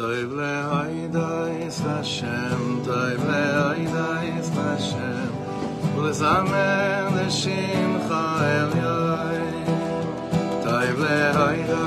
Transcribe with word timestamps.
toyble 0.00 0.52
hayde 0.70 1.66
is 1.66 1.78
vas 1.84 2.06
schent 2.12 2.84
toyble 2.86 3.40
hayde 3.60 4.38
is 4.38 4.48
vas 4.56 4.82
schel 4.88 5.28
volle 5.94 6.12
zamen 6.20 7.04
leshim 7.16 7.92
khaem 8.08 8.70
yai 8.84 9.44
toyble 10.64 11.18
hayde 11.40 11.80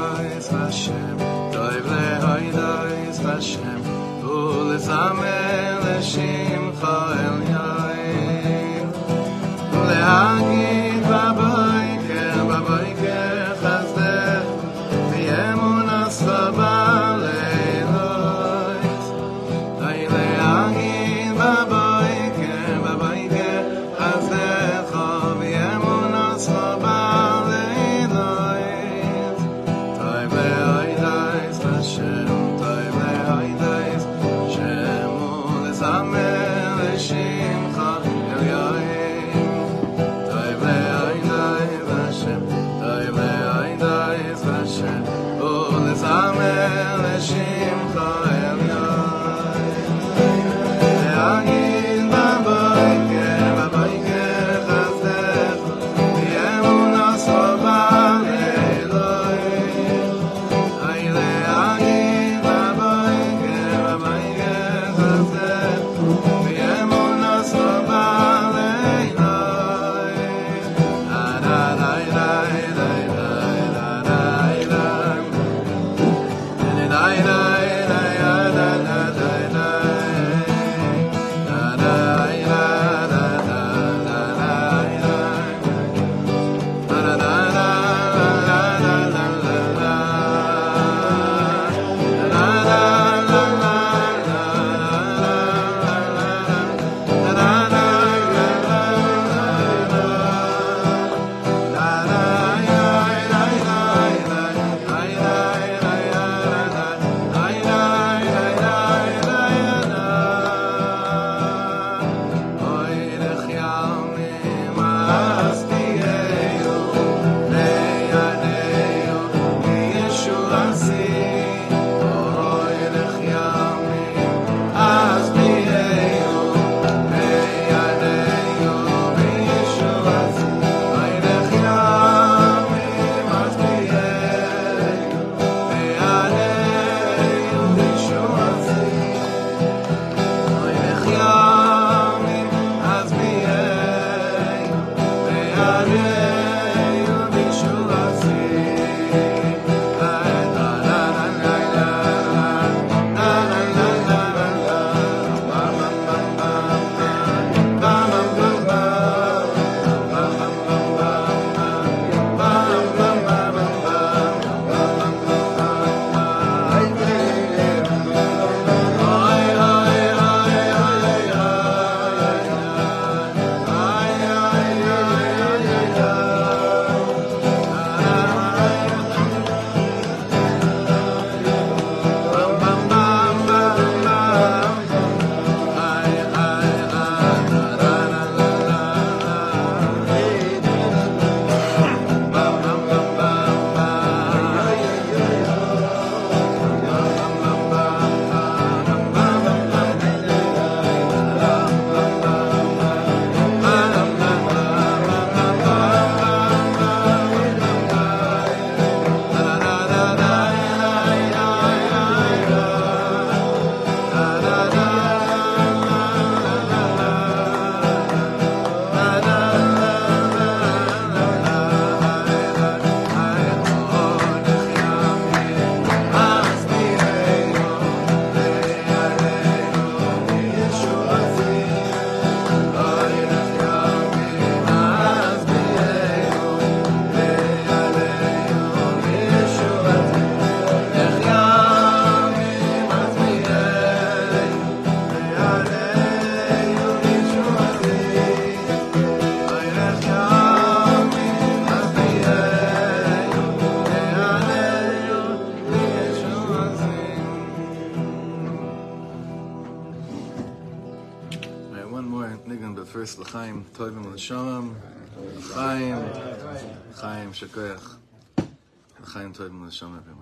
Anton 269.33 269.65
Lashon 269.65 270.12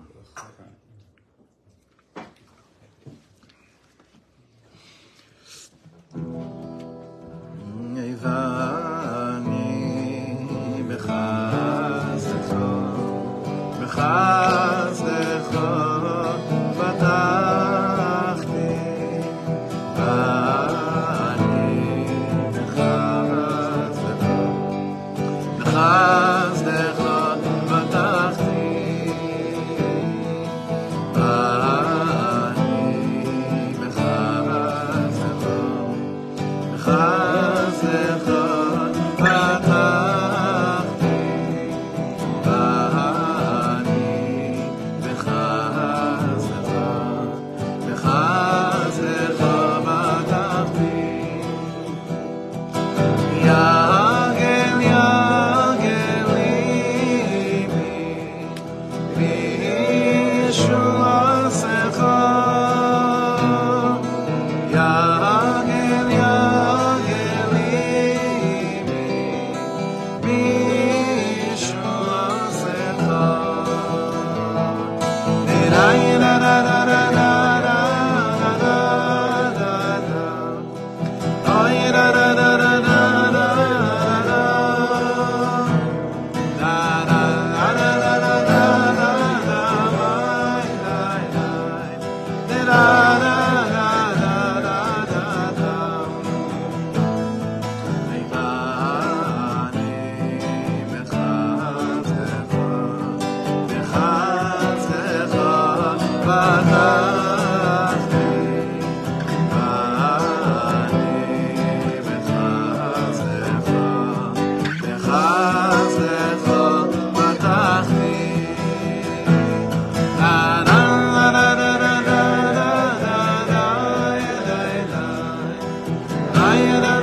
Zion. 126.52 127.01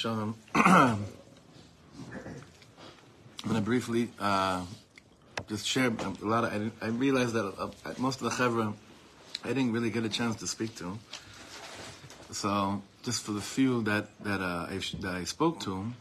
I'm 0.54 1.04
going 3.44 3.54
to 3.56 3.60
briefly 3.60 4.08
uh, 4.18 4.64
just 5.46 5.66
share 5.66 5.88
a 5.88 6.26
lot 6.26 6.44
of. 6.44 6.72
I, 6.80 6.86
I 6.86 6.88
realized 6.88 7.34
that 7.34 7.44
uh, 7.58 7.68
most 7.98 8.22
of 8.22 8.24
the 8.24 8.30
chevra 8.30 8.72
I 9.44 9.48
didn't 9.48 9.72
really 9.72 9.90
get 9.90 10.04
a 10.04 10.08
chance 10.08 10.36
to 10.36 10.46
speak 10.46 10.74
to. 10.76 10.98
So 12.30 12.82
just 13.02 13.22
for 13.22 13.32
the 13.32 13.42
few 13.42 13.82
that 13.82 14.08
that 14.24 14.40
uh, 14.40 14.68
I, 14.70 14.80
that 15.00 15.14
I 15.14 15.24
spoke 15.24 15.60
to, 15.60 15.92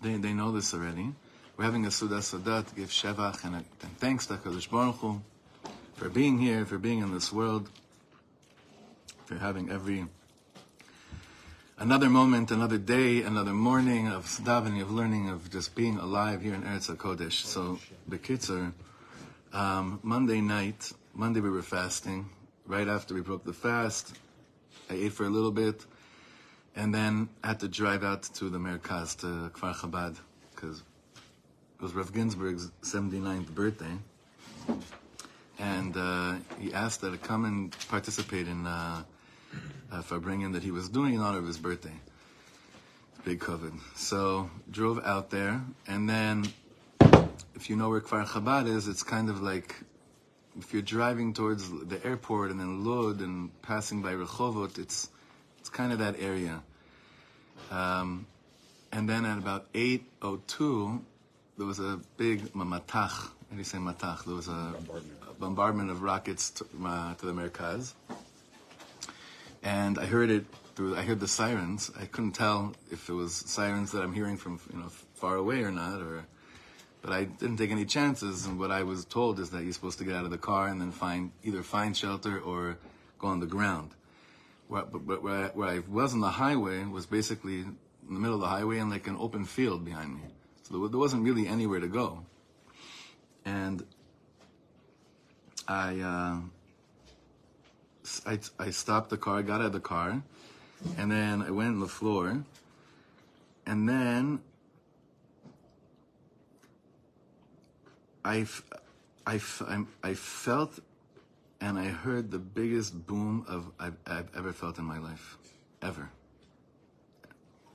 they 0.00 0.16
they 0.16 0.32
know 0.32 0.50
this 0.50 0.72
already. 0.72 1.12
We're 1.58 1.64
having 1.64 1.84
a 1.84 1.90
Suda 1.90 2.20
Sadat 2.20 2.68
to 2.68 2.74
give 2.74 2.88
Shevach 2.88 3.44
and, 3.44 3.56
and 3.56 3.98
thanks 3.98 4.26
to 4.26 4.34
HaKadosh 4.34 4.70
Baruch 4.70 4.96
Hu 4.96 5.20
for 5.96 6.08
being 6.08 6.38
here, 6.38 6.64
for 6.64 6.78
being 6.78 7.00
in 7.00 7.12
this 7.12 7.30
world, 7.30 7.68
for 9.26 9.34
having 9.34 9.70
every 9.70 10.06
another 11.82 12.08
moment, 12.08 12.52
another 12.52 12.78
day, 12.78 13.22
another 13.22 13.52
morning 13.52 14.06
of 14.06 14.24
davening, 14.44 14.80
of 14.80 14.92
learning, 14.92 15.28
of 15.28 15.50
just 15.50 15.74
being 15.74 15.98
alive 15.98 16.40
here 16.40 16.54
in 16.54 16.62
Eretz 16.62 16.88
HaKodesh. 16.94 17.44
So, 17.44 17.80
the 18.06 18.18
Kitzer, 18.18 18.72
um, 19.52 19.98
Monday 20.04 20.40
night, 20.40 20.92
Monday 21.12 21.40
we 21.40 21.50
were 21.50 21.60
fasting. 21.62 22.30
Right 22.66 22.86
after 22.86 23.14
we 23.14 23.20
broke 23.20 23.42
the 23.44 23.52
fast, 23.52 24.16
I 24.88 24.94
ate 24.94 25.12
for 25.12 25.24
a 25.24 25.28
little 25.28 25.50
bit, 25.50 25.84
and 26.76 26.94
then 26.94 27.28
had 27.42 27.58
to 27.60 27.68
drive 27.68 28.04
out 28.04 28.22
to 28.34 28.48
the 28.48 28.58
Merkaz, 28.58 29.18
to 29.18 29.50
Kfar 29.50 29.74
Chabad, 29.74 30.16
because 30.54 30.78
it 30.78 31.82
was 31.82 31.94
Rav 31.94 32.12
Ginsburgh's 32.12 32.70
79th 32.82 33.48
birthday. 33.48 33.98
And 35.58 35.96
uh, 35.96 36.36
he 36.60 36.72
asked 36.72 37.00
that 37.00 37.12
I 37.12 37.16
come 37.16 37.44
and 37.44 37.76
participate 37.88 38.46
in 38.46 38.68
uh, 38.68 39.02
uh, 39.92 40.02
for 40.02 40.18
bringing 40.18 40.52
that 40.52 40.62
he 40.62 40.70
was 40.70 40.88
doing 40.88 41.14
in 41.14 41.20
honor 41.20 41.38
of 41.38 41.46
his 41.46 41.58
birthday. 41.58 41.94
Big 43.24 43.40
COVID. 43.40 43.78
So 43.96 44.50
drove 44.70 45.04
out 45.04 45.30
there, 45.30 45.62
and 45.86 46.08
then 46.08 46.44
if 47.54 47.70
you 47.70 47.76
know 47.76 47.90
where 47.90 48.00
Kfar 48.00 48.26
Chabad 48.26 48.66
is, 48.66 48.88
it's 48.88 49.02
kind 49.02 49.28
of 49.28 49.40
like 49.40 49.76
if 50.58 50.72
you're 50.72 50.82
driving 50.82 51.32
towards 51.32 51.70
the 51.70 52.04
airport 52.04 52.50
and 52.50 52.58
then 52.58 52.84
Lod 52.84 53.20
and 53.20 53.50
passing 53.62 54.02
by 54.02 54.12
Rehovot, 54.12 54.78
it's 54.78 55.08
it's 55.60 55.68
kind 55.68 55.92
of 55.92 56.00
that 56.00 56.18
area. 56.18 56.62
Um, 57.70 58.26
and 58.90 59.08
then 59.08 59.24
at 59.24 59.38
about 59.38 59.72
8:02, 59.72 61.00
there 61.58 61.66
was 61.66 61.78
a 61.78 62.00
big 62.16 62.52
matach. 62.52 63.12
How 63.12 63.52
do 63.52 63.58
you 63.58 63.64
say 63.64 63.78
matach? 63.78 64.24
There 64.24 64.34
was 64.34 64.48
a 64.48 64.74
bombardment, 64.74 65.18
a 65.30 65.34
bombardment 65.34 65.90
of 65.90 66.02
rockets 66.02 66.50
to, 66.50 66.66
uh, 66.84 67.14
to 67.14 67.26
the 67.26 67.32
Merkaz 67.32 67.92
and 69.62 69.98
I 69.98 70.06
heard 70.06 70.30
it 70.30 70.44
through. 70.74 70.96
I 70.96 71.02
heard 71.02 71.20
the 71.20 71.28
sirens. 71.28 71.90
I 71.98 72.06
couldn't 72.06 72.32
tell 72.32 72.74
if 72.90 73.08
it 73.08 73.12
was 73.12 73.34
sirens 73.34 73.92
that 73.92 74.02
I'm 74.02 74.12
hearing 74.12 74.36
from 74.36 74.60
you 74.72 74.78
know 74.78 74.88
far 75.14 75.36
away 75.36 75.62
or 75.62 75.70
not, 75.70 76.00
or. 76.00 76.26
But 77.00 77.12
I 77.12 77.24
didn't 77.24 77.56
take 77.56 77.72
any 77.72 77.84
chances, 77.84 78.46
and 78.46 78.60
what 78.60 78.70
I 78.70 78.84
was 78.84 79.04
told 79.04 79.40
is 79.40 79.50
that 79.50 79.64
you're 79.64 79.72
supposed 79.72 79.98
to 79.98 80.04
get 80.04 80.14
out 80.14 80.24
of 80.24 80.30
the 80.30 80.38
car 80.38 80.68
and 80.68 80.80
then 80.80 80.92
find 80.92 81.32
either 81.42 81.64
find 81.64 81.96
shelter 81.96 82.38
or 82.38 82.78
go 83.18 83.26
on 83.26 83.40
the 83.40 83.46
ground. 83.46 83.90
Where, 84.68 84.84
but, 84.84 85.20
where, 85.20 85.46
I, 85.46 85.48
where 85.48 85.68
I 85.68 85.80
was 85.80 86.14
on 86.14 86.20
the 86.20 86.28
highway 86.28 86.84
was 86.84 87.06
basically 87.06 87.62
in 87.62 87.76
the 88.08 88.20
middle 88.20 88.36
of 88.36 88.40
the 88.40 88.46
highway 88.46 88.78
and 88.78 88.88
like 88.88 89.08
an 89.08 89.16
open 89.18 89.46
field 89.46 89.84
behind 89.84 90.14
me, 90.14 90.20
so 90.62 90.78
there, 90.78 90.88
there 90.90 90.98
wasn't 91.00 91.24
really 91.24 91.48
anywhere 91.48 91.80
to 91.80 91.88
go. 91.88 92.24
And 93.44 93.84
I. 95.66 95.98
Uh, 95.98 96.36
I, 98.26 98.38
I 98.58 98.70
stopped 98.70 99.10
the 99.10 99.16
car, 99.16 99.42
got 99.42 99.60
out 99.60 99.66
of 99.66 99.72
the 99.72 99.80
car, 99.80 100.22
and 100.98 101.10
then 101.10 101.42
I 101.42 101.50
went 101.50 101.70
on 101.70 101.80
the 101.80 101.88
floor, 101.88 102.44
and 103.66 103.88
then 103.88 104.40
I, 108.24 108.46
I, 109.26 109.40
I 110.02 110.14
felt 110.14 110.80
and 111.62 111.78
I 111.78 111.86
heard 111.86 112.32
the 112.32 112.40
biggest 112.40 113.06
boom 113.06 113.44
of 113.48 113.70
I've, 113.78 113.96
I've 114.04 114.28
ever 114.36 114.52
felt 114.52 114.78
in 114.78 114.84
my 114.84 114.98
life, 114.98 115.38
ever. 115.80 116.10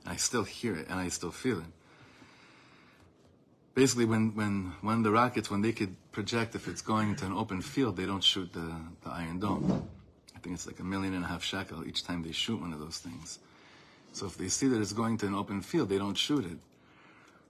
I 0.06 0.16
still 0.16 0.44
hear 0.44 0.76
it 0.76 0.88
and 0.88 1.00
I 1.00 1.08
still 1.08 1.30
feel 1.30 1.58
it. 1.58 1.72
Basically, 3.74 4.04
when, 4.04 4.34
when 4.82 4.98
of 4.98 5.04
the 5.04 5.10
rockets, 5.10 5.50
when 5.50 5.62
they 5.62 5.72
could 5.72 5.96
project 6.12 6.54
if 6.54 6.68
it's 6.68 6.82
going 6.82 7.10
into 7.10 7.24
an 7.24 7.32
open 7.32 7.62
field, 7.62 7.96
they 7.96 8.06
don't 8.06 8.24
shoot 8.24 8.52
the, 8.52 8.74
the 9.04 9.10
Iron 9.10 9.38
Dome. 9.38 9.88
I 10.38 10.40
think 10.40 10.54
it's 10.54 10.68
like 10.68 10.78
a 10.78 10.84
million 10.84 11.14
and 11.14 11.24
a 11.24 11.26
half 11.26 11.42
shekel 11.42 11.84
each 11.84 12.04
time 12.04 12.22
they 12.22 12.30
shoot 12.30 12.60
one 12.60 12.72
of 12.72 12.78
those 12.78 12.98
things. 12.98 13.40
So 14.12 14.26
if 14.26 14.38
they 14.38 14.48
see 14.48 14.68
that 14.68 14.80
it's 14.80 14.92
going 14.92 15.18
to 15.18 15.26
an 15.26 15.34
open 15.34 15.62
field, 15.62 15.88
they 15.88 15.98
don't 15.98 16.16
shoot 16.16 16.44
it. 16.44 16.58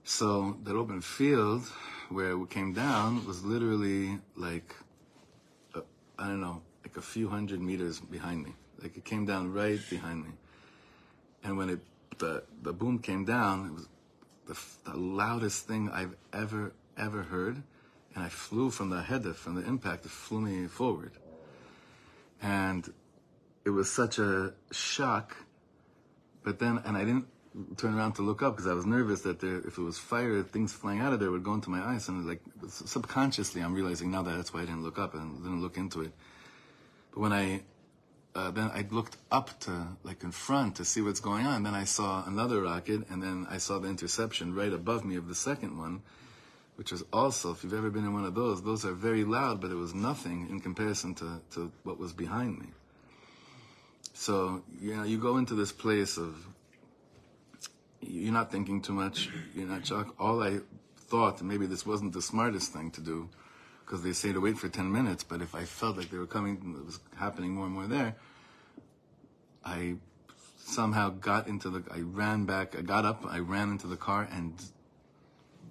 So 0.03 0.57
that 0.63 0.75
open 0.75 1.01
field 1.01 1.67
where 2.09 2.31
it 2.31 2.49
came 2.49 2.73
down 2.73 3.27
was 3.27 3.45
literally 3.45 4.17
like, 4.35 4.75
uh, 5.75 5.81
I 6.17 6.29
don't 6.29 6.41
know, 6.41 6.63
like 6.83 6.97
a 6.97 7.01
few 7.01 7.29
hundred 7.29 7.61
meters 7.61 7.99
behind 7.99 8.43
me. 8.43 8.53
Like 8.81 8.97
it 8.97 9.05
came 9.05 9.27
down 9.27 9.53
right 9.53 9.79
behind 9.87 10.23
me. 10.23 10.31
And 11.43 11.59
when 11.59 11.69
it 11.69 11.79
the 12.17 12.43
the 12.63 12.73
boom 12.73 12.97
came 12.97 13.23
down, 13.23 13.67
it 13.67 13.73
was 13.73 13.87
the, 14.47 14.91
the 14.91 14.97
loudest 14.97 15.67
thing 15.67 15.91
I've 15.91 16.15
ever 16.33 16.73
ever 16.97 17.21
heard, 17.21 17.61
and 18.15 18.23
I 18.23 18.29
flew 18.29 18.71
from 18.71 18.89
the 18.89 19.03
head 19.03 19.23
from 19.35 19.53
the 19.55 19.65
impact. 19.67 20.05
It 20.05 20.11
flew 20.11 20.41
me 20.41 20.65
forward, 20.67 21.11
and 22.41 22.91
it 23.65 23.69
was 23.71 23.91
such 23.91 24.19
a 24.19 24.53
shock. 24.71 25.35
But 26.43 26.59
then, 26.59 26.81
and 26.85 26.95
I 26.97 27.03
didn't 27.05 27.27
turn 27.77 27.95
around 27.95 28.13
to 28.13 28.21
look 28.21 28.41
up 28.41 28.55
because 28.55 28.67
I 28.67 28.73
was 28.73 28.85
nervous 28.85 29.21
that 29.21 29.39
there, 29.39 29.57
if 29.57 29.77
it 29.77 29.81
was 29.81 29.97
fire, 29.97 30.41
things 30.43 30.73
flying 30.73 30.99
out 30.99 31.13
of 31.13 31.19
there 31.19 31.31
would 31.31 31.43
go 31.43 31.53
into 31.53 31.69
my 31.69 31.81
eyes. 31.81 32.07
And 32.07 32.25
like 32.27 32.41
subconsciously, 32.67 33.61
I'm 33.61 33.73
realizing 33.73 34.11
now 34.11 34.23
that 34.23 34.35
that's 34.35 34.53
why 34.53 34.61
I 34.61 34.65
didn't 34.65 34.83
look 34.83 34.97
up 34.99 35.13
and 35.13 35.43
didn't 35.43 35.61
look 35.61 35.77
into 35.77 36.01
it. 36.01 36.11
But 37.11 37.19
when 37.19 37.33
I 37.33 37.63
uh, 38.35 38.51
then 38.51 38.69
I 38.73 38.85
looked 38.89 39.17
up 39.31 39.59
to 39.61 39.87
like 40.03 40.23
in 40.23 40.31
front 40.31 40.75
to 40.75 40.85
see 40.85 41.01
what's 41.01 41.19
going 41.19 41.45
on. 41.45 41.63
Then 41.63 41.73
I 41.73 41.83
saw 41.83 42.23
another 42.25 42.61
rocket, 42.61 43.09
and 43.09 43.21
then 43.21 43.47
I 43.49 43.57
saw 43.57 43.79
the 43.79 43.89
interception 43.89 44.53
right 44.53 44.71
above 44.71 45.03
me 45.03 45.15
of 45.15 45.27
the 45.27 45.35
second 45.35 45.77
one, 45.77 46.01
which 46.79 46.93
was 46.93 47.03
also, 47.11 47.51
if 47.51 47.61
you've 47.61 47.73
ever 47.73 47.89
been 47.89 48.05
in 48.05 48.13
one 48.13 48.23
of 48.23 48.33
those, 48.33 48.63
those 48.63 48.85
are 48.85 48.93
very 48.93 49.25
loud, 49.25 49.59
but 49.59 49.69
it 49.69 49.75
was 49.75 49.93
nothing 49.93 50.47
in 50.49 50.61
comparison 50.61 51.13
to, 51.13 51.41
to 51.51 51.69
what 51.83 51.99
was 51.99 52.13
behind 52.13 52.57
me. 52.57 52.67
So 54.13 54.63
you 54.79 54.95
know, 54.95 55.03
you 55.03 55.17
go 55.17 55.35
into 55.35 55.55
this 55.55 55.73
place 55.73 56.17
of 56.17 56.37
you're 57.99 58.31
not 58.31 58.49
thinking 58.49 58.81
too 58.81 58.93
much. 58.93 59.29
You're 59.53 59.67
not 59.67 59.85
shocked. 59.85 60.11
All 60.17 60.41
I 60.41 60.59
thought, 60.95 61.41
maybe 61.41 61.65
this 61.65 61.85
wasn't 61.85 62.13
the 62.13 62.21
smartest 62.21 62.71
thing 62.71 62.91
to 62.91 63.01
do, 63.01 63.27
because 63.85 64.01
they 64.01 64.13
say 64.13 64.31
to 64.31 64.39
wait 64.39 64.57
for 64.57 64.69
10 64.69 64.89
minutes, 64.89 65.21
but 65.21 65.41
if 65.41 65.55
I 65.55 65.65
felt 65.65 65.97
like 65.97 66.09
they 66.09 66.17
were 66.17 66.27
coming, 66.27 66.77
it 66.79 66.85
was 66.85 67.01
happening 67.17 67.55
more 67.55 67.65
and 67.65 67.73
more 67.73 67.87
there, 67.87 68.15
I 69.65 69.95
somehow 70.59 71.09
got 71.09 71.49
into 71.49 71.69
the, 71.69 71.83
I 71.91 71.99
ran 71.99 72.45
back, 72.45 72.77
I 72.77 72.83
got 72.83 73.03
up, 73.03 73.25
I 73.27 73.39
ran 73.39 73.69
into 73.69 73.87
the 73.87 73.97
car 73.97 74.29
and 74.31 74.53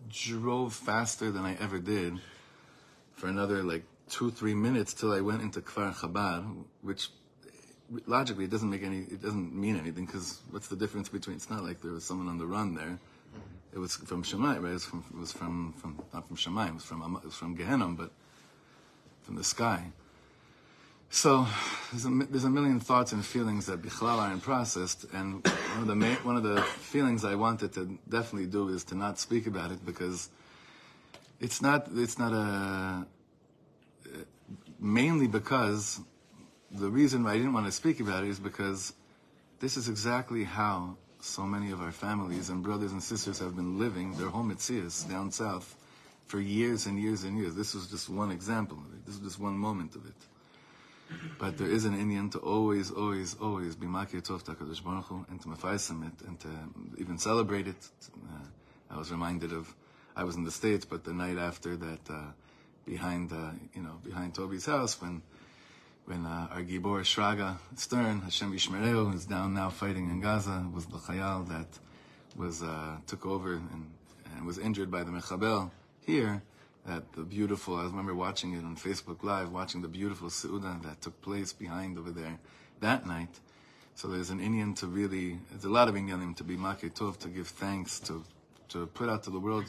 drove 0.09 0.75
faster 0.75 1.31
than 1.31 1.45
I 1.45 1.57
ever 1.61 1.79
did 1.79 2.15
for 3.15 3.27
another 3.27 3.63
like 3.63 3.85
two, 4.09 4.31
three 4.31 4.55
minutes 4.55 4.95
till 4.95 5.13
I 5.13 5.21
went 5.21 5.43
into 5.43 5.61
Kfar 5.61 5.95
Chabad, 5.95 6.65
which 6.83 7.11
logically 8.07 8.45
it 8.45 8.51
doesn't 8.51 8.71
make 8.71 8.83
any, 8.83 8.99
it 8.99 9.23
doesn't 9.23 9.55
mean 9.55 9.77
anything 9.77 10.07
because 10.07 10.41
what's 10.51 10.69
the 10.69 10.77
difference 10.77 11.09
between, 11.09 11.37
it's 11.37 11.51
not 11.51 11.63
like 11.63 11.81
there 11.81 11.93
was 11.93 12.05
someone 12.05 12.29
on 12.29 12.39
the 12.39 12.47
run 12.47 12.75
there. 12.75 12.99
it 13.73 13.79
was 13.79 13.97
from 13.97 14.23
Shemayim, 14.23 14.63
right? 14.63 14.71
It 14.71 14.75
was 14.75 14.85
from, 14.85 15.05
it 15.11 15.19
was 15.19 15.33
from, 15.33 15.75
from 15.79 16.03
not 16.13 16.27
from 16.27 16.37
Shemayim, 16.37 16.69
it 16.69 16.75
was 16.75 16.85
from, 16.85 17.17
it 17.17 17.25
was 17.25 17.35
from 17.35 17.55
Gehenna, 17.55 17.89
but 17.89 18.11
from 19.23 19.37
the 19.37 19.45
sky. 19.45 19.93
So 21.11 21.47
there's 21.91 22.05
a, 22.05 22.11
there's 22.31 22.45
a 22.45 22.51
million 22.51 22.81
thoughts 22.81 23.13
and 23.13 23.25
feelings 23.25 23.67
that 23.67 23.81
Bichlal 23.83 24.19
aren't 24.19 24.43
processed, 24.43 25.07
and 25.13 25.45
one 25.47 25.81
of 25.81 25.87
the 25.87 25.97
ma- 25.97 26.15
one 26.17 26.37
of 26.37 26.43
the 26.43 26.61
feelings 26.63 27.25
I 27.25 27.35
wanted 27.35 27.73
to 27.75 27.99
definitely 28.09 28.47
do 28.47 28.69
is 28.69 28.85
to 28.85 28.95
not 28.95 29.19
speak 29.19 29.47
about 29.47 29.73
it 29.73 29.85
because 29.87 30.29
it's 31.41 31.63
not 31.63 31.89
it's 31.95 32.19
not 32.19 32.33
a 32.33 33.07
mainly 34.79 35.27
because 35.27 36.01
the 36.71 36.91
reason 36.91 37.25
why 37.25 37.33
I 37.33 37.37
didn't 37.37 37.55
want 37.55 37.67
to 37.67 37.73
speak 37.73 38.01
about 38.01 38.25
it 38.25 38.31
is 38.31 38.39
because 38.39 38.93
this 39.61 39.77
is 39.77 39.89
exactly 39.89 40.45
how 40.45 40.97
so 41.21 41.43
many 41.43 41.73
of 41.73 41.81
our 41.81 41.91
families 41.91 42.51
and 42.51 42.63
brothers 42.63 42.93
and 42.93 43.03
sisters 43.03 43.39
have 43.39 43.57
been 43.57 43.79
living 43.79 44.17
their 44.17 44.29
home 44.29 44.53
mitzias 44.55 45.09
down 45.09 45.33
south 45.33 45.75
for 46.27 46.39
years 46.39 46.87
and 46.87 47.01
years 47.01 47.25
and 47.25 47.39
years. 47.39 47.55
This 47.55 47.75
was 47.75 47.91
just 47.91 48.09
one 48.09 48.31
example 48.31 48.77
of 48.77 48.93
it. 48.93 49.07
This 49.07 49.17
was 49.17 49.33
just 49.33 49.41
one 49.41 49.57
moment 49.57 49.97
of 49.97 50.07
it. 50.07 50.15
But 51.39 51.57
there 51.57 51.69
is 51.69 51.85
an 51.85 51.97
inyan 51.97 52.31
to 52.33 52.39
always, 52.39 52.91
always, 52.91 53.35
always 53.41 53.77
be 53.77 53.87
makir 53.87 54.23
tov 54.23 54.43
to 54.45 54.53
HaKadosh 54.53 54.83
Baruch 54.83 55.29
and 55.31 55.41
to 55.43 55.49
mefaisim 55.49 56.07
it 56.07 56.27
and 56.27 56.39
to 56.41 56.49
even 56.99 57.19
celebrate 57.19 57.67
it. 57.67 57.89
Uh, 58.15 58.45
I 58.91 58.99
was 58.99 59.11
reminded 59.11 59.53
of, 59.53 59.75
I 60.17 60.25
was 60.25 60.37
in 60.37 60.45
the 60.45 60.51
States, 60.51 60.85
but 60.85 61.05
the 61.05 61.13
night 61.13 61.39
after 61.39 61.77
that, 61.77 62.11
uh, 62.11 62.33
behind, 62.85 63.33
uh, 63.33 63.53
you 63.75 63.83
know, 63.83 64.01
behind 64.05 64.35
Toby's 64.35 64.67
house 64.67 65.01
when 65.01 65.23
when 66.09 66.25
uh, 66.25 66.49
our 66.51 66.63
Gibor 66.63 67.01
Shraga 67.03 67.59
Stern, 67.77 68.23
Hashem 68.23 68.51
Yishmereu, 68.53 69.15
is 69.15 69.27
down 69.27 69.53
now 69.53 69.69
fighting 69.69 70.09
in 70.09 70.23
Gaza, 70.23 70.67
was 70.73 70.87
the 70.87 70.97
Chayal 70.97 71.47
that 71.51 71.79
was 72.35 72.63
uh, 72.63 72.97
took 73.07 73.27
over 73.27 73.53
and, 73.55 73.91
and 74.35 74.47
was 74.47 74.57
injured 74.57 74.91
by 74.91 75.05
the 75.05 75.11
Mechabel 75.11 75.71
here. 76.07 76.43
That 76.89 77.13
the 77.13 77.23
beautiful, 77.23 77.77
I 77.77 77.85
remember 77.85 78.15
watching 78.15 78.55
it 78.55 78.65
on 78.65 78.75
Facebook 78.75 79.23
Live, 79.23 79.53
watching 79.53 79.83
the 79.83 79.89
beautiful 79.89 80.29
Seuda 80.29 80.83
that 80.85 81.03
took 81.03 81.21
place 81.21 81.53
behind 81.53 81.99
over 81.99 82.11
there 82.11 82.39
that 82.81 83.07
night. 83.07 83.35
So 83.95 84.09
there's 84.09 84.31
an 84.31 84.41
inyan 84.41 84.75
to 84.81 84.87
really, 84.87 85.39
there's 85.51 85.65
a 85.65 85.69
lot 85.79 85.89
of 85.89 85.95
inyanim 85.95 86.35
to 86.37 86.45
be 86.45 86.57
Makir 86.57 86.91
Tov, 86.99 87.19
to 87.19 87.29
give 87.29 87.49
thanks, 87.49 88.01
to 88.09 88.25
to 88.71 88.87
put 88.87 89.09
out 89.09 89.23
to 89.25 89.31
the 89.31 89.39
world 89.39 89.65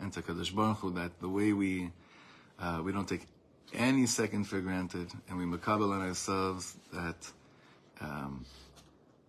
and 0.00 0.12
to 0.12 0.20
Kadosh 0.22 0.54
Baruch 0.54 0.78
Hu 0.78 0.90
that 0.92 1.18
the 1.20 1.28
way 1.28 1.52
we 1.52 1.90
uh, 2.58 2.80
we 2.84 2.92
don't 2.92 3.08
take 3.08 3.26
any 3.74 4.06
second 4.06 4.44
for 4.44 4.60
granted, 4.60 5.08
and 5.28 5.38
we 5.38 5.44
makabel 5.44 5.92
on 5.92 6.02
ourselves 6.02 6.76
that 6.92 7.30
um, 8.00 8.44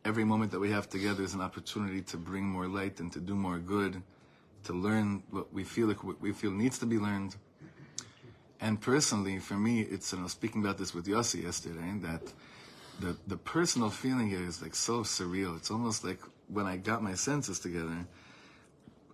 every 0.05 0.23
moment 0.23 0.51
that 0.51 0.59
we 0.59 0.71
have 0.71 0.89
together 0.89 1.23
is 1.23 1.33
an 1.33 1.41
opportunity 1.41 2.01
to 2.01 2.17
bring 2.17 2.45
more 2.45 2.67
light 2.67 2.99
and 2.99 3.11
to 3.13 3.19
do 3.19 3.35
more 3.35 3.59
good, 3.59 4.01
to 4.69 4.75
learn 4.75 5.23
what 5.31 5.51
we 5.51 5.63
feel 5.63 5.87
like 5.87 6.03
we 6.21 6.31
feel 6.31 6.51
needs 6.51 6.77
to 6.77 6.85
be 6.85 6.99
learned. 6.99 7.35
And 8.61 8.79
personally, 8.79 9.39
for 9.39 9.55
me, 9.55 9.81
it's 9.81 10.13
I 10.13 10.21
was 10.21 10.31
speaking 10.31 10.61
about 10.63 10.77
this 10.77 10.93
with 10.93 11.07
Yossi 11.07 11.41
yesterday 11.43 11.91
that 12.03 12.21
the 12.99 13.17
the 13.25 13.37
personal 13.37 13.89
feeling 13.89 14.29
here 14.29 14.43
is 14.43 14.61
like 14.61 14.75
so 14.75 15.01
surreal. 15.01 15.57
It's 15.57 15.71
almost 15.71 16.03
like 16.03 16.19
when 16.49 16.67
I 16.67 16.77
got 16.77 17.01
my 17.01 17.15
senses 17.15 17.57
together 17.59 18.05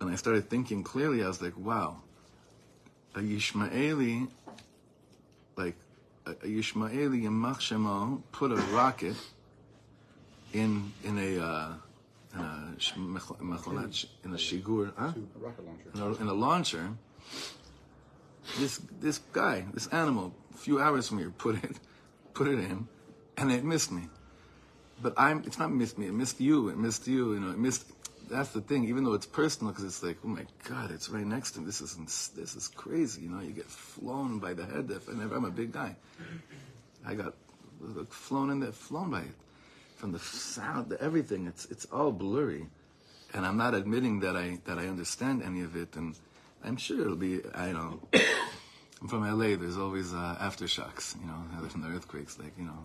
and 0.00 0.10
I 0.10 0.16
started 0.16 0.50
thinking 0.50 0.84
clearly, 0.84 1.24
I 1.24 1.28
was 1.28 1.40
like, 1.40 1.56
wow, 1.56 2.02
a 3.14 3.20
Yishmaeli 3.20 4.28
like 5.56 5.76
a, 6.26 6.34
Yishmaeli 6.34 7.22
Machshemo 7.30 8.20
put 8.30 8.52
a 8.52 8.60
rocket 8.76 9.16
in 10.52 10.92
in 11.02 11.16
a 11.18 11.42
uh, 11.42 11.72
in 12.38 13.78
a 13.78 13.92
sh- 13.92 14.06
in 14.24 14.32
a 14.32 14.36
shigur, 14.36 14.92
huh? 14.96 15.12
Rocket 15.36 15.64
launcher. 15.66 15.90
in 15.94 16.00
a, 16.00 16.14
in 16.22 16.28
a 16.28 16.34
launcher. 16.34 16.90
This 18.58 18.78
this 19.00 19.18
guy, 19.32 19.64
this 19.74 19.86
animal, 19.88 20.34
a 20.54 20.58
few 20.58 20.80
hours 20.80 21.08
from 21.08 21.18
here, 21.18 21.30
put 21.30 21.62
it 21.64 21.78
put 22.34 22.48
it 22.48 22.58
in, 22.58 22.86
and 23.36 23.50
it 23.50 23.64
missed 23.64 23.90
me. 23.90 24.08
But 25.02 25.14
I'm 25.16 25.42
it's 25.46 25.58
not 25.58 25.72
missed 25.72 25.98
me. 25.98 26.06
It 26.06 26.14
missed 26.14 26.40
you. 26.40 26.68
It 26.68 26.78
missed 26.78 27.06
you. 27.06 27.34
You 27.34 27.40
know, 27.40 27.50
it 27.50 27.58
missed. 27.58 27.90
That's 28.30 28.50
the 28.50 28.60
thing. 28.60 28.88
Even 28.88 29.04
though 29.04 29.14
it's 29.14 29.26
personal, 29.26 29.72
because 29.72 29.84
it's 29.84 30.02
like, 30.02 30.18
oh 30.24 30.28
my 30.28 30.46
God, 30.68 30.90
it's 30.90 31.08
right 31.08 31.24
next 31.26 31.52
to 31.52 31.60
me. 31.60 31.66
This 31.66 31.80
is 31.80 31.96
this 32.36 32.56
is 32.56 32.68
crazy. 32.68 33.22
You 33.22 33.30
know, 33.30 33.40
you 33.40 33.52
get 33.52 33.66
flown 33.66 34.38
by 34.38 34.54
the 34.54 34.64
head. 34.64 34.90
If 34.90 35.08
and 35.08 35.20
I'm 35.20 35.44
a 35.44 35.50
big 35.50 35.72
guy, 35.72 35.96
I 37.04 37.14
got 37.14 37.34
flown 38.10 38.50
in 38.50 38.60
there, 38.60 38.72
flown 38.72 39.10
by 39.10 39.20
it. 39.20 39.34
From 39.96 40.12
the 40.12 40.18
sound, 40.18 40.90
the 40.90 41.00
everything. 41.00 41.46
It's 41.46 41.64
it's 41.66 41.86
all 41.86 42.12
blurry, 42.12 42.66
and 43.32 43.46
I'm 43.46 43.56
not 43.56 43.74
admitting 43.74 44.20
that 44.20 44.36
I 44.36 44.58
that 44.66 44.78
I 44.78 44.86
understand 44.86 45.42
any 45.42 45.62
of 45.62 45.74
it. 45.74 45.96
And 45.96 46.14
I'm 46.62 46.76
sure 46.76 47.00
it'll 47.00 47.16
be. 47.16 47.40
I 47.54 47.72
know. 47.72 48.00
I'm 49.00 49.08
from 49.08 49.24
LA. 49.24 49.56
There's 49.56 49.78
always 49.78 50.12
uh, 50.12 50.36
aftershocks. 50.40 51.18
You 51.20 51.26
know, 51.26 51.68
from 51.68 51.82
the 51.82 51.88
earthquakes. 51.88 52.38
Like 52.38 52.52
you 52.58 52.64
know. 52.64 52.78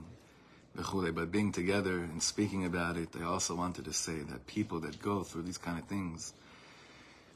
But 0.73 1.31
being 1.31 1.51
together 1.51 1.97
and 1.97 2.23
speaking 2.23 2.65
about 2.65 2.95
it, 2.95 3.09
I 3.19 3.25
also 3.25 3.55
wanted 3.55 3.85
to 3.85 3.93
say 3.93 4.19
that 4.29 4.47
people 4.47 4.79
that 4.79 5.01
go 5.01 5.21
through 5.21 5.43
these 5.43 5.57
kind 5.57 5.77
of 5.77 5.85
things, 5.85 6.33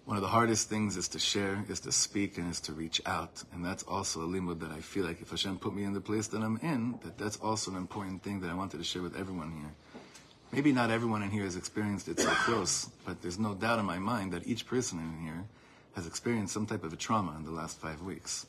one 0.06 0.18
of 0.18 0.22
the 0.22 0.30
hardest 0.30 0.70
things 0.70 0.98
is 0.98 1.08
to 1.10 1.20
share, 1.20 1.66
is 1.68 1.80
to 1.82 1.92
speak, 1.92 2.38
and 2.38 2.52
is 2.52 2.62
to 2.62 2.74
reach 2.74 3.02
out. 3.08 3.44
And 3.52 3.66
that's 3.66 3.82
also 3.84 4.22
a 4.22 4.28
limud 4.28 4.60
that 4.60 4.70
I 4.70 4.80
feel 4.80 5.04
like 5.04 5.20
if 5.22 5.32
Hashem 5.32 5.58
put 5.58 5.74
me 5.74 5.84
in 5.84 5.94
the 5.94 6.02
place 6.02 6.28
that 6.28 6.44
I'm 6.44 6.58
in, 6.62 7.00
that 7.04 7.18
that's 7.18 7.38
also 7.38 7.72
an 7.72 7.78
important 7.78 8.22
thing 8.22 8.40
that 8.42 8.52
I 8.52 8.54
wanted 8.54 8.78
to 8.78 8.84
share 8.84 9.02
with 9.02 9.18
everyone 9.18 9.52
here. 9.52 9.74
Maybe 10.52 10.72
not 10.72 10.92
everyone 10.92 11.24
in 11.24 11.32
here 11.32 11.44
has 11.44 11.56
experienced 11.56 12.08
it 12.08 12.20
so 12.20 12.30
close, 12.30 12.90
but 13.04 13.22
there's 13.24 13.40
no 13.40 13.56
doubt 13.56 13.80
in 13.80 13.86
my 13.86 13.98
mind 13.98 14.32
that 14.34 14.48
each 14.48 14.68
person 14.68 15.00
in 15.00 15.26
here 15.26 15.44
has 15.96 16.06
experienced 16.06 16.54
some 16.54 16.68
type 16.68 16.84
of 16.84 16.94
a 16.94 16.96
trauma 16.96 17.36
in 17.36 17.44
the 17.44 17.52
last 17.52 17.80
five 17.80 18.02
weeks. 18.04 18.46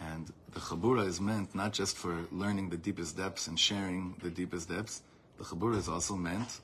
And 0.00 0.32
the 0.52 0.60
Chabura 0.60 1.06
is 1.06 1.20
meant 1.20 1.54
not 1.54 1.74
just 1.74 1.96
for 1.96 2.26
learning 2.32 2.70
the 2.70 2.78
deepest 2.78 3.18
depths 3.18 3.48
and 3.48 3.60
sharing 3.60 4.16
the 4.22 4.30
deepest 4.30 4.70
depths. 4.70 5.02
The 5.36 5.44
Chabura 5.44 5.76
is 5.76 5.88
also 5.88 6.14
meant 6.14 6.60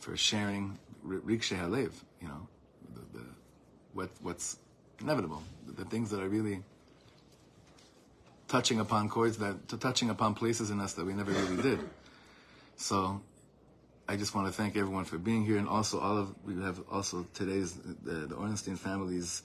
for 0.00 0.16
sharing 0.16 0.76
Rikshe 1.06 1.56
Halev, 1.56 1.92
you 2.20 2.28
know, 2.28 2.48
what, 3.94 4.10
what's 4.20 4.58
inevitable, 5.00 5.42
the, 5.66 5.84
things 5.84 6.10
that 6.10 6.20
are 6.20 6.28
really 6.28 6.62
touching 8.48 8.80
upon 8.80 9.08
chords 9.08 9.38
that, 9.38 9.68
to 9.68 9.76
touching 9.76 10.10
upon 10.10 10.34
places 10.34 10.70
in 10.70 10.80
us 10.80 10.92
that 10.94 11.06
we 11.06 11.14
never 11.14 11.30
really 11.30 11.62
did. 11.62 11.80
So 12.76 13.22
I 14.08 14.16
just 14.16 14.34
want 14.34 14.46
to 14.48 14.52
thank 14.52 14.76
everyone 14.76 15.04
for 15.04 15.16
being 15.16 15.44
here, 15.44 15.56
and 15.56 15.68
also 15.68 15.98
all 15.98 16.18
of 16.18 16.34
we 16.44 16.60
have 16.62 16.80
also 16.90 17.26
today's 17.32 17.72
the, 17.72 18.26
the 18.26 18.34
Ornstein 18.34 18.76
families. 18.76 19.42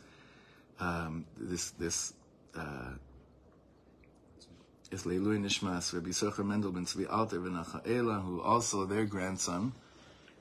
Um, 0.80 1.26
this 1.38 1.72
this 1.72 2.14
uh, 2.56 2.92
is 4.92 5.04
Leilui 5.04 5.40
Nishmas 5.40 5.94
Rabbi 5.94 6.10
Socher 6.10 6.46
Mendel 6.46 6.72
ben 6.72 6.86
Alter 7.10 7.40
ben 7.40 7.54
who 8.22 8.42
also 8.42 8.86
their 8.86 9.06
grandson 9.06 9.74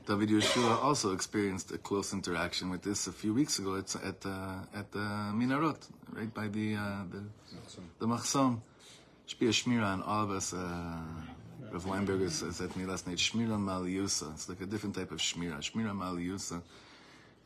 David 0.08 0.30
Yeshua 0.30 0.82
also 0.82 1.12
experienced 1.12 1.70
a 1.70 1.76
close 1.76 2.14
interaction 2.14 2.70
with 2.70 2.80
this 2.80 3.08
a 3.08 3.12
few 3.12 3.34
weeks 3.34 3.58
ago 3.58 3.76
at 3.76 3.94
at 3.96 4.24
uh, 4.24 4.78
at 4.80 4.90
the 4.90 5.06
Minarot, 5.34 5.86
right 6.12 6.32
by 6.32 6.48
the 6.48 6.76
uh, 6.76 7.02
the, 7.12 7.22
the 7.98 8.06
Machsam. 8.06 8.62
Should 9.26 9.40
shmira 9.40 10.02
all 10.08 10.24
of 10.24 10.30
us. 10.30 10.54
Uh, 10.54 10.96
Rav 11.70 11.84
Weinberger 11.84 12.30
said 12.30 12.72
to 12.72 12.78
me 12.78 12.86
last 12.86 13.06
night, 13.06 13.18
shmira 13.18 13.58
maliusa. 13.58 14.32
It's 14.32 14.48
like 14.48 14.62
a 14.62 14.66
different 14.66 14.94
type 14.94 15.12
of 15.12 15.18
shmira. 15.18 15.58
Shmira 15.58 15.92
maliusa, 15.92 16.62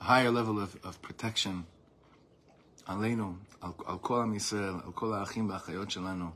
a 0.01 0.05
higher 0.05 0.31
level 0.31 0.61
of, 0.61 0.77
of 0.85 1.03
protection. 1.03 1.67
Aleinu, 2.87 3.35
al 3.61 3.73
kol 3.73 4.23
am 4.23 4.37
Yisrael, 4.37 4.85
al 4.87 4.93
kol 4.93 5.13
ha'achim 5.13 5.49
ba'achayot 5.49 5.89
shelanu. 5.89 6.31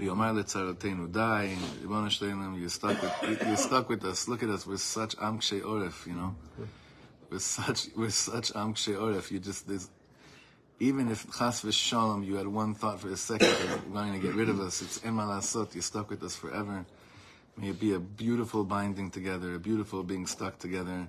You're 0.00 0.16
stuck 3.56 3.88
with 3.88 4.04
us. 4.04 4.28
Look 4.28 4.42
at 4.42 4.48
us, 4.48 4.66
we're 4.66 4.76
such 4.76 5.16
Amkshe 5.16 5.62
Oref, 5.62 6.06
you 6.06 6.14
know. 6.14 6.34
We're 7.30 7.38
such 7.38 7.88
we're 7.96 8.10
such 8.10 8.52
You 8.54 9.38
just 9.38 9.66
even 10.80 11.10
if 11.10 11.26
Chas 11.36 11.62
v'Shalom, 11.62 12.26
you 12.26 12.36
had 12.36 12.46
one 12.46 12.74
thought 12.74 13.00
for 13.00 13.08
a 13.08 13.16
second 13.16 13.48
of 13.48 13.92
wanting 13.92 14.14
to 14.14 14.26
get 14.26 14.34
rid 14.34 14.48
of 14.48 14.58
us, 14.60 14.80
it's 14.80 15.04
Ema 15.04 15.24
Lasot, 15.24 15.74
you're 15.74 15.82
stuck 15.82 16.08
with 16.08 16.22
us 16.22 16.34
forever. 16.34 16.86
May 17.58 17.68
it 17.68 17.78
be 17.78 17.92
a 17.92 17.98
beautiful 17.98 18.64
binding 18.64 19.10
together, 19.10 19.54
a 19.54 19.58
beautiful 19.58 20.02
being 20.02 20.26
stuck 20.26 20.58
together. 20.58 21.06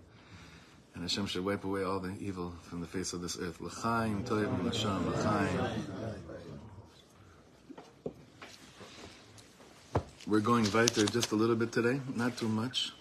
And 0.94 1.04
Hashem 1.04 1.28
should 1.28 1.46
wipe 1.46 1.64
away 1.64 1.84
all 1.84 2.02
the 2.02 2.14
evil 2.20 2.52
from 2.64 2.82
the 2.82 2.88
face 2.88 3.14
of 3.14 3.22
this 3.22 3.38
earth. 3.40 3.62
L'chaim, 3.62 4.26
l'sham, 4.26 5.10
l'chaim. 5.10 6.31
We're 10.28 10.40
going 10.40 10.66
weiter 10.72 11.06
just 11.06 11.32
a 11.32 11.36
little 11.36 11.56
bit 11.56 11.72
today, 11.72 12.00
not 12.16 12.38
too 12.38 12.48
much. 12.48 12.92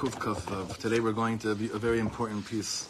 Kuf 0.00 0.78
Today 0.78 0.98
we're 0.98 1.12
going 1.12 1.38
to 1.40 1.54
be 1.54 1.66
a 1.66 1.78
very 1.78 1.98
important 2.00 2.46
piece. 2.46 2.88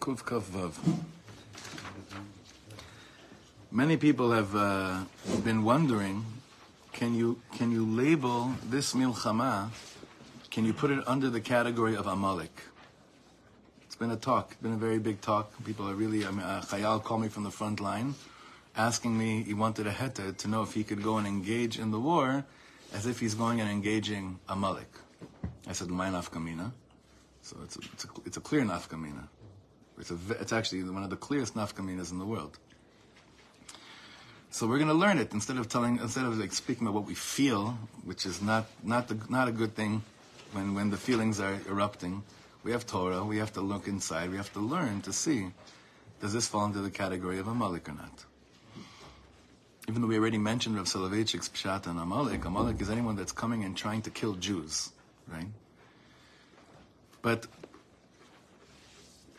Kuf 0.00 0.24
Kaf 0.24 0.44
Vav. 0.50 0.72
Many 3.72 3.96
people 3.96 4.30
have 4.30 4.54
uh, 4.54 5.00
been 5.42 5.64
wondering, 5.64 6.24
can 6.92 7.14
you 7.14 7.40
can 7.52 7.70
you 7.70 7.86
label 7.86 8.52
this 8.68 8.94
milchama? 8.94 9.70
Can 10.50 10.64
you 10.64 10.72
put 10.72 10.90
it 10.90 11.06
under 11.06 11.30
the 11.30 11.40
category 11.40 11.96
of 11.96 12.06
Amalek? 12.06 12.52
It's 13.82 13.94
been 13.94 14.10
a 14.10 14.16
talk, 14.16 14.60
been 14.60 14.72
a 14.72 14.76
very 14.76 14.98
big 14.98 15.20
talk. 15.20 15.52
People 15.64 15.88
are 15.88 15.94
really. 15.94 16.26
I 16.26 16.30
mean, 16.30 16.40
uh, 16.40 16.62
Chayal 16.64 17.02
called 17.02 17.22
me 17.22 17.28
from 17.28 17.44
the 17.44 17.50
front 17.50 17.80
line, 17.80 18.14
asking 18.76 19.16
me 19.16 19.42
he 19.42 19.54
wanted 19.54 19.86
a 19.86 19.92
heta 19.92 20.36
to 20.36 20.48
know 20.48 20.62
if 20.62 20.74
he 20.74 20.84
could 20.84 21.02
go 21.02 21.18
and 21.18 21.26
engage 21.26 21.78
in 21.78 21.90
the 21.90 22.00
war, 22.00 22.44
as 22.92 23.06
if 23.06 23.20
he's 23.20 23.34
going 23.34 23.60
and 23.60 23.70
engaging 23.70 24.38
Amalek. 24.48 24.92
I 25.68 25.72
said, 25.72 25.88
my 25.88 26.08
nafkamina. 26.08 26.72
So 27.42 27.56
it's 27.64 27.76
a, 27.76 27.80
it's 27.92 28.04
a, 28.04 28.08
it's 28.26 28.36
a 28.36 28.40
clear 28.40 28.62
nafkamina. 28.62 29.28
It's, 29.98 30.10
a, 30.10 30.18
it's 30.40 30.52
actually 30.52 30.82
one 30.82 31.04
of 31.04 31.10
the 31.10 31.16
clearest 31.16 31.54
nafkaminas 31.54 32.10
in 32.10 32.18
the 32.18 32.24
world. 32.24 32.58
So 34.52 34.66
we're 34.66 34.78
going 34.78 34.88
to 34.88 34.94
learn 34.94 35.18
it 35.18 35.32
instead 35.32 35.58
of 35.58 35.68
telling, 35.68 35.98
instead 35.98 36.24
of 36.24 36.36
like 36.36 36.52
speaking 36.52 36.86
about 36.86 36.94
what 36.94 37.06
we 37.06 37.14
feel, 37.14 37.78
which 38.04 38.26
is 38.26 38.42
not 38.42 38.66
not 38.82 39.06
the, 39.06 39.16
not 39.28 39.46
a 39.46 39.52
good 39.52 39.74
thing 39.76 40.02
when 40.52 40.74
when 40.74 40.90
the 40.90 40.96
feelings 40.96 41.38
are 41.40 41.58
erupting. 41.68 42.24
We 42.62 42.72
have 42.72 42.86
Torah. 42.86 43.24
We 43.24 43.38
have 43.38 43.52
to 43.54 43.60
look 43.60 43.88
inside. 43.88 44.30
We 44.30 44.36
have 44.36 44.52
to 44.52 44.60
learn 44.60 45.00
to 45.02 45.12
see, 45.12 45.46
does 46.20 46.32
this 46.32 46.46
fall 46.46 46.66
into 46.66 46.80
the 46.80 46.90
category 46.90 47.38
of 47.38 47.48
Amalek 47.48 47.88
or 47.88 47.92
not? 47.92 48.24
Even 49.88 50.02
though 50.02 50.08
we 50.08 50.18
already 50.18 50.36
mentioned 50.36 50.76
Rav 50.76 50.86
Soloveitchik's 50.86 51.48
Pshat 51.48 51.86
and 51.86 51.98
Amalek, 51.98 52.44
Amalek 52.44 52.80
is 52.82 52.90
anyone 52.90 53.16
that's 53.16 53.32
coming 53.32 53.64
and 53.64 53.76
trying 53.76 54.02
to 54.02 54.10
kill 54.10 54.34
Jews, 54.34 54.90
right? 55.26 55.46
But 57.22 57.46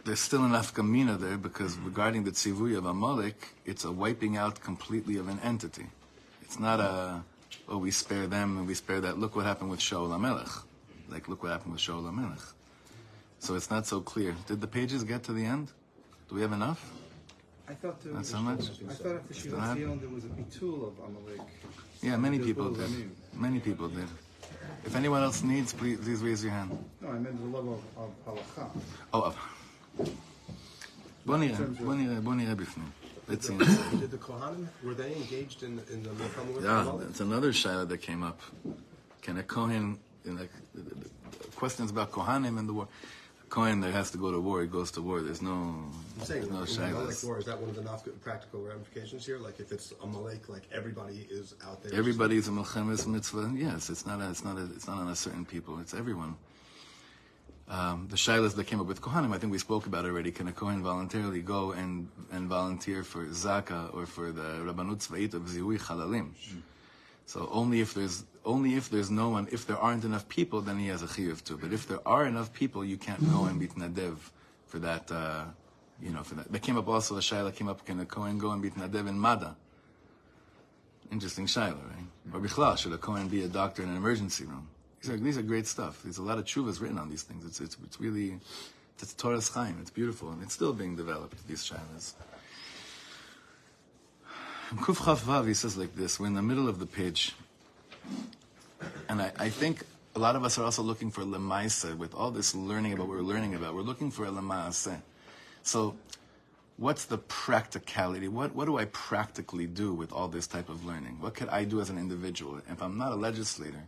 there's 0.06 0.20
still 0.20 0.44
an 0.44 0.52
afkamina 0.52 1.20
there 1.20 1.38
because 1.38 1.78
regarding 1.78 2.24
the 2.24 2.32
tzivui 2.32 2.78
of 2.78 2.86
Amalek, 2.86 3.56
it's 3.66 3.86
a 3.86 3.92
wiping 3.92 4.38
out 4.38 4.60
completely 4.62 5.18
of 5.18 5.28
an 5.28 5.40
entity. 5.44 5.86
It's 6.42 6.60
not 6.60 6.80
a, 6.80 7.24
oh, 7.70 7.78
we 7.78 7.92
spare 7.92 8.28
them 8.28 8.58
and 8.58 8.68
we 8.68 8.74
spare 8.74 9.02
that. 9.02 9.20
Look 9.20 9.36
what 9.36 9.46
happened 9.46 9.70
with 9.70 9.80
Shaul 9.80 10.10
HaMelech. 10.10 10.64
Like, 11.10 11.28
look 11.28 11.44
what 11.44 11.52
happened 11.52 11.74
with 11.74 11.82
Shaul 11.82 12.04
HaMelech. 12.04 12.54
So 13.40 13.56
it's 13.56 13.70
not 13.70 13.86
so 13.88 14.02
clear. 14.02 14.36
Did 14.48 14.62
the 14.62 14.68
pages 14.68 15.04
get 15.04 15.24
to 15.24 15.34
the 15.34 15.46
end? 15.46 15.72
Do 16.30 16.36
we 16.36 16.42
have 16.42 16.54
enough? 16.54 16.92
I 17.68 17.74
thought 17.74 18.02
there 18.04 18.14
Not 18.14 18.26
so 18.26 18.40
much? 18.40 18.60
I 18.60 18.94
thought 18.94 19.16
after 19.16 19.34
Still 19.34 19.54
Shivat? 19.54 19.76
Zion 19.76 20.00
there 20.00 20.10
was 20.10 20.26
a 20.26 20.28
bitul 20.28 20.88
of 20.88 21.00
Amalek. 21.00 21.48
Yeah, 22.02 22.18
many 22.18 22.40
people 22.40 22.72
did. 22.72 23.12
Many 23.34 23.60
people 23.60 23.88
did. 23.88 24.08
If 24.86 24.96
anyone 24.96 25.22
else 25.24 25.44
needs, 25.44 25.72
please, 25.74 26.00
please 26.00 26.22
raise 26.22 26.44
your 26.44 26.54
hand. 26.54 26.78
No, 27.02 27.10
I 27.10 27.14
meant 27.14 27.40
the 27.40 27.58
level 27.58 27.82
of, 27.98 28.04
of 28.04 28.36
halacha. 28.36 28.70
Oh, 29.14 29.22
uh, 29.22 29.34
בוא 31.26 31.38
נראה, 31.38 31.58
בוא 31.84 31.94
נראה, 31.94 32.22
בוא 32.22 32.34
נראה 32.34 32.56
בפנים. 32.56 32.90
Did 33.32 34.12
the 34.12 34.18
Kohanim, 34.18 34.68
were 34.84 34.94
they 34.94 35.16
engaged 35.16 35.64
in, 35.64 35.80
in 35.94 36.04
the 36.04 36.10
Milchama 36.10 36.62
Yeah, 36.62 37.10
it's 37.10 37.22
another 37.22 37.54
Shaila 37.54 37.88
that 37.88 38.00
came 38.00 38.24
up. 38.24 38.42
Can 39.22 39.38
a 39.38 39.44
Kohen, 39.44 40.00
in 40.26 40.36
the, 40.36 40.50
the, 40.76 40.82
the, 40.82 41.08
questions 41.56 41.92
about 41.92 42.12
Kohanim 42.12 42.60
in 42.60 42.68
the 42.68 42.74
war, 42.74 42.88
a 43.42 43.48
Kohen 43.48 43.80
that 43.82 43.94
has 43.94 44.12
to 44.12 44.18
go 44.18 44.32
to 44.32 44.40
war, 44.42 44.62
he 44.62 44.68
goes 44.68 44.92
to 44.92 45.02
war. 45.02 45.22
There's 45.22 45.42
no, 45.42 45.52
I'm 46.20 46.26
saying, 46.26 46.50
no 46.52 46.60
Like 46.60 47.24
war, 47.24 47.40
is 47.40 47.46
that 47.46 47.58
one 47.58 47.70
of 47.70 47.76
the 47.76 48.12
practical 48.22 48.64
ramifications 48.64 49.26
here? 49.26 49.38
Like 49.38 49.62
if 49.62 49.72
it's 49.72 49.94
Amalek, 50.04 50.50
like 50.50 50.64
everybody 50.74 51.26
is 51.30 51.56
out 51.66 51.82
there. 51.84 51.98
Everybody 51.98 52.36
is 52.36 52.50
a 52.50 52.52
Milchama 52.52 53.08
mitzvah. 53.08 53.54
Yes, 53.56 53.90
it's 53.90 54.06
not, 54.06 54.20
a, 54.20 54.30
it's, 54.30 54.44
not 54.44 54.58
a, 54.58 54.66
it's 54.76 54.88
not 54.88 54.98
on 54.98 55.08
a 55.08 55.16
certain 55.16 55.46
people, 55.46 55.80
it's 55.80 55.94
everyone. 55.94 56.36
Um, 57.72 58.08
the 58.10 58.18
shilas 58.18 58.54
that 58.56 58.68
came 58.68 58.82
up 58.82 58.88
with 58.88 59.02
kohanim, 59.02 59.34
I 59.34 59.38
think 59.38 59.54
we 59.54 59.58
spoke 59.58 59.86
about 59.86 60.04
already. 60.04 60.30
Can 60.30 60.50
a 60.50 60.52
kohen 60.52 60.84
voluntarily 60.84 61.42
go 61.42 61.72
and 61.72 62.10
and 62.30 62.50
volunteer 62.50 63.02
for 63.02 63.26
zaka 63.28 63.94
or 63.96 64.06
for 64.06 64.34
the 64.34 64.50
rabbanut 64.68 64.98
tzvait 64.98 65.34
of 65.34 65.44
zihui 65.44 65.80
chalalim? 65.80 66.32
So 67.26 67.48
only 67.50 67.80
if 67.80 67.94
there's 67.94 68.26
only 68.44 68.76
if 68.76 68.90
there's 68.90 69.10
no 69.10 69.30
one, 69.30 69.48
if 69.54 69.66
there 69.66 69.78
aren't 69.78 70.04
enough 70.04 70.28
people, 70.28 70.60
then 70.60 70.80
he 70.80 70.88
has 70.88 71.02
a 71.02 71.08
chiyuv 71.08 71.46
too. 71.46 71.58
But 71.58 71.72
if 71.72 71.88
there 71.88 72.06
are 72.06 72.26
enough 72.26 72.52
people, 72.52 72.84
you 72.84 72.98
can't 72.98 73.24
go 73.32 73.46
and 73.46 73.58
be 73.58 73.68
nadev 73.68 74.18
for 74.68 74.80
that. 74.80 75.10
Uh, 75.10 75.46
you 76.02 76.12
know, 76.12 76.24
for 76.24 76.36
that. 76.36 76.52
That 76.52 76.62
came 76.62 76.78
up 76.78 76.90
also. 76.90 77.16
The 77.16 77.22
shaila 77.22 77.56
came 77.56 77.70
up. 77.70 77.86
Can 77.86 78.02
a 78.02 78.06
kohen 78.06 78.38
go 78.38 78.52
and 78.52 78.62
be 78.62 78.72
nadev 78.72 79.08
in 79.08 79.18
mada? 79.18 79.56
Interesting 81.10 81.46
shaila, 81.46 81.80
right? 81.94 82.34
Or 82.34 82.40
bichlal, 82.40 82.78
should 82.78 82.94
a 82.94 82.98
Kohen 82.98 83.28
be 83.28 83.44
a 83.44 83.48
doctor 83.48 83.84
in 83.84 83.90
an 83.90 83.98
emergency 83.98 84.46
room? 84.46 84.70
These 85.02 85.12
are, 85.12 85.18
these 85.18 85.38
are 85.38 85.42
great 85.42 85.68
stuff. 85.68 86.02
There's 86.04 86.20
a 86.20 86.24
lot 86.24 86.38
of 86.38 86.46
chuvas 86.46 86.80
written 86.80 86.98
on 86.98 87.10
these 87.10 87.24
things. 87.24 87.46
It's, 87.46 87.60
it's, 87.60 87.78
it's 87.84 88.00
really, 88.00 88.38
it's 89.00 89.14
Torah's 89.14 89.50
chaim. 89.50 89.78
It's 89.82 89.90
beautiful, 89.90 90.30
and 90.32 90.44
it's 90.44 90.54
still 90.54 90.74
being 90.74 90.96
developed, 90.96 91.48
these 91.48 91.64
shailas. 91.64 92.14
In 94.72 94.78
Kuf 94.78 95.22
Vav, 95.24 95.48
he 95.48 95.54
says 95.54 95.76
like 95.76 95.96
this, 95.96 96.20
we're 96.20 96.28
in 96.28 96.36
the 96.36 96.42
middle 96.42 96.70
of 96.70 96.80
the 96.80 96.86
page, 96.86 97.34
and 99.10 99.22
I, 99.22 99.32
I 99.38 99.50
think 99.50 99.84
a 100.16 100.20
lot 100.20 100.36
of 100.36 100.44
us 100.44 100.58
are 100.58 100.64
also 100.64 100.82
looking 100.84 101.10
for 101.10 101.24
lemaisa, 101.24 101.98
with 101.98 102.14
all 102.14 102.32
this 102.32 102.54
learning 102.54 102.94
about 102.94 103.08
what 103.08 103.18
we're 103.18 103.24
learning 103.24 103.56
about. 103.56 103.74
We're 103.74 103.82
looking 103.82 104.12
for 104.12 104.26
a 104.26 104.30
lemaase. 104.30 105.02
So 105.64 105.96
what's 106.78 107.06
the 107.06 107.18
practicality? 107.18 108.28
What, 108.28 108.56
what 108.56 108.66
do 108.66 108.78
I 108.78 108.86
practically 108.86 109.68
do 109.68 109.94
with 109.94 110.12
all 110.12 110.28
this 110.28 110.48
type 110.48 110.70
of 110.70 110.86
learning? 110.86 111.18
What 111.20 111.34
could 111.34 111.50
I 111.50 111.64
do 111.64 111.82
as 111.82 111.90
an 111.90 111.98
individual? 111.98 112.62
If 112.70 112.82
I'm 112.82 112.98
not 112.98 113.12
a 113.12 113.16
legislator, 113.16 113.84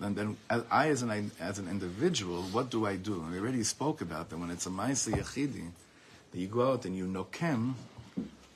then, 0.00 0.14
then 0.14 0.36
as 0.50 0.62
I, 0.70 0.88
as 0.88 1.02
an, 1.02 1.30
as 1.40 1.58
an 1.58 1.68
individual, 1.68 2.42
what 2.42 2.70
do 2.70 2.86
I 2.86 2.96
do? 2.96 3.14
And 3.14 3.32
We 3.32 3.38
already 3.38 3.64
spoke 3.64 4.00
about 4.00 4.28
that 4.30 4.38
when 4.38 4.50
it's 4.50 4.66
a 4.66 4.70
Maisa 4.70 5.12
Yachidi, 5.12 5.70
that 6.32 6.38
you 6.38 6.48
go 6.48 6.72
out 6.72 6.84
and 6.84 6.96
you 6.96 7.06
nokem, 7.06 7.74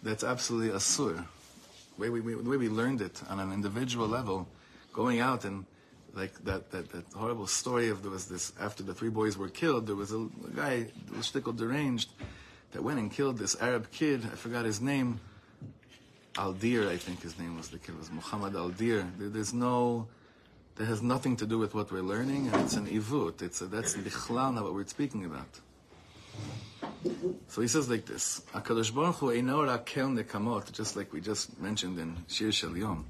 that's 0.03 0.25
absolutely 0.25 0.71
asur. 0.77 1.25
The 1.97 2.03
way 2.03 2.11
we, 2.11 2.21
we, 2.21 2.35
the 2.35 2.49
way 2.49 2.57
we 2.57 2.69
learned 2.69 3.01
it 3.01 3.23
on 3.29 3.41
an 3.41 3.53
individual 3.53 4.07
level, 4.07 4.49
going 4.93 5.21
out 5.21 5.45
and 5.45 5.65
like 6.15 6.45
that, 6.45 6.71
that, 6.73 6.91
that 6.91 7.05
horrible 7.15 7.47
story 7.47 7.89
of 7.89 8.03
there 8.03 8.11
was 8.11 8.27
this, 8.27 8.53
after 8.61 8.83
the 8.83 8.95
three 8.95 9.09
boys 9.09 9.37
were 9.37 9.49
killed, 9.49 9.87
there 9.87 9.97
was 9.97 10.13
a, 10.13 10.19
a 10.19 10.51
guy, 10.55 10.87
shtickle 11.19 11.57
deranged, 11.57 12.11
that 12.73 12.83
went 12.83 12.99
and 12.99 13.13
killed 13.13 13.39
this 13.39 13.57
Arab 13.61 13.91
kid, 13.91 14.25
I 14.25 14.37
forgot 14.37 14.65
his 14.65 14.81
name, 14.81 15.21
Aldir, 16.35 16.89
I 16.89 16.97
think 16.97 17.23
his 17.23 17.39
name 17.39 17.57
was 17.57 17.69
the 17.69 17.79
kid, 17.79 17.99
was 17.99 18.11
Muhammad 18.11 18.55
Aldir. 18.55 19.07
There, 19.19 19.29
there's 19.29 19.53
no, 19.53 20.07
that 20.80 20.86
has 20.86 21.02
nothing 21.02 21.38
to 21.38 21.46
do 21.46 21.58
with 21.58 21.74
what 21.74 21.92
we're 21.92 22.02
learning, 22.02 22.48
and 22.48 22.56
it's 22.64 22.76
an 22.76 22.88
ivut. 22.88 23.42
It's 23.42 23.62
a, 23.62 23.66
that's 23.66 23.96
bichlal 23.96 24.54
not 24.54 24.64
what 24.64 24.74
we're 24.74 24.86
speaking 24.86 25.26
about. 25.26 25.60
So 27.48 27.62
he 27.62 27.68
says 27.68 27.90
like 27.90 28.06
this: 28.06 28.42
Hakadosh 28.54 28.94
Baruch 28.94 29.16
Hu 29.16 29.28
eino 29.28 29.66
rakel 29.66 30.22
nekamot, 30.22 30.72
just 30.72 30.96
like 30.96 31.14
we 31.14 31.22
just 31.22 31.60
mentioned 31.62 31.98
in 31.98 32.18
Shir 32.28 32.52
Shel 32.52 32.76
Yom. 32.76 33.06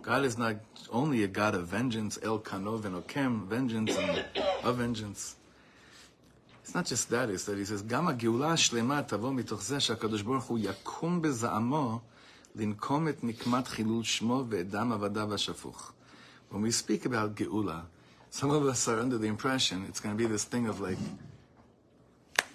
God 0.00 0.24
is 0.24 0.36
not 0.36 0.56
only 0.90 1.22
a 1.22 1.28
God 1.28 1.54
of 1.54 1.68
vengeance, 1.68 2.18
el 2.22 2.40
kanov 2.40 2.84
and 2.84 2.96
okem, 2.96 3.46
vengeance 3.46 3.96
and 3.96 4.24
of 4.64 4.76
vengeance. 4.76 5.36
It's 6.62 6.74
not 6.74 6.86
just 6.86 7.10
that, 7.10 7.28
it's 7.30 7.44
that 7.44 7.58
he 7.58 7.64
says, 7.64 7.82
גם 7.82 8.08
הגאולה 8.08 8.52
השלמה 8.52 9.02
תבוא 9.02 9.32
מתוך 9.32 9.62
זה 9.62 9.80
שהקדוש 9.80 10.22
ברוך 10.22 10.44
הוא 10.44 10.58
יקום 10.62 11.22
בזעמו 11.22 12.00
לנקום 12.54 13.08
את 13.08 13.24
נקמת 13.24 13.68
חילול 13.68 14.02
שמו 14.02 14.44
ואת 14.48 14.70
דם 14.70 14.92
עבדיו 14.92 15.34
השפוך. 15.34 15.92
when 16.49 16.61
we 16.61 16.71
speak 16.71 17.05
about 17.05 17.35
geula, 17.35 17.83
some 18.29 18.51
of 18.51 18.65
us 18.65 18.87
are 18.87 18.99
under 18.99 19.17
the 19.17 19.27
impression 19.27 19.85
it's 19.87 19.99
going 19.99 20.17
to 20.17 20.21
be 20.21 20.29
this 20.29 20.43
thing 20.43 20.67
of 20.67 20.79
like, 20.79 20.97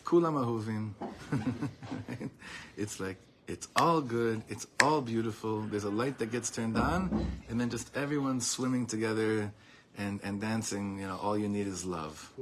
kulam 0.04 0.34
ahuvim. 0.34 0.92
It's 2.76 3.00
like, 3.00 3.16
it's 3.46 3.68
all 3.76 4.00
good, 4.00 4.42
it's 4.48 4.66
all 4.82 5.02
beautiful, 5.02 5.60
there's 5.62 5.84
a 5.84 5.90
light 5.90 6.18
that 6.18 6.30
gets 6.32 6.50
turned 6.50 6.78
on, 6.78 7.26
and 7.48 7.60
then 7.60 7.68
just 7.68 7.94
everyone's 7.96 8.46
swimming 8.46 8.86
together 8.86 9.52
and, 9.98 10.20
and 10.22 10.40
dancing, 10.40 10.98
you 10.98 11.06
know, 11.06 11.18
all 11.20 11.36
you 11.36 11.48
need 11.48 11.66
is 11.66 11.84
love. 11.84 12.32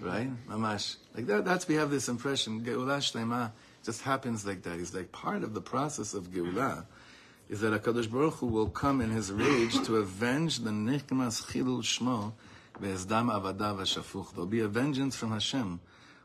Right? 0.00 0.28
Mamash. 0.48 0.96
Like 1.14 1.26
that, 1.26 1.44
that's, 1.44 1.68
we 1.68 1.74
have 1.74 1.90
this 1.90 2.08
impression, 2.08 2.62
Geulah 2.62 2.98
Shlema 2.98 3.52
just 3.84 4.02
happens 4.02 4.46
like 4.46 4.62
that. 4.62 4.78
He's 4.78 4.94
like 4.94 5.12
part 5.12 5.44
of 5.44 5.54
the 5.54 5.60
process 5.60 6.14
of 6.14 6.32
Geulah 6.32 6.86
is 7.49 7.61
that 7.61 7.81
HaKadosh 7.81 8.09
Baruch 8.11 8.35
Hu 8.35 8.47
will 8.47 8.69
come 8.69 9.01
in 9.01 9.09
his 9.09 9.31
rage 9.31 9.73
to 9.85 9.97
avenge 9.97 10.59
the 10.59 10.69
Nichmas 10.69 11.43
Chilul 11.45 11.81
Shmo 11.81 12.33
Ve'ezdam 12.81 13.31
Avadav 13.31 13.79
HaShafuch. 13.79 14.31
There'll 14.31 14.45
be 14.45 14.59
a 14.59 14.67
vengeance 14.67 15.15
from 15.15 15.31
Hashem 15.31 15.79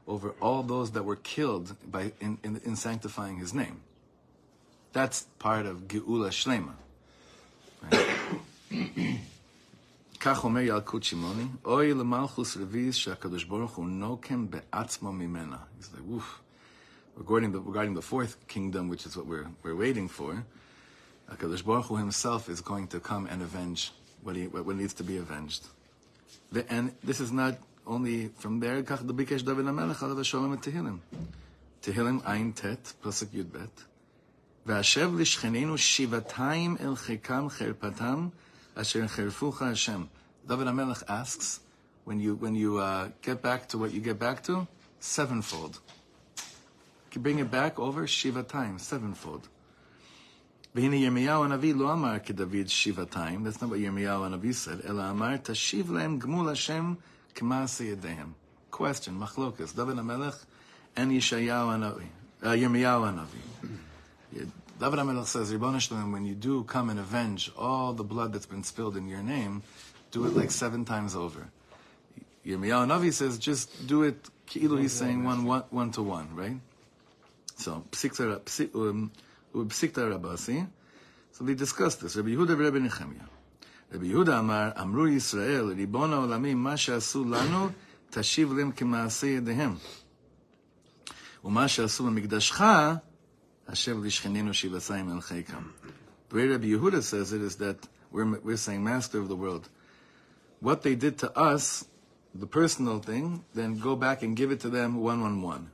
over 0.06 0.34
all 0.40 0.62
those 0.62 0.90
that 0.92 1.04
were 1.04 1.16
killed 1.16 1.74
by, 1.90 2.12
in, 2.20 2.38
in, 2.44 2.60
in 2.64 2.76
sanctifying 2.76 3.38
his 3.38 3.54
name. 3.54 3.80
That's 4.92 5.26
part 5.38 5.66
of 5.66 5.88
Geula 5.88 6.30
Shlema. 6.30 6.74
Right? 7.90 9.20
כך 10.24 10.44
אומר 10.44 10.60
ילקוט 10.60 11.02
שמעוני, 11.02 11.46
אוי 11.64 11.94
למלכוס 11.94 12.56
רביס 12.56 12.94
שהקדוש 12.94 13.44
ברוך 13.44 13.74
הוא 13.74 13.86
נוקם 13.86 14.46
בעצמו 14.50 15.12
ממנה. 15.12 15.56
He's 15.78 15.92
like, 15.94 16.06
woof. 16.08 16.40
Regarding 17.16 17.52
the, 17.52 17.60
regarding 17.60 17.94
the 17.94 18.02
fourth 18.02 18.36
kingdom, 18.48 18.88
which 18.88 19.04
is 19.06 19.16
what 19.16 19.26
we're, 19.26 19.46
we're 19.62 19.76
waiting 19.76 20.08
for, 20.08 20.44
HaKadosh 21.29 21.63
Baruch 21.65 21.85
Hu 21.85 21.97
himself 21.97 22.49
is 22.49 22.61
going 22.61 22.87
to 22.87 22.99
come 22.99 23.27
and 23.27 23.41
avenge 23.41 23.91
what, 24.23 24.35
he, 24.35 24.47
what 24.47 24.75
needs 24.75 24.93
to 24.95 25.03
be 25.03 25.17
avenged. 25.17 25.67
The, 26.51 26.71
and 26.71 26.93
this 27.03 27.19
is 27.19 27.31
not 27.31 27.57
only 27.85 28.27
from 28.27 28.59
there, 28.59 28.81
Kach 28.83 29.03
Dabikesh 29.03 29.45
David 29.45 29.65
HaMelech 29.65 29.95
Harav 29.95 30.17
HaSholem 30.17 30.53
et 30.53 30.61
Tehillim. 30.61 30.99
Tehillim 31.81 32.21
Ayin 32.23 32.55
Tet, 32.55 32.93
Pasuk 33.03 33.27
Yud 33.27 33.51
Bet. 33.51 33.69
V'ashev 34.67 35.13
lishcheninu 35.13 35.77
shivatayim 35.77 36.81
el 36.83 36.95
cherpatam 36.95 38.31
asher 38.75 39.03
cherfucha 39.03 39.67
Hashem. 39.67 40.09
David 40.47 40.67
HaMelech 40.67 41.03
asks, 41.07 41.59
when 42.05 42.19
you, 42.19 42.35
when 42.35 42.55
you 42.55 42.79
uh, 42.79 43.09
get 43.21 43.41
back 43.41 43.67
to 43.69 43.77
what 43.77 43.93
you 43.93 44.01
get 44.01 44.17
back 44.17 44.43
to, 44.43 44.67
sevenfold. 44.99 45.79
You 47.13 47.21
bring 47.21 47.39
it 47.39 47.49
back 47.51 47.79
over 47.79 48.05
shiva 48.07 48.43
times, 48.43 48.83
sevenfold. 48.83 49.47
That's 50.71 50.83
not 50.83 50.93
what 50.93 51.01
Yirmiyahu 53.79 54.39
HaNavi 54.39 54.53
said. 54.53 54.81
Ela 54.87 55.09
amar 55.09 55.39
tashiv 55.39 55.89
lem 55.89 56.21
gmul 56.21 56.49
Hashem 56.49 56.95
k'masi 57.33 57.95
yedehem. 57.95 58.33
Question, 58.69 59.19
machlokas, 59.19 59.75
David 59.75 59.95
HaMelech 59.95 60.45
and 60.95 61.11
Yeshayahu 61.11 61.73
HaNavi, 61.73 62.05
uh, 62.43 62.49
Yirmiyahu 62.49 63.25
HaNavi. 63.25 63.39
David 64.79 64.99
HaMelech 64.99 65.25
says, 65.25 65.51
Ribbon 65.51 65.79
Shalom, 65.79 66.11
when 66.11 66.25
you 66.25 66.35
do 66.35 66.63
come 66.65 66.91
and 66.91 66.99
avenge 66.99 67.51
all 67.57 67.93
the 67.93 68.03
blood 68.03 68.31
that's 68.31 68.45
been 68.45 68.63
spilled 68.63 68.95
in 68.95 69.07
your 69.07 69.23
name, 69.23 69.63
do 70.11 70.27
it 70.27 70.35
like 70.35 70.51
seven 70.51 70.85
times 70.85 71.15
over. 71.15 71.49
Yirmiyahu 72.45 72.85
HaNavi 72.87 73.11
says, 73.11 73.39
just 73.39 73.87
do 73.87 74.03
it, 74.03 74.29
Ki'ilu, 74.45 74.79
he's 74.79 74.93
saying 74.93 75.23
one, 75.23 75.45
one, 75.45 75.63
one 75.71 75.89
to 75.93 76.03
one, 76.03 76.35
right? 76.35 76.57
So, 77.55 77.85
six 77.91 78.19
psikzara, 78.19 78.39
psikzara, 78.41 78.89
um, 78.91 79.11
with 79.53 79.69
Psikta 79.69 80.19
Rabasi. 80.19 80.67
So 81.31 81.45
we 81.45 81.55
discussed 81.55 82.01
this. 82.01 82.15
Rabbi 82.15 82.29
Yehuda, 82.29 82.59
Rabbi 82.59 82.79
Nehemiah. 82.79 83.27
Rabbi 83.91 84.05
Yehuda 84.05 84.39
Amar, 84.39 84.73
Amru 84.75 85.09
Yisrael, 85.09 85.75
Ribon 85.75 86.11
Olamim, 86.11 86.57
Ma 86.57 86.75
She'asu 86.75 87.25
Lanu, 87.25 87.73
Tashiv 88.11 88.55
Lem 88.55 88.73
K'Maaseh 88.73 89.41
Yedehem. 89.41 89.77
Uma 91.43 91.67
She'asu 91.67 92.03
B'Mikdashcha, 92.03 93.01
Hashem 93.67 94.03
Lishcheninu 94.03 94.49
Shivasayim 94.49 95.11
El 95.11 95.21
Chaykam. 95.21 95.71
The 96.29 96.35
way 96.35 96.47
Rabbi 96.47 96.67
Yehuda 96.67 97.01
says 97.01 97.33
it 97.33 97.41
is 97.41 97.55
that 97.57 97.77
we're, 98.11 98.39
we're 98.39 98.57
saying, 98.57 98.83
Master 98.83 99.19
of 99.19 99.27
the 99.27 99.35
world, 99.35 99.69
what 100.59 100.83
they 100.83 100.95
did 100.95 101.19
to 101.19 101.37
us, 101.37 101.85
the 102.35 102.47
personal 102.47 102.99
thing, 102.99 103.43
then 103.53 103.79
go 103.79 103.95
back 103.95 104.21
and 104.21 104.35
give 104.35 104.51
it 104.51 104.59
to 104.61 104.69
them 104.69 105.01
one 105.01 105.21
one 105.21 105.41
one. 105.41 105.71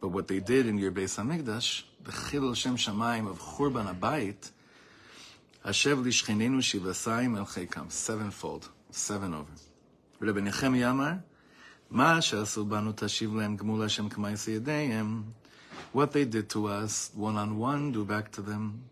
But 0.00 0.08
what 0.08 0.28
they 0.28 0.40
did 0.40 0.66
in 0.66 0.78
your 0.78 0.90
Beis 0.90 1.16
Hamikdash, 1.16 1.84
the 2.06 2.12
Chil 2.30 2.54
Shem 2.54 2.76
Shamayim 2.76 3.28
of 3.28 3.40
Churban 3.40 3.92
HaBayit, 3.92 4.50
Hashev 5.64 6.04
Lishcheninu 6.04 6.58
Shivasayim 6.58 7.36
El 7.36 7.46
Chekam, 7.46 7.90
sevenfold, 7.90 8.68
seven 8.90 9.34
over. 9.34 9.50
Rebbe 10.20 10.40
Nechem 10.40 10.78
Yamar, 10.78 11.22
Ma 11.90 12.20
She'asu 12.20 12.64
Banu 12.64 12.92
Tashiv 12.92 13.32
Lehem 13.32 13.58
Gmul 13.58 13.82
Hashem 13.82 14.08
K'mayis 14.08 14.60
Yedeim, 14.60 15.24
what 15.92 16.12
they 16.12 16.24
did 16.24 16.48
to 16.50 16.68
us, 16.68 17.10
one 17.14 17.36
on 17.36 17.58
one, 17.58 17.90
do 17.90 18.04
back 18.04 18.30
to 18.30 18.40
them. 18.40 18.84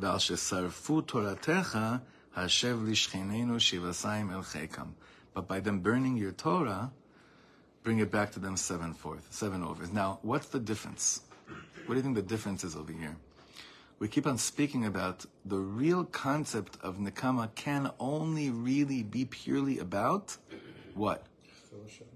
Ve'al 0.00 0.20
She'sarfu 0.20 1.02
Toratecha, 1.02 2.00
Hashev 2.36 2.86
Lishcheninu 2.86 3.56
Shivasayim 3.56 4.32
El 4.32 4.42
Chekam. 4.42 4.92
But 5.34 5.48
by 5.48 5.58
them 5.58 5.80
burning 5.80 6.16
your 6.16 6.30
Torah, 6.30 6.92
bring 7.82 7.98
it 7.98 8.12
back 8.12 8.30
to 8.32 8.38
them 8.38 8.56
sevenfold, 8.56 9.18
seven 9.30 9.64
overs. 9.64 9.92
Now, 9.92 10.20
what's 10.22 10.46
the 10.46 10.60
difference? 10.60 11.22
What 11.86 11.94
do 11.94 11.98
you 11.98 12.02
think 12.02 12.14
the 12.14 12.22
difference 12.22 12.62
is 12.62 12.76
over 12.76 12.92
here? 12.92 13.16
We 13.98 14.08
keep 14.08 14.26
on 14.26 14.38
speaking 14.38 14.86
about 14.86 15.26
the 15.44 15.58
real 15.58 16.04
concept 16.04 16.78
of 16.80 16.98
Nikama 16.98 17.54
can 17.54 17.90
only 17.98 18.50
really 18.50 19.02
be 19.02 19.24
purely 19.24 19.78
about 19.78 20.36
what? 20.94 21.26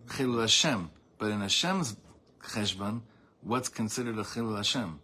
Chilul 0.06 0.40
Hashem. 0.40 0.90
But 1.18 1.30
in 1.30 1.40
Hashem's 1.40 1.96
cheshbon, 2.42 3.02
what's 3.42 3.68
considered 3.68 4.18
a 4.18 4.22
Chilul 4.22 4.56
Hashem? 4.56 5.00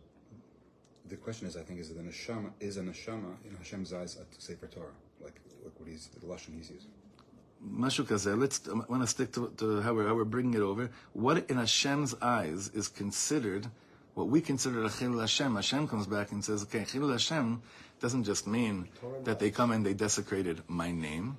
The 1.09 1.17
question 1.17 1.47
is, 1.47 1.57
I 1.57 1.63
think, 1.63 1.81
is 1.81 1.91
it 1.91 1.97
a 1.97 2.01
neshama? 2.01 2.53
Is 2.61 2.77
a 2.77 2.83
neshama 2.83 3.37
in 3.45 3.57
Hashem's 3.57 3.93
eyes 3.93 4.17
a 4.17 4.41
sefer 4.41 4.67
Torah? 4.67 4.87
Like, 5.21 5.41
like 5.65 5.79
what 5.79 5.89
he's 5.89 6.09
the 6.09 6.27
lashon 6.27 6.57
he's 6.57 6.71
using. 6.71 6.91
Mashu 7.65 8.05
kazeh. 8.05 8.39
Let's. 8.39 8.61
I 8.69 8.73
want 8.73 9.03
to 9.03 9.07
stick 9.07 9.33
to, 9.33 9.53
to 9.59 9.81
how 9.83 9.95
we're 9.95 10.07
how 10.07 10.15
we're 10.15 10.25
bringing 10.25 10.55
it 10.55 10.63
over. 10.63 10.91
What 11.13 11.49
in 11.51 11.59
Hashem's 11.59 12.15
eyes 12.21 12.71
is 12.75 12.89
considered 12.89 13.69
what 14.15 14.29
we 14.29 14.41
consider 14.41 14.85
a 14.85 14.89
Chilul 14.89 15.21
Hashem, 15.21 15.55
Hashem 15.55 15.89
comes 15.89 16.07
back 16.07 16.33
and 16.33 16.45
says, 16.45 16.63
okay, 16.65 16.81
Chilul 16.81 17.13
Hashem 17.13 17.63
doesn't 18.01 18.25
just 18.25 18.47
mean 18.47 18.89
that 19.25 19.39
they 19.39 19.51
come 19.51 19.71
and 19.73 19.87
they 19.87 19.95
desecrated 19.95 20.63
my 20.69 20.91
name. 20.91 21.37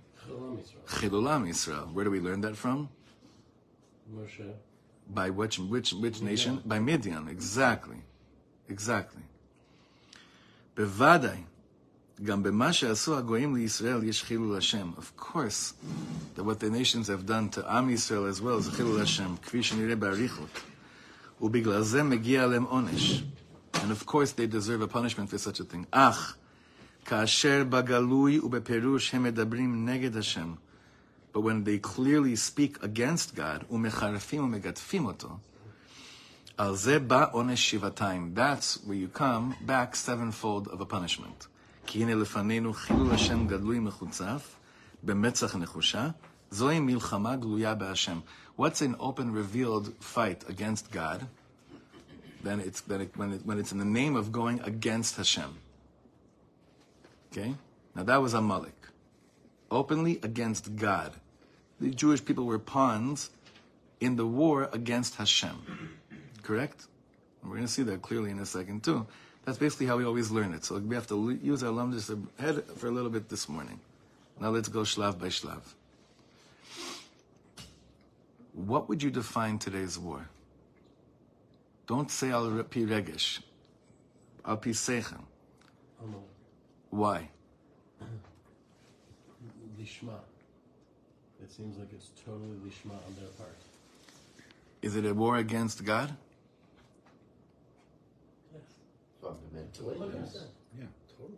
Chilulam 0.88 1.50
Israel. 1.50 1.90
Where 1.94 2.06
do 2.06 2.12
we 2.12 2.20
learn 2.20 2.42
that 2.42 2.56
from? 2.56 2.90
Moshe. 4.16 4.54
By 5.10 5.30
which, 5.30 5.60
which, 5.60 5.94
which 5.94 6.22
Midian. 6.22 6.26
nation? 6.26 6.62
By 6.66 6.80
Midian, 6.80 7.28
exactly. 7.28 7.98
Exactly. 8.70 9.22
Bevadai. 10.76 11.44
Of 14.98 15.18
course, 15.18 15.74
that 16.36 16.44
what 16.44 16.60
the 16.60 16.70
nations 16.70 17.08
have 17.08 17.26
done 17.26 17.50
to 17.50 17.66
Am 17.68 17.90
Yisrael 17.90 18.30
as 18.30 18.42
well 18.42 18.58
is 18.58 18.70
Chilul 18.70 19.00
Hashem, 19.00 19.38
ובגלל 21.41 21.83
זה 21.83 22.03
מגיע 22.03 22.47
להם 22.47 22.65
עונש. 22.65 23.25
And 23.75 23.91
of 23.91 24.07
course 24.07 24.33
they 24.33 24.47
deserve 24.47 24.83
a 24.83 24.95
punishment 24.95 25.31
for 25.31 25.39
such 25.39 25.61
a 25.61 25.65
thing. 25.73 25.85
אך, 25.91 26.37
כאשר 27.05 27.65
בגלוי 27.69 28.39
ובפירוש 28.39 29.15
הם 29.15 29.23
מדברים 29.23 29.89
נגד 29.89 30.17
השם, 30.17 30.55
but 31.33 31.39
when 31.39 31.65
they 31.65 31.89
clearly 31.89 32.37
speak 32.37 32.83
against 32.83 33.37
God, 33.37 33.73
ומחרפים 33.73 34.45
ומגדפים 34.45 35.07
אותו, 35.07 35.29
על 36.59 36.77
זה 36.77 36.99
בא 36.99 37.27
עונש 37.33 37.71
שבעתיים. 37.71 38.35
That's 38.37 38.79
where 38.87 38.95
you 38.95 39.19
come 39.19 39.67
back 39.67 39.95
sevenfold 39.95 40.69
of 40.73 40.81
a 40.81 40.93
punishment. 40.93 41.47
כי 41.87 42.03
הנה 42.03 42.15
לפנינו 42.15 42.73
חילול 42.73 43.11
השם 43.11 43.47
גלוי 43.47 43.79
מחוצף, 43.79 44.55
במצח 45.03 45.57
נחושה, 45.57 46.09
זוהי 46.51 46.81
מלחמה 46.81 47.37
גלויה 47.37 47.75
בהשם. 47.75 48.19
What's 48.56 48.82
an 48.82 48.96
open 49.00 49.32
revealed 49.32 49.94
fight 50.00 50.48
against 50.48 50.92
God? 50.92 51.28
Then 52.44 52.60
it's, 52.60 52.82
then 52.82 53.02
it, 53.02 53.18
when, 53.18 53.34
it, 53.34 53.46
when 53.46 53.58
it's 53.58 53.72
in 53.72 53.80
the 53.80 53.86
name 53.86 54.16
of 54.16 54.32
going 54.32 54.60
against 54.62 55.16
Hashem. 55.16 55.58
Okay? 57.32 57.56
Now 57.96 58.04
that 58.04 58.22
was 58.22 58.34
Amalek. 58.34 58.76
Openly 59.72 60.20
against 60.22 60.76
God. 60.76 61.14
The 61.80 61.90
Jewish 61.90 62.24
people 62.24 62.46
were 62.46 62.60
pawns 62.60 63.32
in 64.00 64.18
the 64.18 64.28
war 64.28 64.70
against 64.72 65.16
Hashem. 65.16 65.96
Correct? 66.44 66.86
And 67.42 67.50
we're 67.50 67.58
going 67.58 67.68
to 67.68 67.74
see 67.74 67.84
that 67.84 68.02
clearly 68.02 68.30
in 68.30 68.40
a 68.40 68.46
second 68.46 68.84
too. 68.84 69.08
That's 69.46 69.58
basically 69.58 69.88
how 69.88 69.98
we 69.98 70.06
always 70.06 70.30
learn 70.30 70.54
it. 70.54 70.64
So 70.64 70.78
we 70.78 70.96
have 70.96 71.08
to 71.08 71.40
use 71.42 71.64
our 71.64 71.72
lumdus 71.72 72.16
head 72.40 72.64
for 72.78 72.88
a 72.88 72.92
little 72.92 73.10
bit 73.10 73.30
this 73.30 73.50
morning. 73.50 73.80
Now 74.40 74.50
let's 74.50 74.70
go 74.70 74.82
shlav 74.82 75.20
by 75.20 75.28
shlav. 75.28 75.62
What 78.54 78.88
would 78.88 79.02
you 79.02 79.10
define 79.10 79.58
today's 79.58 79.98
war? 79.98 80.30
Don't 81.88 82.10
say 82.10 82.32
al 82.32 82.50
pi 82.64 82.82
regesh, 82.82 83.42
al 84.46 84.58
pi 84.58 84.70
seichel. 84.70 85.22
Amalek. 86.02 86.22
Why? 86.92 87.30
Lishma. 89.80 90.20
It 91.44 91.52
seems 91.52 91.78
like 91.78 91.90
it's 91.92 92.12
totally 92.26 92.58
lishma 92.66 92.94
on 92.94 93.16
their 93.20 93.30
part. 93.38 93.58
Is 94.82 94.96
it 94.96 95.06
a 95.06 95.14
war 95.14 95.38
against 95.38 95.84
God? 95.84 96.16
Yes. 98.54 98.62
Fundamentally, 99.22 100.20
yes. 100.22 100.46
Yeah, 100.78 100.86
totally. 101.18 101.38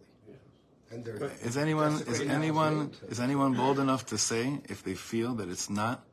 And 0.91 1.05
they're 1.05 1.29
Is 1.43 1.57
anyone 1.57 1.93
is 2.07 2.21
anyone 2.21 2.91
is 3.07 3.19
anyone 3.19 3.53
bold 3.53 3.79
enough 3.79 4.05
to 4.07 4.17
say 4.17 4.59
if 4.65 4.83
they 4.83 4.95
feel 4.95 5.33
that 5.35 5.49
it's 5.49 5.69
not? 5.69 6.03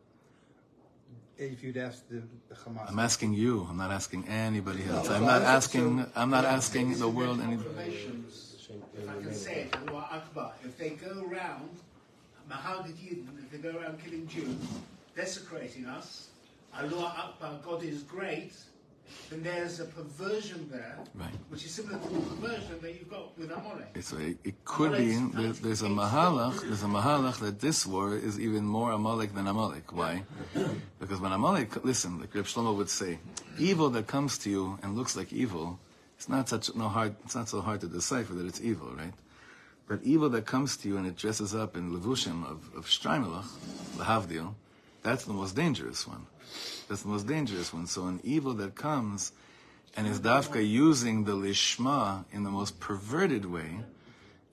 If 1.50 1.62
you'd 1.64 1.76
ask 1.76 2.08
the, 2.08 2.22
the 2.48 2.54
Hamas. 2.54 2.88
I'm 2.88 2.98
asking 2.98 3.34
you. 3.34 3.66
I'm 3.68 3.76
not 3.76 3.90
asking 3.90 4.28
anybody 4.28 4.84
else. 4.84 5.10
I'm 5.10 5.24
not 5.24 5.42
asking. 5.42 6.06
I'm 6.14 6.30
not 6.30 6.44
asking 6.44 6.98
the 6.98 7.08
world 7.08 7.40
any. 7.40 7.54
If 7.54 9.08
I 9.08 9.20
can 9.20 9.34
say 9.34 9.54
it, 9.62 9.76
Allah 9.88 10.08
Akbar. 10.12 10.52
If 10.64 10.78
they 10.78 10.90
go 10.90 11.26
around, 11.28 11.70
Yidden, 12.50 13.26
if 13.42 13.50
they 13.50 13.58
go 13.58 13.76
around 13.78 14.02
killing 14.02 14.26
Jews, 14.28 14.56
desecrating 15.16 15.86
us, 15.86 16.28
Allah 16.78 17.12
Akbar, 17.18 17.58
God 17.64 17.82
is 17.82 18.02
great, 18.02 18.52
then 19.30 19.42
there's 19.42 19.80
a 19.80 19.84
perversion 19.86 20.68
there, 20.70 20.98
Right. 21.14 21.30
which 21.48 21.64
is 21.64 21.70
similar 21.72 21.98
to 21.98 22.08
the 22.08 22.20
perversion 22.20 22.80
that 22.82 22.92
you've 22.94 23.08
got 23.10 23.36
with 23.38 23.50
Amalek. 23.50 23.88
It's 23.94 24.12
a, 24.12 24.34
it 24.44 24.64
could 24.64 24.92
be. 24.98 25.16
There, 25.16 25.52
there's 25.52 25.82
a 25.82 25.88
mahalach. 25.88 26.60
There's 26.60 26.82
a 26.82 26.86
mahalach 26.86 27.38
that 27.40 27.60
this 27.60 27.86
war 27.86 28.14
is 28.16 28.38
even 28.38 28.64
more 28.64 28.92
Amalek 28.92 29.34
than 29.34 29.46
Amalek. 29.46 29.92
Why? 29.92 30.22
Because 31.00 31.20
when 31.20 31.32
Amalek, 31.32 31.84
listen, 31.84 32.20
like 32.20 32.32
Reb 32.34 32.44
Shlomo 32.44 32.76
would 32.76 32.88
say, 32.88 33.18
evil 33.58 33.90
that 33.90 34.06
comes 34.06 34.38
to 34.38 34.50
you 34.50 34.78
and 34.82 34.96
looks 34.96 35.16
like 35.16 35.32
evil, 35.32 35.78
it's 36.16 36.28
not 36.28 36.48
such 36.48 36.72
no 36.76 36.88
hard. 36.88 37.16
It's 37.24 37.34
not 37.34 37.48
so 37.48 37.60
hard 37.60 37.80
to 37.80 37.88
decipher 37.88 38.34
that 38.34 38.46
it's 38.46 38.60
evil, 38.60 38.88
right? 38.94 39.12
But 39.88 40.00
evil 40.04 40.28
that 40.30 40.46
comes 40.46 40.76
to 40.78 40.88
you 40.88 40.96
and 40.96 41.06
it 41.06 41.16
dresses 41.16 41.54
up 41.54 41.76
in 41.76 41.90
levushim 41.90 42.44
of 42.48 42.70
of 42.76 42.86
shtraimelach, 42.86 43.48
lahavdil, 43.96 44.54
that's 45.02 45.24
the 45.24 45.32
most 45.32 45.56
dangerous 45.56 46.06
one. 46.06 46.26
That's 46.88 47.02
the 47.02 47.08
most 47.08 47.26
dangerous 47.26 47.72
one. 47.72 47.86
So 47.86 48.06
an 48.06 48.20
evil 48.22 48.54
that 48.54 48.74
comes 48.74 49.32
and 49.96 50.06
is 50.06 50.20
dafka 50.20 50.66
using 50.66 51.24
the 51.24 51.32
lishma 51.32 52.24
in 52.32 52.44
the 52.44 52.50
most 52.50 52.80
perverted 52.80 53.44
way, 53.44 53.80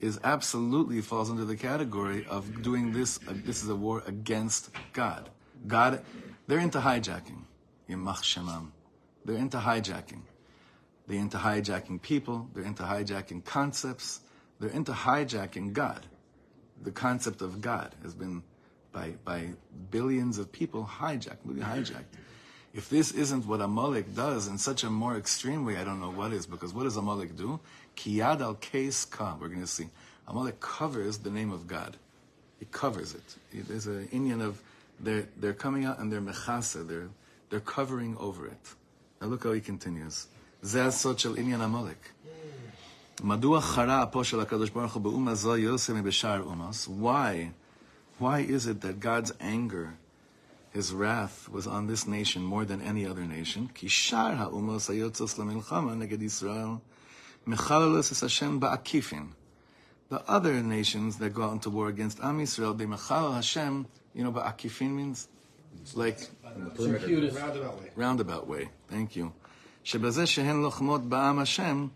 is 0.00 0.18
absolutely 0.24 1.00
falls 1.00 1.30
under 1.30 1.44
the 1.44 1.56
category 1.56 2.26
of 2.26 2.62
doing 2.62 2.92
this. 2.92 3.18
Uh, 3.28 3.34
this 3.44 3.62
is 3.62 3.68
a 3.68 3.76
war 3.76 4.02
against 4.06 4.70
God. 4.92 5.28
God, 5.66 6.02
they're 6.46 6.58
into 6.58 6.78
hijacking. 6.78 7.42
Yimach. 7.88 8.66
They're 9.24 9.36
into 9.36 9.58
hijacking. 9.58 10.22
They're 11.06 11.18
into 11.18 11.38
hijacking 11.38 12.00
people. 12.00 12.48
They're 12.54 12.64
into 12.64 12.82
hijacking 12.82 13.44
concepts. 13.44 14.20
They're 14.58 14.70
into 14.70 14.92
hijacking 14.92 15.72
God. 15.72 16.06
The 16.82 16.92
concept 16.92 17.42
of 17.42 17.60
God 17.60 17.94
has 18.02 18.14
been 18.14 18.42
by, 18.92 19.14
by 19.24 19.50
billions 19.90 20.38
of 20.38 20.50
people 20.52 20.88
hijacked, 20.98 21.38
really 21.44 21.60
hijacked. 21.60 22.04
If 22.72 22.88
this 22.88 23.10
isn't 23.12 23.46
what 23.46 23.60
Amalek 23.60 24.14
does 24.14 24.46
in 24.46 24.58
such 24.58 24.84
a 24.84 24.90
more 24.90 25.16
extreme 25.16 25.64
way, 25.64 25.76
I 25.76 25.84
don't 25.84 26.00
know 26.00 26.10
what 26.10 26.32
is, 26.32 26.46
because 26.46 26.72
what 26.72 26.84
does 26.84 26.96
Amalek 26.96 27.36
do? 27.36 27.58
Kiyad 27.96 28.40
al 28.40 28.54
case 28.54 29.04
ka, 29.04 29.36
we're 29.40 29.48
going 29.48 29.60
to 29.60 29.66
see. 29.66 29.88
Amalek 30.28 30.60
covers 30.60 31.18
the 31.18 31.30
name 31.30 31.50
of 31.52 31.66
God. 31.66 31.96
He 32.60 32.66
covers 32.70 33.14
it. 33.14 33.66
There's 33.68 33.86
an 33.86 34.06
inyan 34.12 34.40
of, 34.40 34.62
they're, 35.00 35.26
they're 35.36 35.52
coming 35.54 35.84
out 35.84 35.98
and 35.98 36.12
they're 36.12 36.20
mechasa, 36.20 36.86
they're, 36.86 37.08
they're 37.48 37.60
covering 37.60 38.16
over 38.18 38.46
it. 38.46 38.74
Now 39.20 39.28
look 39.28 39.44
how 39.44 39.52
he 39.52 39.60
continues. 39.60 40.28
זה 40.62 40.86
הסוד 40.86 41.18
inyan 41.18 41.38
עניין 41.38 41.60
עמלק. 41.60 42.08
מדוע 43.22 43.60
חרה 43.60 44.02
אפו 44.02 44.24
של 44.24 44.40
הקדוש 44.40 44.70
ברוך 44.70 44.94
הוא 44.94 45.02
באומה 45.02 45.34
זו 45.34 45.56
יוסי 45.56 45.92
מבשאר 45.92 46.42
אומס? 46.42 46.88
Why 46.88 47.50
Why 48.19 48.39
is 48.39 48.65
it 48.67 48.81
that 48.81 48.99
God's 48.99 49.33
anger 49.39 49.97
his 50.75 50.91
wrath 50.91 51.47
was 51.49 51.65
on 51.65 51.87
this 51.87 52.05
nation 52.05 52.43
more 52.43 52.65
than 52.65 52.81
any 52.81 53.05
other 53.05 53.25
nation. 53.25 53.67
כי 53.73 53.89
שאר 53.89 54.35
האומות 54.37 54.89
היוצאות 54.89 55.39
למלחמה 55.39 55.93
נגד 55.95 56.21
ישראל 56.21 56.67
מחללוס 57.47 58.17
את 58.17 58.23
השם 58.23 58.59
בעקיפין. 58.59 59.27
The 60.11 60.21
other 60.27 60.61
nations 60.61 61.17
that 61.19 61.33
go 61.33 61.43
out 61.43 61.53
into 61.53 61.69
war 61.69 61.87
against 61.87 62.19
Am 62.19 62.39
Yisrael, 62.39 62.77
they 62.77 62.85
mechalal 62.85 63.33
Hashem, 63.33 63.85
you 64.13 64.23
know 64.23 64.31
what 64.31 64.45
akifin 64.45 64.91
means? 64.91 65.27
Like 65.95 66.19
Circuitous. 66.77 67.33
Roundabout 67.33 67.75
way. 67.79 67.89
roundabout 67.95 68.47
way. 68.47 68.69
Thank 68.89 69.15
you. 69.15 69.31
שבזה 69.83 70.25
שהן 70.25 70.61
לוחמות 70.61 71.09
בעם 71.09 71.39
השם, 71.39 71.87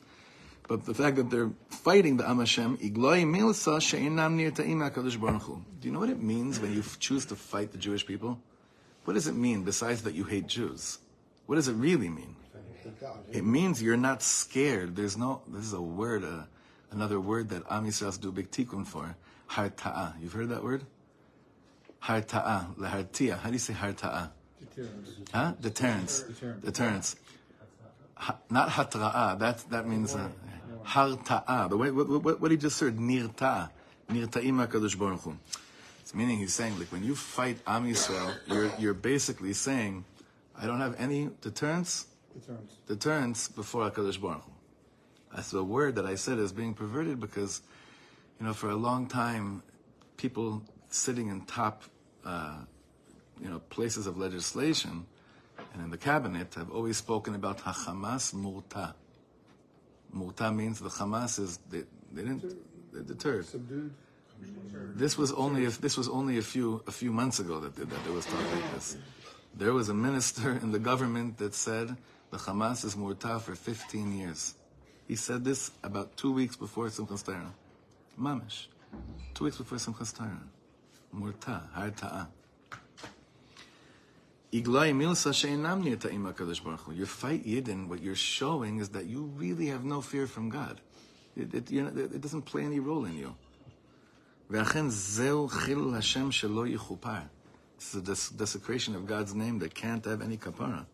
but 0.67 0.87
the 0.87 0.95
fact 0.95 1.17
that 1.17 1.31
they're 1.31 1.51
fighting 1.69 2.17
the 2.17 2.29
Am 2.29 2.39
Hashem, 2.39 2.79
igloi 2.79 3.25
milsa 3.25 3.81
she'inam 3.81 4.39
HaKadosh 4.39 5.21
Baruch 5.21 5.43
Hu. 5.43 5.63
Do 5.81 5.89
you 5.89 5.93
know 5.93 6.01
what 6.01 6.09
it 6.11 6.23
means 6.23 6.59
when 6.59 6.73
you 6.73 6.83
choose 6.99 7.27
to 7.27 7.37
fight 7.37 7.73
the 7.73 7.79
Jewish 7.79 8.07
people? 8.07 8.39
What 9.05 9.15
does 9.15 9.27
it 9.27 9.35
mean 9.35 9.65
besides 9.65 10.03
that 10.05 10.15
you 10.15 10.25
hate 10.25 10.47
Jews? 10.47 10.99
What 11.47 11.57
does 11.57 11.69
it 11.69 11.75
really 11.75 12.09
mean? 12.09 12.37
It 13.31 13.45
means 13.45 13.83
you're 13.83 13.97
not 13.97 14.23
scared. 14.23 14.97
There's 14.97 15.17
no, 15.17 15.43
this 15.49 15.65
is 15.65 15.73
a 15.75 15.83
word, 15.83 16.25
uh, 16.25 16.45
another 16.91 17.21
word 17.21 17.51
that 17.51 17.63
Am 17.71 17.87
Yisrael 17.87 18.19
do 18.19 18.33
big 18.33 18.51
tikkun 18.51 18.87
for. 18.87 19.17
Harta'a. 19.51 20.15
You've 20.21 20.33
heard 20.33 20.49
that 20.49 20.63
word? 20.63 20.85
Harta'a. 22.03 22.75
Lehartia. 22.77 23.39
How 23.39 23.49
do 23.49 23.53
you 23.53 23.59
say 23.59 23.75
harta'a? 23.75 24.31
Huh? 25.33 25.53
Deterrence. 25.61 26.25
Deterrence. 26.63 27.17
Ha, 28.17 28.37
not 28.51 28.69
hatra'a. 28.71 29.39
That 29.39 29.59
that 29.71 29.87
means 29.87 30.15
uh, 30.15 30.29
harta'a. 30.85 31.69
The 31.69 31.77
way 31.77 31.91
what, 31.91 32.09
what, 32.23 32.41
what 32.41 32.51
he 32.51 32.57
just 32.57 32.77
said, 32.77 32.97
nirta'a. 32.97 33.71
Nirta'im 34.11 34.67
HaKadosh 34.67 34.99
Baruch 34.99 35.21
Hu. 35.23 35.37
It's 36.01 36.15
meaning 36.15 36.39
he's 36.39 36.53
saying 36.53 36.79
like 36.79 36.93
when 36.93 37.03
you 37.03 37.15
fight 37.15 37.59
Am 37.67 37.87
Yisrael, 37.87 38.37
you're 38.47 38.71
you're 38.79 38.95
basically 38.95 39.53
saying, 39.55 40.05
I 40.57 40.67
don't 40.67 40.81
have 40.81 40.95
any 40.99 41.31
deterrence 41.41 42.07
Deterrence. 42.35 42.77
deterrence 42.87 43.49
before 43.49 43.91
HaKadosh 43.91 44.21
Baruch 44.21 44.43
Hu. 44.43 44.53
That's 45.35 45.51
the 45.51 45.65
word 45.65 45.97
that 45.97 46.07
I 46.07 46.15
said 46.15 46.39
is 46.39 46.53
being 46.53 46.75
perverted 46.75 47.19
because, 47.19 47.63
you 48.39 48.47
know, 48.47 48.53
for 48.53 48.71
a 48.71 48.77
long 48.77 49.09
time, 49.09 49.63
people 50.17 50.63
sitting 50.91 51.29
in 51.29 51.41
top, 51.47 51.83
uh, 52.25 52.59
you 53.43 53.49
know, 53.49 53.59
places 53.59 54.07
of 54.07 54.17
legislation 54.17 55.07
and 55.73 55.83
in 55.83 55.91
the 55.91 55.99
cabinet 55.99 56.55
have 56.55 56.71
always 56.71 56.97
spoken 56.97 57.35
about 57.35 57.59
Hachamas 57.59 58.33
Murta. 58.33 58.95
Murta 60.15 60.55
means 60.55 60.81
the 60.81 60.89
Hamas 60.89 61.39
is 61.39 61.59
they, 61.71 61.83
they 62.13 62.23
didn't 62.23 62.45
they 62.93 63.03
deterred. 63.03 63.47
Subdued. 63.47 63.93
This 64.95 65.17
was 65.17 65.33
only 65.33 65.65
if 65.65 65.81
this 65.81 65.97
was 65.97 66.09
only 66.09 66.39
a 66.39 66.43
few 66.43 66.83
a 66.87 66.93
few 66.93 67.13
months 67.13 67.39
ago 67.41 67.61
that 67.61 67.75
did 67.77 67.91
that 67.91 68.05
there 68.05 68.13
was 68.13 68.27
talk 68.27 68.41
like 68.53 68.75
this. 68.75 68.97
There 69.57 69.73
was 69.73 69.89
a 69.89 69.95
minister 69.95 70.53
in 70.63 70.73
the 70.73 70.79
government 70.79 71.39
that 71.39 71.55
said 71.55 71.97
the 72.31 72.39
Hamas 72.39 72.85
is 72.85 72.97
Murta 72.97 73.41
for 73.41 73.55
15 73.55 74.19
years. 74.19 74.55
He 75.07 75.17
said 75.17 75.45
this 75.45 75.71
about 75.83 76.17
two 76.17 76.33
weeks 76.33 76.57
before 76.57 76.89
Simchas 76.89 77.25
Torah. 77.25 77.53
Mamish. 78.19 78.67
Two 79.35 79.45
weeks 79.45 79.59
before 79.59 79.79
Simchas 79.79 80.17
Torah. 80.17 80.43
Murta, 81.15 81.63
harta'a. 81.77 82.27
Iglai 84.54 84.94
milsa 84.94 85.34
she'inam 85.34 85.84
nirta'im 85.84 86.34
HaKadosh 86.34 86.64
Baruch 86.64 86.80
Hu. 86.82 86.94
Your 86.94 87.06
fight 87.06 87.46
Yidden, 87.46 87.88
what 87.88 88.02
you're 88.02 88.16
showing 88.16 88.80
is 88.80 88.90
that 88.90 89.06
you 89.06 89.32
really 89.38 89.68
have 89.68 89.84
no 89.84 90.02
fear 90.02 90.26
from 90.26 90.50
God. 90.50 90.82
It, 91.38 91.54
it, 91.54 91.72
you 91.72 91.84
know, 91.84 91.92
it 91.96 92.20
doesn't 92.22 92.44
play 92.44 92.64
any 92.64 92.80
role 92.80 93.06
in 93.06 93.16
you. 93.16 93.36
ואכן 94.50 94.90
זהו 94.90 95.48
חילול 95.48 95.96
השם 95.96 96.32
שלא 96.32 96.68
יכופר. 96.68 97.22
This 97.78 97.94
is 97.94 97.96
a 97.96 98.02
des- 98.02 98.36
desecration 98.36 98.96
of 98.96 99.06
God's 99.06 99.36
name 99.36 99.60
that 99.60 99.74
can't 99.76 100.04
have 100.06 100.22
any 100.22 100.38
kapara. 100.38 100.86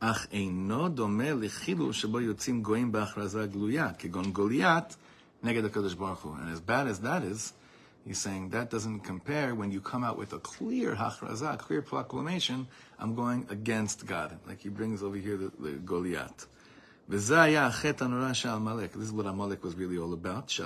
אך 0.00 0.26
אינו 0.32 0.88
דומה 0.88 1.34
לחילול 1.34 1.92
שבו 1.92 2.20
יוצאים 2.20 2.62
גויים 2.62 2.92
בהכרזה 2.92 3.46
גלויה, 3.46 3.92
כגון 3.98 4.32
גוליית 4.32 4.96
נגד 5.42 5.64
הקדוש 5.64 5.94
ברוך 5.94 6.22
הוא. 6.22 6.36
And 6.36 6.56
as 6.56 6.60
bad 6.60 6.88
as 6.88 7.04
that 7.04 7.22
is, 7.22 7.52
He's 8.07 8.19
saying 8.19 8.49
that 8.49 8.69
doesn't 8.69 9.01
compare 9.01 9.53
when 9.53 9.69
you 9.69 9.81
come 9.81 10.05
out 10.05 10.17
with 10.17 10.31
a 10.31 10.39
clear 10.39 10.95
hachrazah, 10.95 11.59
clear 11.59 11.81
proclamation, 11.81 12.67
I'm 12.97 13.13
going 13.15 13.45
against 13.49 14.05
God. 14.05 14.39
Like 14.47 14.61
he 14.61 14.69
brings 14.69 15.03
over 15.03 15.17
here 15.17 15.35
the, 15.35 15.51
the 15.59 15.71
Goliath. 15.71 16.47
This 17.09 17.29
is 17.29 17.31
what 19.11 19.25
Amalek 19.25 19.63
was 19.63 19.75
really 19.75 19.97
all 19.97 20.13
about. 20.13 20.57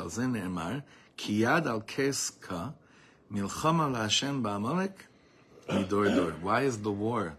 Why 6.41 6.61
is 6.61 6.77
the 6.77 6.91
war 6.91 7.37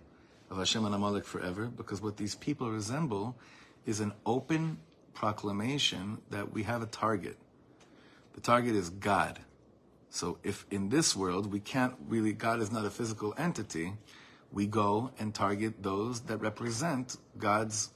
of 0.50 0.58
Hashem 0.58 0.84
and 0.84 0.94
Amalek 0.94 1.24
forever? 1.24 1.66
Because 1.66 2.02
what 2.02 2.16
these 2.16 2.34
people 2.34 2.70
resemble 2.70 3.36
is 3.86 4.00
an 4.00 4.12
open 4.26 4.78
proclamation 5.14 6.18
that 6.30 6.52
we 6.52 6.64
have 6.64 6.82
a 6.82 6.86
target. 6.86 7.36
The 8.34 8.40
target 8.40 8.74
is 8.74 8.90
God. 8.90 9.38
So 10.11 10.37
if 10.43 10.65
in 10.71 10.89
this 10.89 11.15
world 11.15 11.51
we 11.51 11.59
can't 11.59 11.95
really, 12.07 12.33
God 12.33 12.61
is 12.61 12.71
not 12.71 12.85
a 12.85 12.89
physical 12.89 13.33
entity, 13.37 13.93
we 14.51 14.65
go 14.65 15.11
and 15.19 15.33
target 15.33 15.83
those 15.83 16.21
that 16.21 16.37
represent 16.37 17.17
God's 17.37 17.91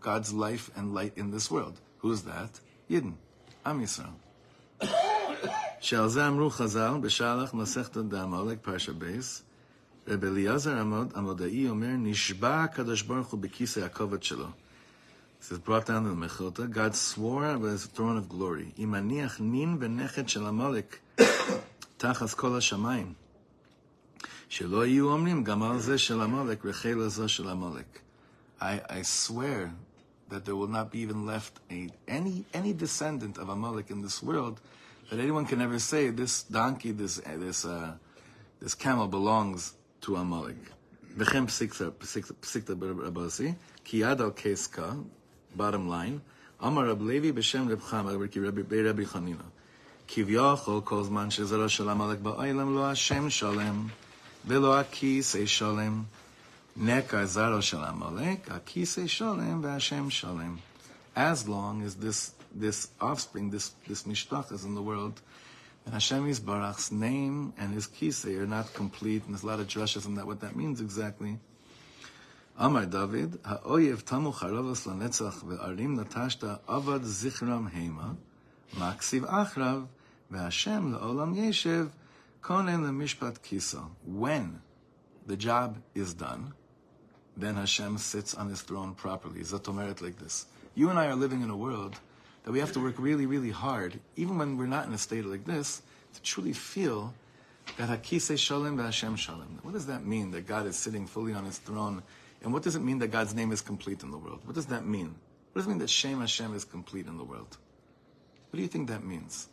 God's 0.00 0.32
life 0.32 0.70
and 0.76 0.94
light 0.94 1.14
in 1.16 1.30
this 1.30 1.50
world. 1.50 1.80
Who's 1.98 2.22
that? 2.22 2.60
Yidden, 2.90 3.14
Am 3.64 3.80
Yisrael. 3.80 4.16
שעל 5.80 6.08
זה 6.08 6.28
אמרו 6.28 6.50
חז"ל 6.50 6.98
בשלח 7.00 7.54
מסכת 7.54 7.96
דעמלק 7.96 8.58
פרשה 8.62 8.92
בייס, 8.92 9.42
רב 10.08 10.24
אליעזר 10.24 10.78
עמוד, 10.78 11.12
עמודאי 11.16 11.68
אומר, 11.68 11.90
נשבע 11.98 12.62
הקדוש 12.64 13.02
ברוך 13.02 13.28
הוא 13.28 13.40
בכיסא 13.40 13.80
הכובד 13.80 14.22
שלו. 14.22 14.46
This 15.40 15.52
is 15.52 15.58
brought 15.58 15.86
down 15.86 16.06
in 16.06 16.20
the 16.20 16.26
Mechilta. 16.26 16.70
God 16.70 16.94
swore 16.94 17.58
by 17.58 17.68
his 17.68 17.86
throne 17.86 18.16
of 18.16 18.28
glory, 18.28 18.72
אם 18.78 18.94
אניח 18.94 19.40
נין 19.40 19.76
ונכד 19.80 20.28
של 20.28 20.46
עמלק 20.46 20.98
תחת 22.00 22.34
כל 22.34 22.56
השמיים, 22.56 23.12
שלא 24.48 24.86
יהיו 24.86 25.12
אומרים 25.12 25.44
גם 25.44 25.62
על 25.62 25.78
זה 25.78 25.98
של 25.98 26.20
עמלק 26.20 26.66
רחל 26.66 27.00
הזו 27.00 27.28
של 27.28 27.48
עמלק. 27.48 28.00
I, 28.60 28.80
I 28.88 29.02
swear 29.02 29.72
that 30.30 30.44
there 30.44 30.56
will 30.56 30.68
not 30.68 30.90
be 30.90 30.98
even 31.00 31.26
left 31.26 31.60
a, 31.70 31.88
any 32.08 32.44
any 32.54 32.72
descendant 32.72 33.38
of 33.38 33.48
Amalek 33.48 33.90
in 33.90 34.02
this 34.02 34.22
world 34.22 34.60
that 35.10 35.20
anyone 35.20 35.46
can 35.46 35.60
ever 35.60 35.78
say 35.78 36.10
this 36.10 36.42
donkey, 36.44 36.92
this 36.92 37.18
uh, 37.18 37.36
this 37.36 37.64
uh, 37.64 37.92
this 38.60 38.74
camel 38.74 39.08
belongs 39.08 39.74
to 40.00 40.16
Amalek. 40.16 40.56
V'chem 41.16 41.46
psikta 41.46 41.92
psikta 41.92 42.74
b'rabasi 42.74 43.54
ki 43.84 44.00
yad 44.00 44.20
al 44.20 44.32
keska. 44.32 45.04
Bottom 45.54 45.88
line, 45.88 46.20
Amar 46.60 46.86
Rab 46.86 47.00
Levi 47.02 47.32
b'shem 47.32 47.68
Reb 47.68 47.80
Chama 47.80 48.18
Rabbi 48.18 48.82
Rabbi 48.82 49.04
Chanina. 49.04 49.44
כביכול 50.10 50.80
כל 50.84 51.02
זמן 51.04 51.30
שזרע 51.30 51.68
של 51.68 51.88
עמלק 51.88 52.18
בעולם 52.18 52.74
לא 52.74 52.90
השם 52.90 53.30
שלם 53.30 53.86
ולא 54.46 54.80
הכיסא 54.80 55.46
שלם. 55.46 56.02
Nekar 56.78 57.24
Zaro 57.24 57.62
Shel 57.62 57.82
Amalek, 57.82 58.46
Akise 58.50 59.08
Shalem, 59.08 59.62
Vashem 59.62 60.10
Shalem. 60.10 60.60
As 61.16 61.48
long 61.48 61.82
as 61.82 61.94
this 61.94 62.32
this 62.54 62.88
offspring, 63.00 63.48
this 63.50 63.70
this 63.88 64.02
mishtach 64.02 64.52
is 64.52 64.64
in 64.64 64.74
the 64.74 64.82
world, 64.82 65.22
and 65.86 65.94
Hashem 65.94 66.28
Yisbarach's 66.28 66.92
name 66.92 67.54
and 67.56 67.72
his 67.72 67.86
kisei 67.86 68.38
are 68.38 68.46
not 68.46 68.74
complete, 68.74 69.24
and 69.24 69.32
there's 69.32 69.42
a 69.42 69.46
lot 69.46 69.58
of 69.58 69.68
drushes 69.68 70.04
on 70.04 70.16
that, 70.16 70.26
what 70.26 70.40
that 70.40 70.54
means 70.54 70.80
exactly. 70.82 71.38
אמר 72.60 72.84
דוד, 72.84 73.36
האויב 73.44 74.00
תמו 74.00 74.32
חרבס 74.32 74.86
לנצח 74.86 75.44
וערים 75.46 76.00
נטשת 76.00 76.44
עבד 76.66 77.04
זכרם 77.04 77.68
המה, 77.72 78.12
מקסיב 78.78 79.24
אחריו, 79.24 79.82
Hashem 80.39 80.93
la'olam 80.93 81.35
yeshiv 81.35 81.89
konen 82.41 82.83
Mishpat 82.91 83.41
kisa. 83.41 83.83
When 84.05 84.61
the 85.27 85.37
job 85.37 85.77
is 85.93 86.13
done, 86.13 86.53
then 87.37 87.55
Hashem 87.55 87.97
sits 87.97 88.33
on 88.33 88.49
his 88.49 88.61
throne 88.61 88.93
properly. 88.93 89.41
Zatomeret 89.41 90.01
like 90.01 90.17
this. 90.19 90.45
You 90.75 90.89
and 90.89 90.99
I 90.99 91.07
are 91.07 91.15
living 91.15 91.41
in 91.41 91.49
a 91.49 91.57
world 91.57 91.95
that 92.43 92.51
we 92.51 92.59
have 92.59 92.71
to 92.73 92.79
work 92.79 92.95
really, 92.97 93.25
really 93.25 93.51
hard, 93.51 93.99
even 94.15 94.37
when 94.37 94.57
we're 94.57 94.65
not 94.65 94.87
in 94.87 94.93
a 94.93 94.97
state 94.97 95.25
like 95.25 95.45
this, 95.45 95.81
to 96.13 96.21
truly 96.21 96.53
feel 96.53 97.13
that 97.77 97.89
Hakise 97.89 98.37
Shalom 98.37 98.77
Hashem 98.77 99.15
Shalom. 99.15 99.59
What 99.61 99.73
does 99.73 99.85
that 99.87 100.05
mean 100.05 100.31
that 100.31 100.47
God 100.47 100.65
is 100.65 100.75
sitting 100.75 101.07
fully 101.07 101.33
on 101.33 101.45
his 101.45 101.57
throne? 101.57 102.01
And 102.43 102.51
what 102.51 102.63
does 102.63 102.75
it 102.75 102.81
mean 102.81 102.99
that 102.99 103.11
God's 103.11 103.35
name 103.35 103.51
is 103.51 103.61
complete 103.61 104.01
in 104.03 104.11
the 104.11 104.17
world? 104.17 104.41
What 104.45 104.55
does 104.55 104.65
that 104.67 104.85
mean? 104.85 105.15
What 105.51 105.59
does 105.59 105.65
it 105.67 105.69
mean 105.69 105.79
that 105.79 105.89
Shem 105.89 106.19
Hashem 106.19 106.55
is 106.55 106.65
complete 106.65 107.07
in 107.07 107.17
the 107.17 107.23
world? 107.23 107.57
What 108.49 108.57
do 108.57 108.61
you 108.61 108.67
think 108.67 108.89
that 108.89 109.03
means? 109.03 109.47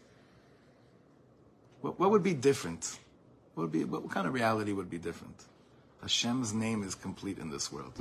What, 1.80 1.98
what 1.98 2.10
would 2.10 2.22
be 2.22 2.34
different? 2.34 2.98
What 3.54 3.64
would 3.64 3.72
be 3.72 3.84
what 3.84 4.10
kind 4.10 4.26
of 4.26 4.34
reality 4.34 4.72
would 4.72 4.90
be 4.90 4.98
different? 4.98 5.44
Hashem's 6.02 6.52
name 6.52 6.82
is 6.82 6.94
complete 6.94 7.38
in 7.38 7.50
this 7.50 7.72
world. 7.72 7.92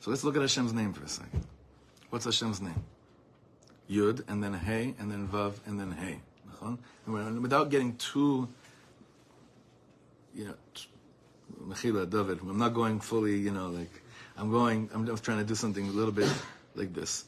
So 0.00 0.10
let's 0.10 0.24
look 0.24 0.36
at 0.36 0.42
Hashem's 0.42 0.72
name 0.72 0.92
for 0.92 1.04
a 1.04 1.08
second. 1.08 1.46
What's 2.10 2.24
Hashem's 2.24 2.60
name? 2.60 2.82
Yud 3.90 4.28
and 4.28 4.42
then 4.42 4.54
Hey 4.54 4.94
and 4.98 5.10
then 5.10 5.28
Vav 5.28 5.54
and 5.66 5.80
then 5.80 5.92
Hey. 5.92 6.20
And 7.06 7.42
without 7.42 7.70
getting 7.70 7.96
too, 7.96 8.48
you 10.34 10.46
know, 10.46 10.54
Mechila, 11.64 12.08
David, 12.08 12.40
I'm 12.40 12.58
not 12.58 12.74
going 12.74 13.00
fully, 13.00 13.36
you 13.36 13.50
know, 13.50 13.68
like, 13.68 14.02
I'm 14.36 14.50
going, 14.50 14.90
I'm 14.92 15.06
just 15.06 15.24
trying 15.24 15.38
to 15.38 15.44
do 15.44 15.54
something 15.54 15.86
a 15.86 15.90
little 15.90 16.12
bit 16.12 16.30
like 16.74 16.94
this. 16.94 17.24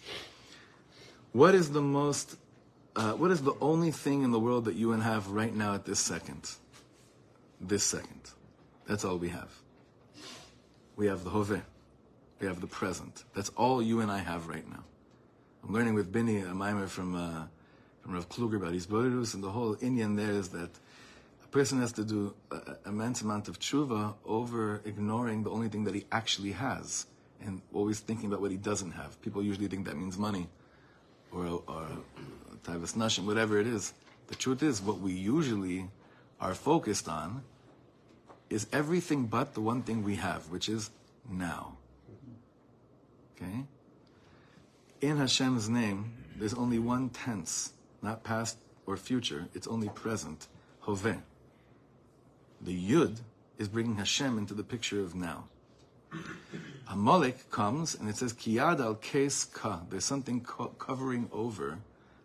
What 1.33 1.55
is 1.55 1.71
the 1.71 1.81
most, 1.81 2.37
uh, 3.01 3.15
what 3.15 3.31
is 3.31 3.41
the 3.41 3.55
only 3.63 3.91
thing 3.91 4.25
in 4.25 4.31
the 4.31 4.39
world 4.39 4.67
that 4.67 4.75
you 4.75 4.93
and 4.93 5.03
have 5.03 5.29
right 5.29 5.55
now 5.55 5.73
at 5.73 5.87
this 5.87 5.99
second? 5.99 6.51
This 7.59 7.83
second. 7.83 8.21
That's 8.87 9.07
all 9.07 9.17
we 9.17 9.31
have. 9.31 9.51
We 10.97 11.07
have 11.07 11.25
the 11.25 11.31
Hoveh. 11.31 11.63
We 12.41 12.47
have 12.47 12.61
the 12.61 12.67
present. 12.67 13.25
That's 13.35 13.49
all 13.57 13.81
you 13.81 14.01
and 14.01 14.11
I 14.11 14.19
have 14.19 14.49
right 14.49 14.69
now. 14.69 14.85
I'm 15.65 15.73
learning 15.73 15.95
with 15.95 16.13
Bini 16.13 16.41
a 16.41 16.55
mimer 16.55 16.89
from, 16.89 17.15
uh, 17.15 17.47
from 18.03 18.13
Rav 18.13 18.29
Kluger 18.29 18.57
about 18.57 18.75
his 18.75 18.87
Bodhidus, 18.87 19.33
and 19.33 19.43
the 19.43 19.51
whole 19.51 19.77
inyan 19.77 20.19
there 20.19 20.33
is 20.33 20.51
that 20.51 20.69
a 21.43 21.49
person 21.49 21.81
has 21.81 21.93
to 21.93 22.05
do 22.05 22.35
an 22.51 22.77
immense 22.85 23.23
amount 23.23 23.49
of 23.49 23.59
tshuva 23.59 24.13
over 24.27 24.83
ignoring 24.85 25.43
the 25.43 25.51
only 25.51 25.71
thing 25.71 25.85
that 25.85 25.95
he 25.95 26.05
actually 26.13 26.53
has 26.53 27.07
and 27.43 27.63
always 27.73 28.01
thinking 28.01 28.27
about 28.27 28.43
what 28.43 28.51
he 28.51 28.59
doesn't 28.59 28.91
have. 28.91 29.19
People 29.23 29.43
usually 29.43 29.69
think 29.69 29.87
that 29.87 29.97
means 29.97 30.19
money 30.19 30.51
or, 31.33 31.63
or 31.67 31.87
Taivas 32.65 32.95
Nashim, 32.95 33.25
whatever 33.25 33.59
it 33.59 33.67
is. 33.67 33.93
The 34.29 34.35
truth 34.35 34.63
is, 34.63 34.81
what 34.81 35.01
we 35.01 35.13
usually 35.13 35.89
are 36.41 36.55
focused 36.55 37.09
on 37.09 37.43
is 38.49 38.67
everything 38.73 39.27
but 39.27 39.55
the 39.55 39.61
one 39.61 39.83
thing 39.83 40.03
we 40.03 40.17
have, 40.17 40.51
which 40.51 40.69
is 40.69 40.91
now. 41.29 41.77
Okay? 43.37 43.65
In 45.01 45.17
Hashem's 45.17 45.69
name, 45.69 46.13
there's 46.37 46.55
only 46.55 46.79
one 46.79 47.09
tense, 47.11 47.73
not 48.03 48.23
past 48.23 48.59
or 48.87 48.97
future, 48.97 49.49
it's 49.55 49.67
only 49.67 49.89
present. 49.89 50.47
Hoveh. 50.85 51.21
The 52.61 52.91
Yud 52.91 53.19
is 53.59 53.69
bringing 53.69 53.97
Hashem 53.97 54.37
into 54.37 54.55
the 54.55 54.63
picture 54.63 55.01
of 55.01 55.15
now. 55.15 55.45
Amalek 56.89 57.51
comes 57.51 57.95
and 57.95 58.09
it 58.09 58.17
says 58.17 58.33
Kiyad 58.33 58.81
al 58.81 58.97
Kes 58.97 59.51
Ka. 59.53 59.83
There's 59.89 60.05
something 60.05 60.41
co- 60.41 60.75
covering 60.79 61.29
over 61.33 61.79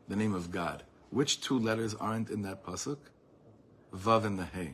the 0.07 0.15
name 0.15 0.33
of 0.33 0.51
God. 0.51 0.83
Which 1.09 1.41
two 1.41 1.57
letters 1.57 1.93
aren't 1.95 2.29
in 2.29 2.41
that 2.43 2.63
pasuk? 2.63 2.97
Vav 3.93 4.25
and 4.25 4.37
the 4.37 4.45
Hey. 4.45 4.73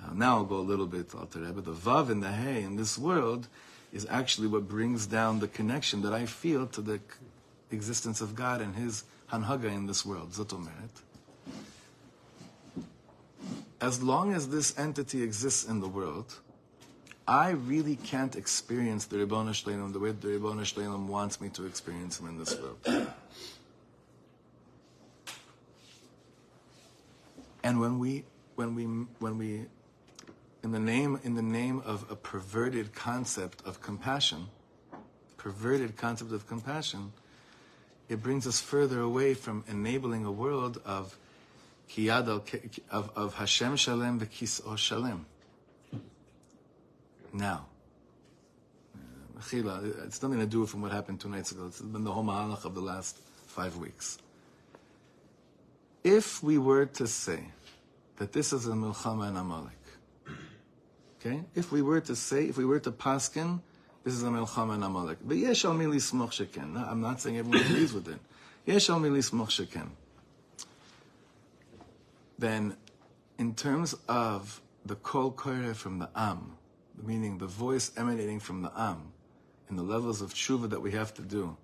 Now, 0.00 0.12
now 0.14 0.36
I'll 0.36 0.44
go 0.44 0.56
a 0.56 0.60
little 0.60 0.86
bit 0.86 1.14
al 1.14 1.26
but 1.26 1.64
the 1.64 1.72
Vav 1.72 2.10
and 2.10 2.22
the 2.22 2.32
Hey 2.32 2.62
in 2.62 2.76
this 2.76 2.98
world 2.98 3.48
is 3.92 4.06
actually 4.10 4.48
what 4.48 4.68
brings 4.68 5.06
down 5.06 5.40
the 5.40 5.48
connection 5.48 6.02
that 6.02 6.12
I 6.12 6.26
feel 6.26 6.66
to 6.68 6.80
the 6.80 7.00
existence 7.70 8.20
of 8.20 8.34
God 8.34 8.60
and 8.60 8.74
His 8.74 9.04
Hanhaga 9.30 9.72
in 9.72 9.86
this 9.86 10.04
world. 10.04 10.32
Zotomeret. 10.32 11.02
As 13.80 14.02
long 14.02 14.32
as 14.32 14.48
this 14.48 14.78
entity 14.78 15.22
exists 15.22 15.64
in 15.64 15.80
the 15.80 15.88
world, 15.88 16.34
I 17.26 17.50
really 17.50 17.96
can't 17.96 18.36
experience 18.36 19.06
the 19.06 19.18
Ribbon 19.18 19.46
Shleilim 19.48 19.92
the 19.92 19.98
way 19.98 20.12
the 20.12 20.28
Ribbon 20.28 20.58
Shleilim 20.58 21.06
wants 21.06 21.40
me 21.40 21.48
to 21.50 21.66
experience 21.66 22.18
him 22.18 22.28
in 22.28 22.38
this 22.38 22.56
world. 22.58 23.12
And 27.62 27.80
when 27.80 27.98
we, 27.98 28.24
when 28.56 28.74
we, 28.74 28.84
when 28.84 29.38
we, 29.38 29.66
in 30.62 30.72
the 30.72 30.80
name, 30.80 31.20
in 31.22 31.34
the 31.34 31.42
name 31.42 31.82
of 31.84 32.10
a 32.10 32.16
perverted 32.16 32.94
concept 32.94 33.62
of 33.64 33.80
compassion, 33.80 34.48
perverted 35.36 35.96
concept 35.96 36.32
of 36.32 36.46
compassion, 36.46 37.12
it 38.08 38.22
brings 38.22 38.46
us 38.46 38.60
further 38.60 39.00
away 39.00 39.34
from 39.34 39.64
enabling 39.68 40.24
a 40.24 40.32
world 40.32 40.80
of 40.84 41.16
kiyad 41.88 42.28
of, 42.90 43.10
of 43.16 43.34
Hashem 43.34 43.76
Shalem 43.76 44.20
v'kis'o 44.20 44.76
Shalem. 44.76 45.26
Now, 47.32 47.66
uh, 48.94 49.40
Mechila, 49.40 50.04
it's 50.04 50.22
nothing 50.22 50.38
to 50.40 50.46
do 50.46 50.66
from 50.66 50.82
what 50.82 50.92
happened 50.92 51.20
two 51.20 51.28
nights 51.28 51.52
ago. 51.52 51.66
It's 51.66 51.80
been 51.80 52.04
the 52.04 52.12
whole 52.12 52.24
mahalach 52.24 52.64
of 52.64 52.74
the 52.74 52.82
last 52.82 53.16
five 53.46 53.76
weeks. 53.76 54.18
If 56.04 56.42
we 56.42 56.58
were 56.58 56.86
to 56.86 57.06
say 57.06 57.44
that 58.16 58.32
this 58.32 58.52
is 58.52 58.66
a 58.66 58.72
milchama 58.72 59.28
and 59.28 59.38
amalek, 59.38 59.78
okay? 61.20 61.44
If 61.54 61.70
we 61.70 61.82
were 61.82 62.00
to 62.00 62.16
say, 62.16 62.46
if 62.46 62.56
we 62.56 62.64
were 62.64 62.80
to 62.80 62.90
paskin, 62.90 63.60
this 64.04 64.14
is 64.14 64.22
a 64.24 64.26
milchama 64.26 64.74
and 64.74 64.84
amalek. 64.84 65.18
But 65.24 65.36
yesh 65.36 65.64
al 65.64 65.74
mili 65.74 65.96
sheken. 65.96 66.76
I'm 66.76 67.00
not 67.00 67.20
saying 67.20 67.38
everyone 67.38 67.64
agrees 67.66 67.92
with 67.92 68.08
it. 68.08 68.18
Yesh 68.66 68.90
al 68.90 69.00
mili 69.00 69.22
sheken. 69.22 69.90
Then, 72.36 72.76
in 73.38 73.54
terms 73.54 73.94
of 74.08 74.60
the 74.84 74.96
kol 74.96 75.30
kore 75.30 75.74
from 75.74 76.00
the 76.00 76.08
am, 76.16 76.56
meaning 77.00 77.38
the 77.38 77.46
voice 77.46 77.92
emanating 77.96 78.40
from 78.40 78.62
the 78.62 78.72
am, 78.76 79.12
and 79.68 79.78
the 79.78 79.84
levels 79.84 80.20
of 80.20 80.34
tshuva 80.34 80.68
that 80.70 80.82
we 80.82 80.90
have 80.90 81.14
to 81.14 81.22
do, 81.22 81.56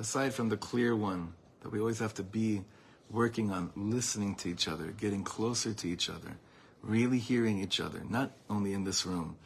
aside 0.00 0.32
from 0.32 0.48
the 0.48 0.56
clear 0.56 0.96
one 0.96 1.34
that 1.60 1.70
we 1.70 1.78
always 1.78 1.98
have 1.98 2.14
to 2.14 2.22
be 2.22 2.64
working 3.14 3.52
on 3.52 3.70
listening 3.76 4.34
to 4.34 4.48
each 4.50 4.66
other, 4.66 4.86
getting 4.88 5.22
closer 5.22 5.72
to 5.72 5.88
each 5.88 6.10
other, 6.10 6.36
really 6.82 7.18
hearing 7.18 7.60
each 7.60 7.78
other, 7.80 8.02
not 8.08 8.32
only 8.50 8.72
in 8.72 8.82
this 8.82 9.06
room, 9.06 9.36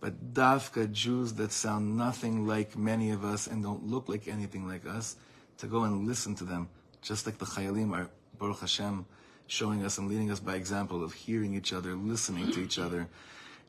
but 0.00 0.32
dafka 0.32 0.90
Jews 0.92 1.34
that 1.34 1.50
sound 1.50 1.96
nothing 1.96 2.46
like 2.46 2.78
many 2.78 3.10
of 3.10 3.24
us 3.24 3.48
and 3.48 3.62
don't 3.62 3.84
look 3.84 4.08
like 4.08 4.28
anything 4.28 4.66
like 4.66 4.86
us, 4.86 5.16
to 5.58 5.66
go 5.66 5.82
and 5.82 6.06
listen 6.06 6.36
to 6.36 6.44
them, 6.44 6.68
just 7.02 7.26
like 7.26 7.38
the 7.38 7.44
Chayalim 7.44 7.92
are, 7.92 8.08
Baruch 8.38 8.60
Hashem, 8.60 9.04
showing 9.48 9.84
us 9.84 9.98
and 9.98 10.08
leading 10.08 10.30
us 10.30 10.38
by 10.38 10.54
example 10.54 11.02
of 11.02 11.12
hearing 11.12 11.54
each 11.54 11.72
other, 11.72 11.94
listening 11.96 12.52
to 12.52 12.60
each 12.60 12.78
other, 12.78 13.08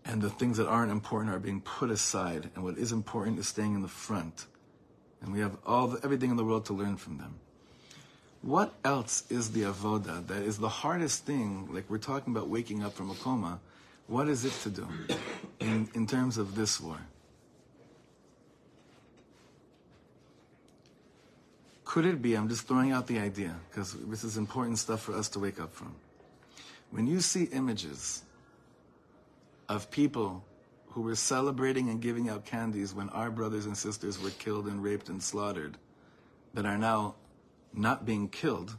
and 0.06 0.22
the 0.22 0.30
things 0.30 0.58
that 0.58 0.68
aren't 0.68 0.92
important 0.92 1.34
are 1.34 1.40
being 1.40 1.62
put 1.62 1.90
aside, 1.90 2.52
and 2.54 2.64
what 2.64 2.78
is 2.78 2.92
important 2.92 3.40
is 3.40 3.48
staying 3.48 3.74
in 3.74 3.82
the 3.82 3.88
front. 3.88 4.46
And 5.22 5.34
we 5.34 5.40
have 5.40 5.58
all 5.66 5.88
the, 5.88 6.06
everything 6.06 6.30
in 6.30 6.38
the 6.38 6.46
world 6.46 6.66
to 6.66 6.74
learn 6.74 6.98
from 6.98 7.18
them. 7.18 7.40
What 8.42 8.74
else 8.86 9.24
is 9.30 9.52
the 9.52 9.64
avoda 9.64 10.26
that 10.28 10.44
is 10.44 10.58
the 10.58 10.70
hardest 10.70 11.26
thing? 11.26 11.70
Like 11.72 11.90
we're 11.90 11.98
talking 11.98 12.34
about 12.36 12.48
waking 12.48 12.84
up 12.84 12.94
from 12.94 13.12
a 13.12 13.16
coma. 13.16 13.60
What 14.08 14.28
is 14.28 14.46
it 14.46 14.54
to 14.64 14.70
do 14.70 14.88
in, 15.60 15.90
in 15.94 16.08
terms 16.08 16.38
of 16.38 16.56
this 16.56 16.80
war? 16.80 16.98
Could 21.84 22.06
it 22.06 22.22
be, 22.22 22.36
I'm 22.36 22.48
just 22.50 22.68
throwing 22.68 22.92
out 22.92 23.08
the 23.08 23.20
idea, 23.20 23.56
because 23.70 23.94
this 23.94 24.24
is 24.24 24.38
important 24.38 24.78
stuff 24.78 25.02
for 25.02 25.16
us 25.16 25.28
to 25.30 25.40
wake 25.40 25.60
up 25.60 25.74
from. 25.74 25.96
When 26.92 27.08
you 27.08 27.20
see 27.20 27.46
images 27.46 28.24
of 29.68 29.90
people 29.90 30.44
who 30.90 31.02
were 31.02 31.16
celebrating 31.16 31.90
and 31.90 32.00
giving 32.02 32.30
out 32.30 32.46
candies 32.46 32.94
when 32.94 33.10
our 33.10 33.32
brothers 33.32 33.66
and 33.66 33.76
sisters 33.76 34.22
were 34.22 34.30
killed 34.32 34.68
and 34.68 34.84
raped 34.84 35.10
and 35.10 35.22
slaughtered, 35.22 35.78
that 36.54 36.66
are 36.66 36.78
now 36.78 37.16
not 37.74 38.06
being 38.06 38.30
killed 38.30 38.76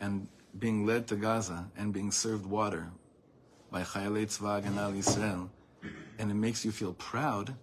and 0.00 0.28
being 0.58 0.84
led 0.86 1.06
to 1.08 1.16
Gaza 1.16 1.70
and 1.76 1.92
being 1.92 2.10
served 2.10 2.46
water 2.46 2.90
by 3.70 3.82
Chayalei 3.82 4.26
Tzva 4.26 4.66
Al 4.76 4.92
Yisrael, 4.92 5.48
and 6.18 6.30
it 6.30 6.34
makes 6.34 6.64
you 6.64 6.70
feel 6.70 6.92
proud, 6.92 7.54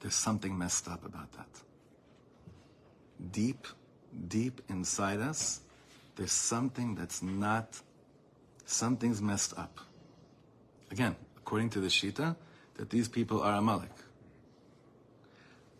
there's 0.00 0.14
something 0.14 0.56
messed 0.56 0.88
up 0.88 1.04
about 1.04 1.30
that. 1.32 1.48
Deep, 3.30 3.66
deep 4.28 4.62
inside 4.68 5.20
us, 5.20 5.60
there's 6.16 6.32
something 6.32 6.94
that's 6.94 7.22
not, 7.22 7.80
something's 8.64 9.20
messed 9.20 9.56
up. 9.58 9.80
Again, 10.90 11.14
according 11.36 11.70
to 11.70 11.80
the 11.80 11.88
Shita, 11.88 12.36
that 12.76 12.90
these 12.90 13.08
people 13.08 13.42
are 13.42 13.54
Amalek. 13.54 13.90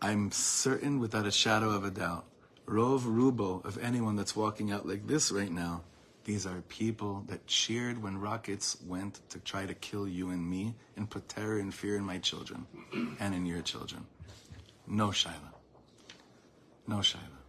I'm 0.03 0.31
certain 0.31 0.99
without 1.01 1.27
a 1.27 1.31
shadow 1.31 1.71
of 1.71 1.85
a 1.85 1.91
doubt, 1.91 2.26
Rov 2.66 3.02
Rubo 3.02 3.64
of 3.66 3.78
anyone 3.80 4.16
that's 4.16 4.36
walking 4.36 4.72
out 4.72 4.88
like 4.88 5.08
this 5.08 5.32
right 5.32 5.52
now, 5.52 5.84
these 6.24 6.46
are 6.46 6.62
people 6.70 7.24
that 7.28 7.48
cheered 7.48 8.02
when 8.02 8.20
rockets 8.20 8.78
went 8.88 9.20
to 9.30 9.40
try 9.40 9.66
to 9.66 9.74
kill 9.74 10.08
you 10.08 10.30
and 10.30 10.48
me 10.50 10.76
and 10.96 11.10
put 11.10 11.28
terror 11.28 11.58
and 11.58 11.74
fear 11.74 11.96
in 11.96 12.04
my 12.04 12.20
children 12.20 12.68
and 13.20 13.34
in 13.34 13.46
your 13.46 13.62
children. 13.62 14.06
No 14.88 15.08
Shaila. 15.08 15.54
No 16.88 16.98
Shaila. 16.98 17.40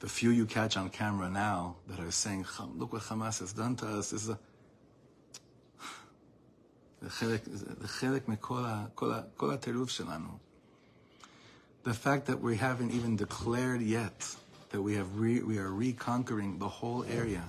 The 0.00 0.08
few 0.08 0.30
you 0.30 0.46
catch 0.46 0.76
on 0.76 0.88
camera 0.90 1.28
now 1.30 1.76
that 1.88 2.00
are 2.00 2.10
saying, 2.10 2.44
"Ham- 2.56 2.78
look 2.78 2.92
what 2.92 3.02
Hamas 3.02 3.40
has 3.40 3.52
done 3.52 3.76
to 3.76 3.86
us, 3.86 4.12
is 4.12 4.28
a 4.28 4.38
זה 7.02 7.10
חלק, 7.10 7.42
זה 7.52 7.88
חלק 7.88 8.28
מכל 8.28 8.64
ה- 8.64 8.86
כל 8.94 9.12
ה- 9.12 9.22
כל 9.36 9.50
הטירוף 9.50 9.90
שלנו. 9.90 10.38
The 11.84 11.94
fact 11.94 12.26
that 12.26 12.40
we 12.40 12.56
haven't 12.56 12.90
even 12.90 13.16
declared 13.16 13.80
yet 13.80 14.36
that 14.71 14.81
we 14.81 14.95
have 14.95 15.19
re, 15.19 15.41
we 15.41 15.57
are 15.57 15.69
reconquering 15.69 16.57
the 16.57 16.67
whole 16.67 17.03
area, 17.03 17.43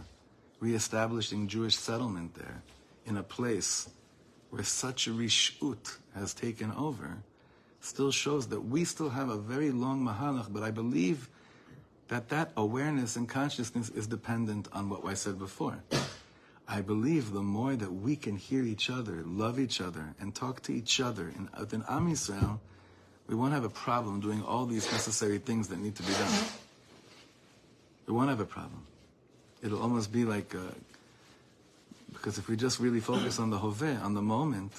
reestablishing 0.61 1.49
Jewish 1.49 1.77
settlement 1.77 2.35
there, 2.35 2.62
in 3.07 3.16
a 3.16 3.23
place 3.23 3.89
where 4.51 4.64
such 4.64 5.07
a 5.07 5.11
rishut 5.11 5.97
has 6.14 6.35
taken 6.35 6.73
over, 6.73 7.18
still 7.81 8.11
shows 8.11 8.49
that 8.49 8.61
we 8.61 8.85
still 8.85 9.11
have 9.11 9.29
a 9.29 9.37
very 9.37 9.70
long 9.70 10.05
mahalach. 10.05 10.53
But 10.53 10.62
I 10.62 10.70
believe 10.70 11.29
that 12.09 12.29
that 12.29 12.53
awareness 12.57 13.16
and 13.16 13.29
consciousness 13.29 13.89
is 13.91 14.07
dependent 14.07 14.68
on 14.73 14.89
what 14.89 15.05
I 15.05 15.14
said 15.14 15.39
before. 15.39 15.83
I 16.68 16.81
believe 16.81 17.33
the 17.33 17.43
more 17.43 17.75
that 17.75 17.93
we 17.93 18.16
can 18.16 18.37
hear 18.37 18.62
each 18.62 18.91
other, 18.91 19.23
love 19.25 19.59
each 19.59 19.81
other, 19.81 20.14
and 20.20 20.35
talk 20.35 20.62
to 20.62 20.73
each 20.73 21.01
other 21.01 21.29
in, 21.29 21.49
within 21.59 21.85
Am 21.89 22.09
Yisrael, 22.09 22.61
we 23.27 23.35
won't 23.35 23.53
have 23.53 23.64
a 23.64 23.70
problem 23.70 24.20
doing 24.20 24.43
all 24.43 24.66
these 24.66 24.91
necessary 24.93 25.39
things 25.39 25.68
that 25.68 25.79
need 25.79 25.97
to 25.97 26.03
be 26.03 26.12
done. 26.12 26.45
We 28.07 28.12
won't 28.14 28.28
have 28.28 28.40
a 28.40 28.46
problem. 28.46 28.86
It'll 29.62 29.80
almost 29.80 30.12
be 30.12 30.24
like, 30.24 30.55
uh, 30.55 30.59
because 32.12 32.38
if 32.38 32.48
we 32.48 32.57
just 32.57 32.80
really 32.80 33.00
focus 33.00 33.38
on 33.38 33.50
the 33.50 33.59
Hoveh, 33.59 34.03
on 34.03 34.14
the 34.14 34.22
moment, 34.22 34.72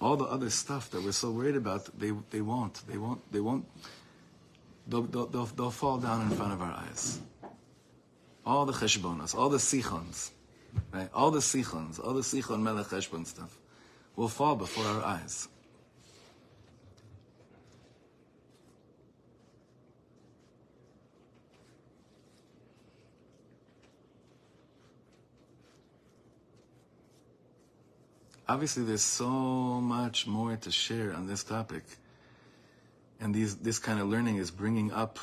all 0.00 0.16
the 0.16 0.24
other 0.24 0.50
stuff 0.50 0.90
that 0.90 1.02
we're 1.02 1.12
so 1.12 1.30
worried 1.30 1.56
about, 1.56 1.86
they, 1.98 2.12
they 2.30 2.40
won't. 2.40 2.82
They 2.88 2.98
won't. 2.98 3.32
They 3.32 3.40
won't. 3.40 3.64
They'll, 4.86 5.02
they'll, 5.02 5.26
they'll, 5.26 5.46
they'll 5.46 5.70
fall 5.70 5.98
down 5.98 6.22
in 6.22 6.30
front 6.30 6.52
of 6.52 6.60
our 6.60 6.72
eyes. 6.72 7.20
All 8.44 8.66
the 8.66 8.72
cheshbonos, 8.72 9.34
all 9.36 9.48
the 9.48 9.58
sichons, 9.58 10.32
right? 10.92 11.08
All 11.14 11.30
the 11.30 11.40
sichons, 11.40 12.00
all 12.00 12.14
the 12.14 12.22
sichon 12.22 12.60
melech 12.60 12.86
cheshbon 12.86 13.26
stuff 13.26 13.56
will 14.16 14.28
fall 14.28 14.56
before 14.56 14.84
our 14.84 15.02
eyes. 15.04 15.48
Obviously, 28.52 28.84
there's 28.84 29.00
so 29.00 29.30
much 29.30 30.26
more 30.26 30.54
to 30.58 30.70
share 30.70 31.14
on 31.14 31.26
this 31.26 31.42
topic. 31.42 31.84
And 33.18 33.34
these, 33.34 33.56
this 33.56 33.78
kind 33.78 33.98
of 33.98 34.08
learning 34.08 34.36
is 34.36 34.50
bringing 34.50 34.92
up 34.92 35.18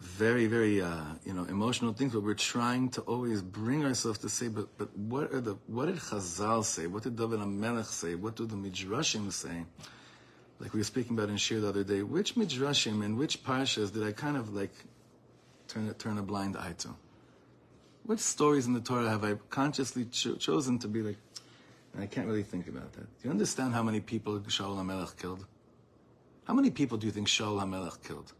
very, 0.00 0.46
very, 0.46 0.80
uh, 0.80 1.02
you 1.26 1.34
know, 1.34 1.44
emotional 1.44 1.92
things, 1.92 2.14
but 2.14 2.22
we're 2.22 2.32
trying 2.32 2.88
to 2.96 3.02
always 3.02 3.42
bring 3.42 3.84
ourselves 3.84 4.20
to 4.20 4.30
say, 4.30 4.48
but, 4.48 4.68
but 4.78 4.88
what 4.96 5.34
are 5.34 5.42
the, 5.42 5.56
what 5.66 5.84
did 5.84 5.96
Chazal 5.96 6.64
say? 6.64 6.86
What 6.86 7.02
did 7.02 7.14
David 7.14 7.40
HaMelech 7.40 7.84
say? 7.84 8.14
What 8.14 8.36
do 8.36 8.46
the 8.46 8.56
Midrashim 8.56 9.30
say? 9.30 9.66
Like 10.60 10.72
we 10.72 10.80
were 10.80 10.84
speaking 10.84 11.12
about 11.14 11.28
in 11.28 11.36
Shir 11.36 11.60
the 11.60 11.68
other 11.68 11.84
day, 11.84 12.02
which 12.02 12.36
Midrashim 12.36 13.04
and 13.04 13.18
which 13.18 13.44
Parshas 13.44 13.92
did 13.92 14.02
I 14.02 14.12
kind 14.12 14.38
of 14.38 14.54
like 14.54 14.72
turn, 15.66 15.92
turn 15.98 16.16
a 16.16 16.22
blind 16.22 16.56
eye 16.56 16.74
to? 16.78 16.88
Which 18.04 18.20
stories 18.20 18.66
in 18.66 18.72
the 18.72 18.80
Torah 18.80 19.10
have 19.10 19.22
I 19.22 19.34
consciously 19.50 20.06
cho- 20.06 20.36
chosen 20.36 20.78
to 20.78 20.88
be 20.88 21.02
like, 21.02 21.18
and 21.94 22.02
I 22.02 22.06
can't 22.06 22.26
really 22.26 22.42
think 22.42 22.68
about 22.68 22.92
that. 22.92 23.06
Do 23.18 23.22
you 23.24 23.30
understand 23.30 23.74
how 23.74 23.82
many 23.82 24.00
people 24.00 24.38
Shaul 24.40 24.76
HaMelech 24.76 25.16
killed? 25.16 25.46
How 26.44 26.54
many 26.54 26.70
people 26.70 26.96
do 26.98 27.06
you 27.06 27.12
think 27.12 27.28
Shaul 27.28 27.60
HaMelech 27.60 28.02
killed? 28.02 28.32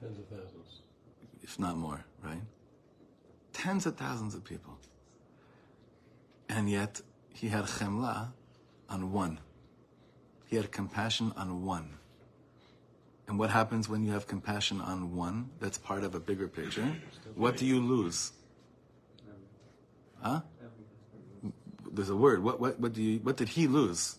Tens 0.00 0.18
of 0.18 0.26
thousands. 0.26 0.82
if 1.42 1.58
not 1.58 1.76
more, 1.76 2.04
right? 2.22 2.42
Tens 3.52 3.86
of 3.86 3.96
thousands 3.96 4.34
of 4.34 4.44
people. 4.44 4.78
And 6.48 6.70
yet, 6.70 7.00
he 7.34 7.48
had 7.48 7.64
chemla 7.64 8.32
on 8.88 9.12
one. 9.12 9.40
He 10.46 10.56
had 10.56 10.72
compassion 10.72 11.32
on 11.36 11.64
one. 11.64 11.98
And 13.26 13.38
what 13.38 13.50
happens 13.50 13.88
when 13.88 14.04
you 14.04 14.12
have 14.12 14.26
compassion 14.26 14.80
on 14.80 15.14
one 15.14 15.50
that's 15.60 15.76
part 15.76 16.02
of 16.02 16.14
a 16.14 16.20
bigger 16.20 16.48
picture? 16.48 16.96
What 17.34 17.58
do 17.58 17.66
you 17.66 17.80
lose? 17.80 18.32
Huh? 20.22 20.40
there's 21.98 22.10
a 22.10 22.16
word. 22.16 22.44
What 22.44 22.60
what 22.60 22.78
what 22.78 22.92
do 22.92 23.02
you 23.02 23.18
what 23.18 23.36
did 23.36 23.48
he 23.48 23.66
lose? 23.66 24.16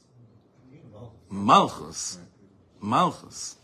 Malchus. 1.29 2.19
Malchus. 2.81 3.55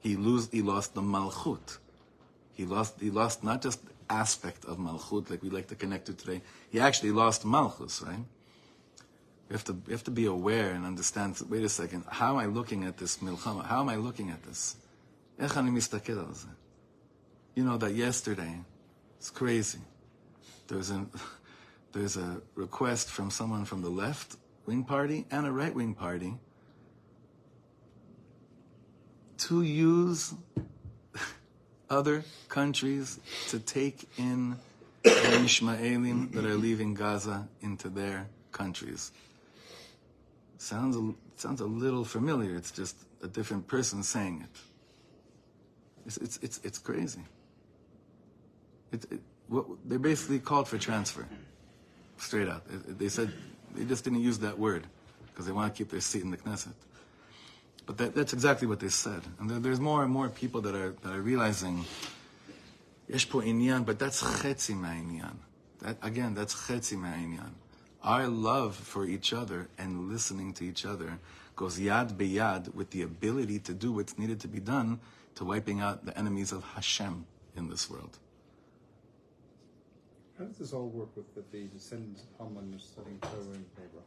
He 0.00 0.16
lose 0.16 0.48
he 0.50 0.60
lost 0.60 0.92
the 0.94 1.00
Malchut. 1.00 1.78
He 2.52 2.64
lost 2.64 3.00
he 3.00 3.10
lost 3.10 3.44
not 3.44 3.62
just 3.62 3.78
aspect 4.10 4.64
of 4.64 4.78
Malchut 4.78 5.30
like 5.30 5.40
we 5.40 5.50
like 5.50 5.68
to 5.68 5.76
connect 5.76 6.06
to 6.06 6.14
today. 6.14 6.42
He 6.68 6.80
actually 6.80 7.12
lost 7.12 7.44
Malchus, 7.44 8.02
right? 8.02 8.24
We 9.48 9.54
have 9.54 9.64
to 9.66 9.74
we 9.86 9.92
have 9.92 10.04
to 10.04 10.10
be 10.10 10.26
aware 10.26 10.72
and 10.72 10.84
understand 10.84 11.40
wait 11.48 11.62
a 11.62 11.68
second, 11.68 12.02
how 12.08 12.32
am 12.32 12.38
I 12.38 12.46
looking 12.46 12.82
at 12.82 12.96
this 12.96 13.18
milchama? 13.18 13.64
How 13.66 13.82
am 13.82 13.88
I 13.88 13.96
looking 13.96 14.30
at 14.30 14.42
this? 14.42 14.74
You 17.54 17.64
know 17.64 17.76
that 17.76 17.94
yesterday, 17.94 18.60
it's 19.16 19.30
crazy. 19.30 19.78
There 20.66 20.78
was 20.78 20.90
an 20.90 21.08
there's 21.94 22.16
a 22.16 22.42
request 22.54 23.08
from 23.08 23.30
someone 23.30 23.64
from 23.64 23.82
the 23.82 23.88
left 23.88 24.36
wing 24.66 24.84
party 24.84 25.26
and 25.30 25.46
a 25.46 25.52
right 25.52 25.74
wing 25.74 25.94
party 25.94 26.34
to 29.38 29.62
use 29.62 30.34
other 31.90 32.24
countries 32.48 33.20
to 33.48 33.58
take 33.58 34.08
in 34.18 34.56
the 35.02 35.10
Ishmaelim 35.10 36.32
that 36.32 36.44
are 36.44 36.54
leaving 36.54 36.94
Gaza 36.94 37.46
into 37.60 37.88
their 37.88 38.26
countries. 38.52 39.12
Sounds 40.58 40.96
a, 40.96 41.14
sounds 41.36 41.60
a 41.60 41.66
little 41.66 42.04
familiar. 42.04 42.56
It's 42.56 42.70
just 42.70 42.96
a 43.22 43.28
different 43.28 43.68
person 43.68 44.02
saying 44.02 44.44
it. 44.44 44.60
It's, 46.06 46.16
it's, 46.16 46.38
it's, 46.42 46.60
it's 46.64 46.78
crazy. 46.78 47.20
It, 48.92 49.04
it, 49.10 49.20
what, 49.48 49.66
they 49.86 49.96
basically 49.96 50.38
called 50.38 50.68
for 50.68 50.78
transfer, 50.78 51.26
straight 52.24 52.48
out. 52.48 52.62
They 52.98 53.08
said 53.08 53.32
they 53.74 53.84
just 53.84 54.04
didn't 54.04 54.20
use 54.20 54.38
that 54.38 54.58
word 54.58 54.86
because 55.26 55.46
they 55.46 55.52
want 55.52 55.72
to 55.72 55.76
keep 55.76 55.90
their 55.90 56.00
seat 56.00 56.22
in 56.22 56.30
the 56.30 56.36
Knesset. 56.36 56.74
But 57.86 57.98
that, 57.98 58.14
that's 58.14 58.32
exactly 58.32 58.66
what 58.66 58.80
they 58.80 58.88
said. 58.88 59.20
And 59.38 59.50
there, 59.50 59.58
there's 59.58 59.80
more 59.80 60.02
and 60.02 60.12
more 60.12 60.28
people 60.28 60.60
that 60.62 60.74
are, 60.74 60.94
that 61.02 61.12
are 61.12 61.20
realizing, 61.20 61.84
yesh 63.08 63.28
po 63.28 63.40
inyan, 63.40 63.84
but 63.84 63.98
that's 63.98 64.22
chetzi 64.22 64.74
ma'inyan. 64.74 65.36
That, 65.80 65.98
again, 66.02 66.34
that's 66.34 66.54
chetzi 66.54 66.96
ma'inyan. 66.96 67.50
Our 68.02 68.26
love 68.28 68.76
for 68.76 69.06
each 69.06 69.32
other 69.32 69.68
and 69.78 70.10
listening 70.10 70.52
to 70.54 70.64
each 70.64 70.86
other 70.86 71.18
goes 71.56 71.78
yad 71.78 72.16
beyad 72.16 72.74
with 72.74 72.90
the 72.90 73.02
ability 73.02 73.58
to 73.60 73.74
do 73.74 73.92
what's 73.92 74.18
needed 74.18 74.40
to 74.40 74.48
be 74.48 74.60
done 74.60 75.00
to 75.36 75.44
wiping 75.44 75.80
out 75.80 76.04
the 76.04 76.16
enemies 76.18 76.52
of 76.52 76.64
Hashem 76.64 77.26
in 77.56 77.68
this 77.68 77.90
world. 77.90 78.18
How 80.37 80.45
does 80.45 80.57
this 80.57 80.73
all 80.73 80.87
work 80.87 81.09
with 81.17 81.35
the, 81.35 81.43
the 81.51 81.67
descendants 81.67 82.21
of 82.23 82.29
Haman 82.47 82.79
studying 82.79 83.19
Torah 83.19 83.55
and 83.55 83.65
Hebrew? 83.77 84.01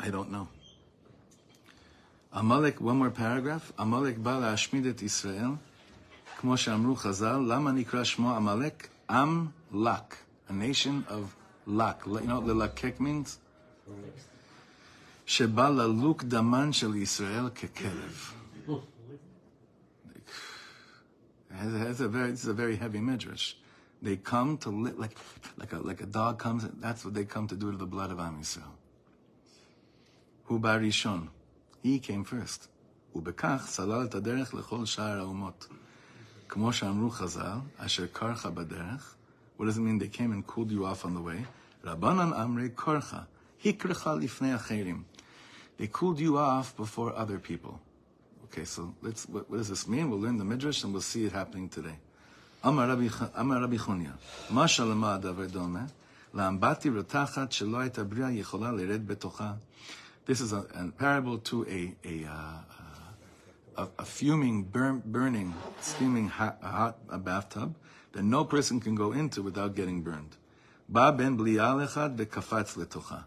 I 0.00 0.08
don't 0.10 0.30
know. 0.30 0.48
Amalek, 2.32 2.80
one 2.80 2.98
more 2.98 3.10
paragraph. 3.10 3.72
Amalek 3.78 4.18
בא 4.18 4.38
להשמיד 4.38 4.86
את 4.86 5.02
ישראל, 5.02 5.50
כמו 6.38 6.56
שאמרו 6.56 6.96
חז"ל, 6.96 7.40
למה 7.48 7.72
נקרא 7.72 8.04
שמו 8.04 8.36
עמלק? 8.36 8.88
עם 9.10 9.46
לק, 9.72 10.16
a 10.48 10.52
nation 10.52 11.10
of 11.10 11.36
lak. 11.66 12.06
You 12.06 12.20
know 12.20 12.40
what 12.40 12.48
ללקק 12.48 13.00
means? 13.00 13.38
שבא 15.26 15.68
ללוק 15.68 16.24
דמן 16.24 16.72
של 16.72 16.94
ישראל 16.94 17.48
ככלב. 17.48 18.32
It's 21.50 22.00
a 22.00 22.08
very, 22.08 22.30
it's 22.30 22.46
a 22.46 22.52
very 22.52 22.76
heavy 22.76 23.00
midrash. 23.00 23.54
They 24.02 24.16
come 24.16 24.58
to 24.58 24.70
li- 24.70 24.92
like, 24.92 25.16
like 25.56 25.72
a 25.72 25.78
like 25.78 26.00
a 26.02 26.06
dog 26.06 26.38
comes. 26.38 26.66
That's 26.80 27.04
what 27.04 27.14
they 27.14 27.24
come 27.24 27.46
to 27.48 27.56
do 27.56 27.72
to 27.72 27.78
the 27.78 27.86
blood 27.86 28.10
of 28.10 28.18
Am 28.18 28.38
Yisrael. 28.40 28.74
הוא 30.46 30.60
בא 30.60 30.74
ראשון. 30.74 31.28
He 31.84 31.98
came 31.98 32.24
first. 32.24 32.68
ובכך 33.14 33.64
סלל 33.66 34.04
את 34.04 34.14
הדרך 34.14 34.54
לכל 34.54 34.84
שאר 34.84 35.18
האומות. 35.18 35.68
כמו 36.48 36.72
שאמרו 36.72 37.10
חז"ל, 37.10 37.58
אשר 37.76 38.06
קרחה 38.06 38.50
בדרך. 38.50 39.14
What 39.58 39.64
does 39.64 39.78
it 39.78 39.80
mean? 39.80 39.98
They 39.98 40.08
came 40.08 40.32
and 40.32 40.46
cooled 40.46 40.70
you 40.70 40.84
off 40.84 41.04
on 41.04 41.14
the 41.14 41.22
way. 41.22 41.44
רבנן 41.84 42.32
אמרי 42.32 42.68
קרחה. 42.74 43.22
Hikrecha 43.64 44.14
lifnei 44.20 44.58
acherim. 44.58 45.04
They 45.78 45.86
cooled 45.86 46.20
you 46.20 46.38
off 46.38 46.76
before 46.76 47.14
other 47.14 47.38
people. 47.38 47.80
Okay, 48.44 48.64
so 48.64 48.94
let's. 49.02 49.28
What, 49.28 49.50
what 49.50 49.58
does 49.58 49.68
this 49.68 49.88
mean? 49.88 50.10
We'll 50.10 50.20
learn 50.20 50.38
the 50.38 50.44
midrash 50.44 50.84
and 50.84 50.92
we'll 50.92 51.02
see 51.02 51.24
it 51.24 51.32
happening 51.32 51.68
today. 51.68 51.98
אמר 52.66 52.90
רבי 52.90 53.10
ח- 53.10 53.22
אמר 53.40 53.62
רבי 53.62 53.78
חוניה, 53.78 54.12
מה 54.50 54.68
שלמה 54.68 55.14
הדבר 55.14 55.46
דומה? 55.46 55.84
לאמבטי 56.34 56.90
רותחת 56.90 57.52
שלא 57.52 57.78
הייתה 57.78 58.04
בריאה 58.04 58.30
יכולה 58.30 58.72
לרד 58.72 59.06
בתוכה. 59.06 59.52
This 60.26 60.40
is 60.40 60.52
a, 60.52 60.74
a 60.74 61.02
parable 61.02 61.38
to 61.50 61.54
a, 61.68 62.06
a, 62.06 62.26
uh, 62.26 63.82
a, 63.82 64.02
a 64.02 64.04
fuming, 64.04 64.62
burn, 64.74 65.02
burning, 65.14 65.54
steaming 65.80 66.28
hot, 66.38 66.56
hot 66.62 66.96
a 67.10 67.18
bathtub 67.18 67.70
that 68.12 68.24
no 68.24 68.44
person 68.44 68.80
can 68.80 68.94
go 68.96 69.12
into 69.12 69.42
without 69.42 69.74
getting 69.76 70.02
burned. 70.02 70.34
בא 70.88 71.10
בן 71.10 71.36
בליעל 71.36 71.84
אחד 71.84 72.10
וקפץ 72.16 72.76
לתוכה. 72.76 73.18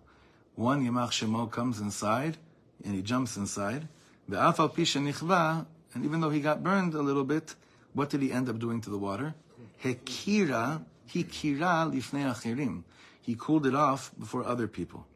One 0.59 0.81
ימח 0.81 1.11
שמו 1.11 1.49
comes 1.53 1.79
inside, 1.81 2.35
and 2.83 2.87
he 2.87 3.09
jumps 3.09 3.37
inside. 3.37 3.85
ואף 4.29 4.59
על 4.59 4.67
פי 4.67 4.85
שנכווה, 4.85 5.61
and 5.93 5.97
even 5.97 6.19
though 6.21 6.29
he 6.29 6.41
got 6.41 6.63
burned 6.63 6.93
a 6.95 7.01
little 7.01 7.23
bit, 7.23 7.55
what 7.94 8.10
did 8.10 8.22
he 8.22 8.32
end 8.32 8.48
up 8.48 8.58
doing 8.58 8.80
to 8.82 8.90
the 8.90 8.98
water? 8.98 9.34
Hekira, 9.82 10.84
hekira 11.08 11.90
lifnei 11.90 12.30
achirim. 12.34 12.82
He 13.22 13.36
cooled 13.38 13.66
it 13.66 13.74
off 13.74 14.12
before 14.18 14.44
other 14.44 14.68
people. 14.68 15.06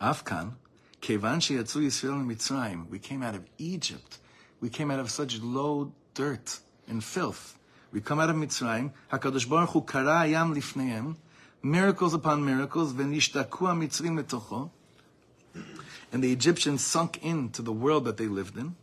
Afkan, 0.00 0.52
kevan 1.00 1.40
sheyatzu 1.40 1.82
Yisrael 1.82 2.24
mitzrayim. 2.24 2.88
We 2.88 2.98
came 2.98 3.22
out 3.22 3.34
of 3.34 3.44
Egypt. 3.58 4.18
We 4.60 4.68
came 4.68 4.90
out 4.90 5.00
of 5.00 5.10
such 5.10 5.40
low 5.40 5.92
dirt 6.14 6.60
and 6.86 7.02
filth. 7.02 7.58
We 7.92 8.00
come 8.00 8.20
out 8.20 8.30
of 8.30 8.36
Mitzrayim. 8.36 8.92
Hakadosh 9.10 9.48
Baruch 9.48 9.70
Hu 9.70 9.82
kara 9.82 10.26
yam 10.26 10.54
lifneihem. 10.54 11.16
Miracles 11.62 12.14
upon 12.14 12.44
miracles. 12.44 12.92
Venishtaku 12.92 13.48
mitzrim 13.48 14.22
metocho. 14.22 14.70
And 16.12 16.22
the 16.22 16.32
Egyptians 16.32 16.84
sunk 16.84 17.22
into 17.22 17.62
the 17.62 17.72
world 17.72 18.04
that 18.04 18.16
they 18.16 18.26
lived 18.26 18.56
in. 18.56 18.76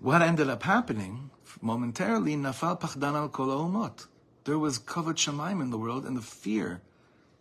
What 0.00 0.22
ended 0.22 0.48
up 0.48 0.62
happening 0.62 1.30
momentarily, 1.60 2.34
nafal 2.36 2.80
pachdan 2.80 3.14
al 3.14 3.28
kol 3.28 3.46
ha'umot. 3.46 4.06
There 4.44 4.58
was 4.58 4.78
kavod 4.78 5.16
shemaim 5.16 5.60
in 5.60 5.70
the 5.70 5.78
world, 5.78 6.04
and 6.04 6.16
the 6.16 6.22
fear, 6.22 6.80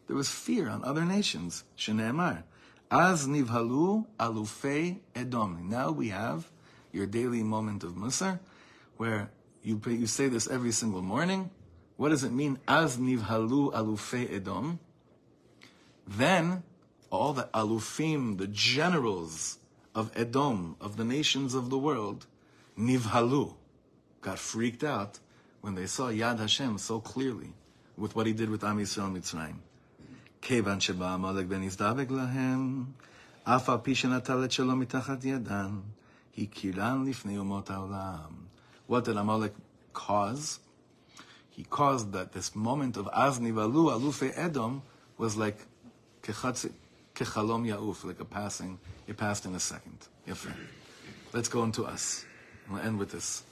there 0.07 0.15
was 0.15 0.30
fear 0.30 0.70
on 0.70 0.84
other 0.84 1.05
nations. 1.05 1.63
Shene'emar, 1.78 2.43
az 2.91 3.28
nivhalu 3.28 4.05
alufei 4.20 4.99
edom. 5.15 5.70
Now 5.70 5.91
we 5.91 6.09
have 6.09 6.51
your 6.91 7.05
daily 7.05 7.43
moment 7.43 7.84
of 7.84 7.93
musar, 7.93 8.39
where 8.97 9.32
you 9.63 9.82
you 9.86 10.07
say 10.07 10.28
this 10.28 10.49
every 10.49 10.72
single 10.72 11.01
morning. 11.01 11.51
What 11.97 12.09
does 12.09 12.24
it 12.24 12.32
mean? 12.32 12.59
Az 12.67 12.97
nivhalu 12.97 13.74
alufei 13.74 14.34
edom. 14.34 14.80
Then 16.07 16.63
all 17.11 17.34
the 17.34 17.49
alufim, 17.53 18.38
the 18.38 18.47
generals 18.47 19.57
of 19.95 20.11
Edom, 20.15 20.76
of 20.80 20.97
the 20.97 21.03
nations 21.03 21.53
of 21.53 21.70
the 21.70 21.78
world, 21.78 22.26
nivhalu, 22.78 23.55
got 24.22 24.39
freaked 24.39 24.84
out 24.84 25.20
when 25.61 25.76
they 25.76 25.86
saw 25.86 26.07
Yad 26.09 26.39
Hashem 26.39 26.78
so 26.78 26.99
clearly 26.99 27.53
with 27.97 28.15
what 28.15 28.26
he 28.28 28.34
did 28.34 28.49
with 28.49 28.63
Am 28.63 28.78
Yisrael 28.78 29.11
Mitzrayim. 29.11 29.59
כיוון 30.41 30.80
שבא 30.80 31.13
עמלק 31.13 31.45
ben 31.49 31.63
הזדבק 31.63 32.11
להם, 32.11 32.86
אף 33.43 33.70
על 33.70 33.78
פי 33.78 33.95
שנטל 33.95 34.45
את 34.45 34.51
שלו 34.51 34.74
What 38.89 39.03
did 39.03 39.17
Amalek 39.17 39.53
cause? 39.93 40.59
He 41.49 41.63
caused 41.65 42.13
that 42.13 42.32
this 42.32 42.55
moment 42.55 42.95
of 42.95 43.09
Az 43.11 43.39
Nivhalu, 43.39 43.91
Alufei 43.91 44.32
Edom, 44.36 44.82
was 45.17 45.36
like 45.36 45.57
kechalom 46.24 47.67
yauf, 47.67 48.05
like 48.05 48.20
a 48.20 48.26
passing, 48.26 48.80
it 49.07 49.17
passed 49.17 49.45
in 49.45 49.53
a 49.53 49.59
second. 49.59 50.07
Let's 51.34 51.49
go 51.49 51.63
into 51.63 51.84
us. 51.84 52.26
We'll 52.70 52.80
end 52.80 52.97
with 52.97 53.11
this. 53.11 53.43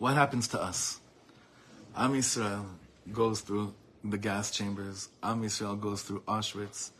What 0.00 0.14
happens 0.14 0.48
to 0.48 0.62
us? 0.62 0.98
Am 1.94 2.14
Yisrael 2.14 2.64
goes 3.12 3.42
through 3.42 3.74
the 4.02 4.16
gas 4.16 4.50
chambers. 4.50 5.10
Am 5.22 5.42
Yisrael 5.42 5.78
goes 5.78 6.00
through 6.00 6.20
Auschwitz, 6.20 6.92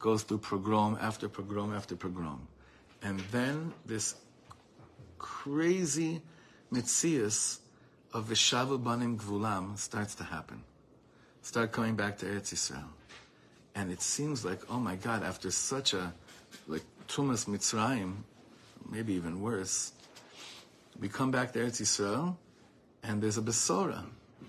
goes 0.00 0.24
through 0.24 0.38
pogrom 0.38 0.98
after 1.00 1.28
pogrom 1.28 1.72
after 1.72 1.94
pogrom. 1.94 2.40
And 3.00 3.20
then 3.30 3.72
this 3.86 4.16
crazy 5.18 6.20
mitzias 6.72 7.60
of 8.12 8.26
Vishavu 8.26 8.82
Banim 8.82 9.16
Gvulam 9.20 9.78
starts 9.78 10.16
to 10.16 10.24
happen. 10.24 10.64
Start 11.42 11.70
coming 11.70 11.94
back 11.94 12.18
to 12.18 12.26
Eretz 12.26 12.52
Yisrael. 12.52 12.88
And 13.76 13.92
it 13.92 14.02
seems 14.02 14.44
like, 14.44 14.58
oh 14.68 14.80
my 14.80 14.96
God, 14.96 15.22
after 15.22 15.52
such 15.52 15.94
a, 15.94 16.12
like, 16.66 16.82
Tumas 17.06 17.46
Mitzrayim, 17.46 18.14
maybe 18.90 19.14
even 19.14 19.40
worse, 19.40 19.92
we 20.98 21.08
come 21.08 21.30
back 21.30 21.52
to 21.52 21.60
Eretz 21.60 21.80
Yisrael, 21.80 22.34
and 23.08 23.22
there's 23.22 23.38
a 23.38 23.42
Besora. 23.42 24.04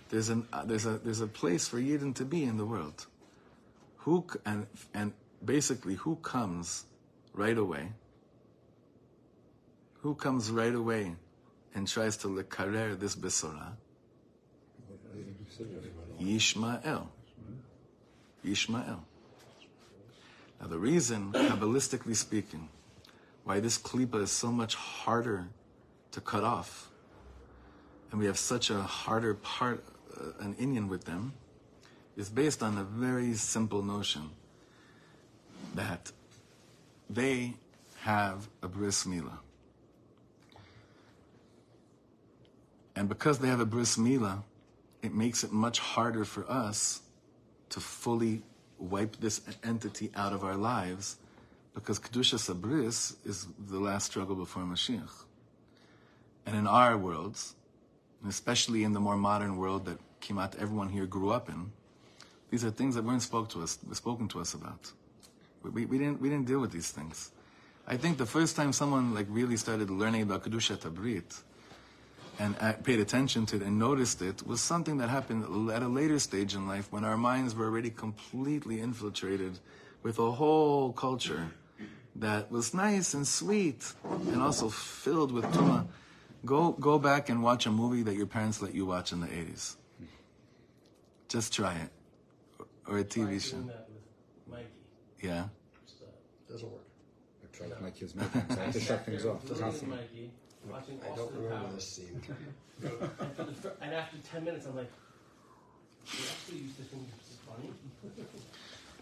There's, 0.09 0.29
an, 0.29 0.45
uh, 0.51 0.65
there's, 0.65 0.85
a, 0.85 0.99
there's 0.99 1.21
a 1.21 1.27
place 1.27 1.67
for 1.67 1.77
Yidden 1.77 2.13
to 2.15 2.25
be 2.25 2.43
in 2.43 2.57
the 2.57 2.65
world. 2.65 3.07
Who, 3.99 4.25
and, 4.45 4.67
and 4.93 5.13
basically, 5.43 5.95
who 5.95 6.17
comes 6.17 6.83
right 7.33 7.57
away? 7.57 7.93
Who 10.01 10.13
comes 10.13 10.51
right 10.51 10.75
away 10.75 11.15
and 11.73 11.87
tries 11.87 12.17
to 12.17 12.27
lekarer 12.27 12.99
this 12.99 13.15
Besora? 13.15 13.71
Yishmael. 16.19 17.07
Yishmael. 18.45 18.99
Now, 20.59 20.67
the 20.67 20.77
reason, 20.77 21.31
Kabbalistically 21.31 22.15
speaking, 22.15 22.67
why 23.45 23.61
this 23.61 23.77
klipa 23.77 24.23
is 24.23 24.31
so 24.31 24.51
much 24.51 24.75
harder 24.75 25.47
to 26.11 26.19
cut 26.19 26.43
off, 26.43 26.88
and 28.11 28.19
we 28.19 28.25
have 28.25 28.37
such 28.37 28.69
a 28.69 28.81
harder 28.81 29.33
part, 29.35 29.83
uh, 30.19 30.43
an 30.43 30.55
inyan 30.55 30.87
with 30.87 31.05
them, 31.05 31.33
is 32.17 32.29
based 32.29 32.63
on 32.63 32.77
a 32.77 32.83
very 32.83 33.33
simple 33.33 33.81
notion 33.83 34.29
that 35.75 36.11
they 37.09 37.53
have 38.01 38.47
a 38.61 38.67
bris 38.67 39.05
milah. 39.05 39.39
And 42.95 43.07
because 43.07 43.39
they 43.39 43.47
have 43.47 43.59
a 43.59 43.65
bris 43.65 43.97
milah, 43.97 44.43
it 45.01 45.13
makes 45.13 45.43
it 45.43 45.51
much 45.51 45.79
harder 45.79 46.25
for 46.25 46.49
us 46.49 47.01
to 47.69 47.79
fully 47.79 48.41
wipe 48.77 49.17
this 49.17 49.41
entity 49.63 50.11
out 50.15 50.33
of 50.33 50.43
our 50.43 50.55
lives 50.55 51.17
because 51.73 51.99
Kedusha 51.99 52.35
Sabris 52.35 53.15
is 53.25 53.47
the 53.67 53.79
last 53.79 54.07
struggle 54.07 54.35
before 54.35 54.63
Mashiach. 54.63 55.23
And 56.45 56.55
in 56.55 56.67
our 56.67 56.97
worlds, 56.97 57.55
especially 58.27 58.83
in 58.83 58.93
the 58.93 58.99
more 58.99 59.17
modern 59.17 59.57
world 59.57 59.85
that 59.85 59.97
Kimat 60.21 60.55
everyone 60.59 60.89
here 60.89 61.05
grew 61.05 61.31
up 61.31 61.49
in, 61.49 61.71
these 62.49 62.65
are 62.65 62.71
things 62.71 62.95
that 62.95 63.03
weren't 63.03 63.21
spoke 63.21 63.49
to 63.49 63.61
us, 63.61 63.77
spoken 63.93 64.27
to 64.29 64.39
us 64.39 64.53
about. 64.53 64.91
We, 65.63 65.85
we, 65.85 65.97
didn't, 65.97 66.21
we 66.21 66.29
didn't 66.29 66.47
deal 66.47 66.59
with 66.59 66.71
these 66.71 66.89
things. 66.91 67.31
I 67.87 67.97
think 67.97 68.17
the 68.17 68.25
first 68.25 68.55
time 68.55 68.71
someone 68.73 69.13
like 69.13 69.27
really 69.29 69.57
started 69.57 69.89
learning 69.89 70.23
about 70.23 70.43
Kedusha 70.43 70.77
Tabrit 70.77 71.41
and 72.39 72.55
uh, 72.61 72.73
paid 72.73 72.99
attention 72.99 73.45
to 73.47 73.57
it 73.57 73.61
and 73.61 73.77
noticed 73.77 74.21
it 74.21 74.45
was 74.47 74.61
something 74.61 74.97
that 74.97 75.09
happened 75.09 75.71
at 75.71 75.83
a 75.83 75.87
later 75.87 76.19
stage 76.19 76.55
in 76.55 76.67
life 76.67 76.91
when 76.91 77.03
our 77.03 77.17
minds 77.17 77.53
were 77.53 77.65
already 77.65 77.89
completely 77.89 78.79
infiltrated 78.79 79.59
with 80.03 80.17
a 80.19 80.31
whole 80.31 80.93
culture 80.93 81.51
that 82.15 82.51
was 82.51 82.73
nice 82.73 83.13
and 83.13 83.27
sweet 83.27 83.93
and 84.31 84.41
also 84.41 84.69
filled 84.69 85.31
with 85.31 85.45
tuma. 85.45 85.85
Go 86.45 86.71
go 86.73 86.97
back 86.99 87.29
and 87.29 87.43
watch 87.43 87.65
a 87.65 87.71
movie 87.71 88.03
that 88.03 88.15
your 88.15 88.25
parents 88.27 88.61
let 88.61 88.73
you 88.73 88.85
watch 88.85 89.11
in 89.11 89.19
the 89.19 89.27
80s. 89.27 89.75
Just 91.27 91.53
try 91.53 91.75
it. 91.75 91.89
Or 92.87 92.97
a 92.99 93.03
TV 93.03 93.27
Tried 93.27 93.41
show. 93.41 93.51
doing 93.57 93.67
that 93.67 93.87
with 93.89 94.53
Mikey. 94.53 94.65
Yeah. 95.21 95.43
Just, 95.85 96.01
uh, 96.01 96.51
Doesn't 96.51 96.71
work. 96.71 96.81
I 97.43 97.55
tried 97.57 97.69
with 97.69 97.81
my 97.81 97.89
kids 97.91 98.15
many 98.15 98.29
times. 98.29 98.57
I 98.57 98.63
have 98.63 98.73
to 98.73 98.79
shut 98.89 99.05
things 99.05 99.25
off. 99.25 99.43
Looking 99.43 99.55
at 99.57 99.61
Constantly. 99.69 100.31
Watching 100.69 100.99
I 101.03 101.15
don't 101.15 101.33
remember 101.33 101.55
Powers. 101.57 101.75
this 101.75 101.87
scene. 101.87 102.21
And, 102.81 103.35
for 103.35 103.43
the 103.43 103.53
fir- 103.53 103.75
and 103.81 103.93
after 103.93 104.17
10 104.17 104.43
minutes, 104.43 104.65
I'm 104.65 104.75
like, 104.75 104.91
we 106.05 106.19
actually 106.31 106.57
used 106.63 106.77
to 106.77 106.83
think 106.83 107.03
this 107.17 107.29
is 107.31 107.37
funny. 107.45 107.69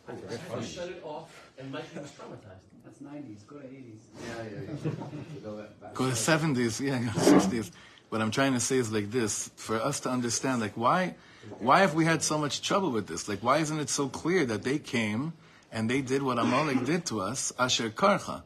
I 0.10 0.12
had 0.54 0.62
to 0.62 0.68
shut 0.68 0.90
it 0.90 1.02
off, 1.04 1.52
and 1.58 1.72
Mikey 1.72 2.00
was 2.00 2.12
traumatized. 2.12 2.66
That's 2.88 3.00
90s. 3.00 3.46
Go 3.48 3.58
to 3.58 3.68
80s. 3.68 4.00
Yeah, 4.26 4.44
yeah, 4.44 4.60
yeah. 4.86 4.92
Go 5.44 5.58
back- 5.58 5.82
back. 5.82 5.94
Go 5.94 6.06
to 6.06 6.16
70s, 6.16 6.80
yeah, 6.80 7.00
go 7.00 7.12
to 7.12 7.20
60s. 7.20 7.72
What 8.10 8.22
I'm 8.22 8.32
trying 8.32 8.54
to 8.54 8.62
say 8.62 8.78
is 8.78 8.92
like 8.92 9.12
this, 9.12 9.52
for 9.58 9.76
us 9.76 10.00
to 10.02 10.10
understand, 10.10 10.62
like 10.62 10.78
why, 10.78 11.16
why 11.60 11.80
have 11.80 11.94
we 11.96 12.06
had 12.06 12.24
so 12.24 12.38
much 12.38 12.62
trouble 12.62 12.92
with 12.92 13.08
this? 13.08 13.28
Like 13.28 13.44
why 13.44 13.58
isn't 13.58 13.80
it 13.80 13.90
so 13.90 14.08
clear 14.08 14.46
that 14.46 14.64
they 14.64 14.80
came 14.80 15.34
and 15.72 15.90
they 15.90 16.00
did 16.02 16.24
what 16.24 16.40
Amalek 16.40 16.86
did 16.86 17.06
to 17.08 17.20
us, 17.20 17.52
Asher 17.60 17.90
Karcha, 17.90 18.44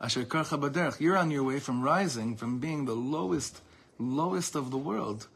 Asher 0.00 0.24
Karcha 0.24 0.58
Baderech. 0.58 0.98
You're 1.00 1.18
on 1.18 1.30
your 1.30 1.42
way 1.44 1.58
from 1.58 1.82
rising, 1.82 2.36
from 2.36 2.58
being 2.60 2.86
the 2.86 2.94
lowest, 2.94 3.60
lowest 3.98 4.54
of 4.54 4.70
the 4.70 4.78
world, 4.78 5.28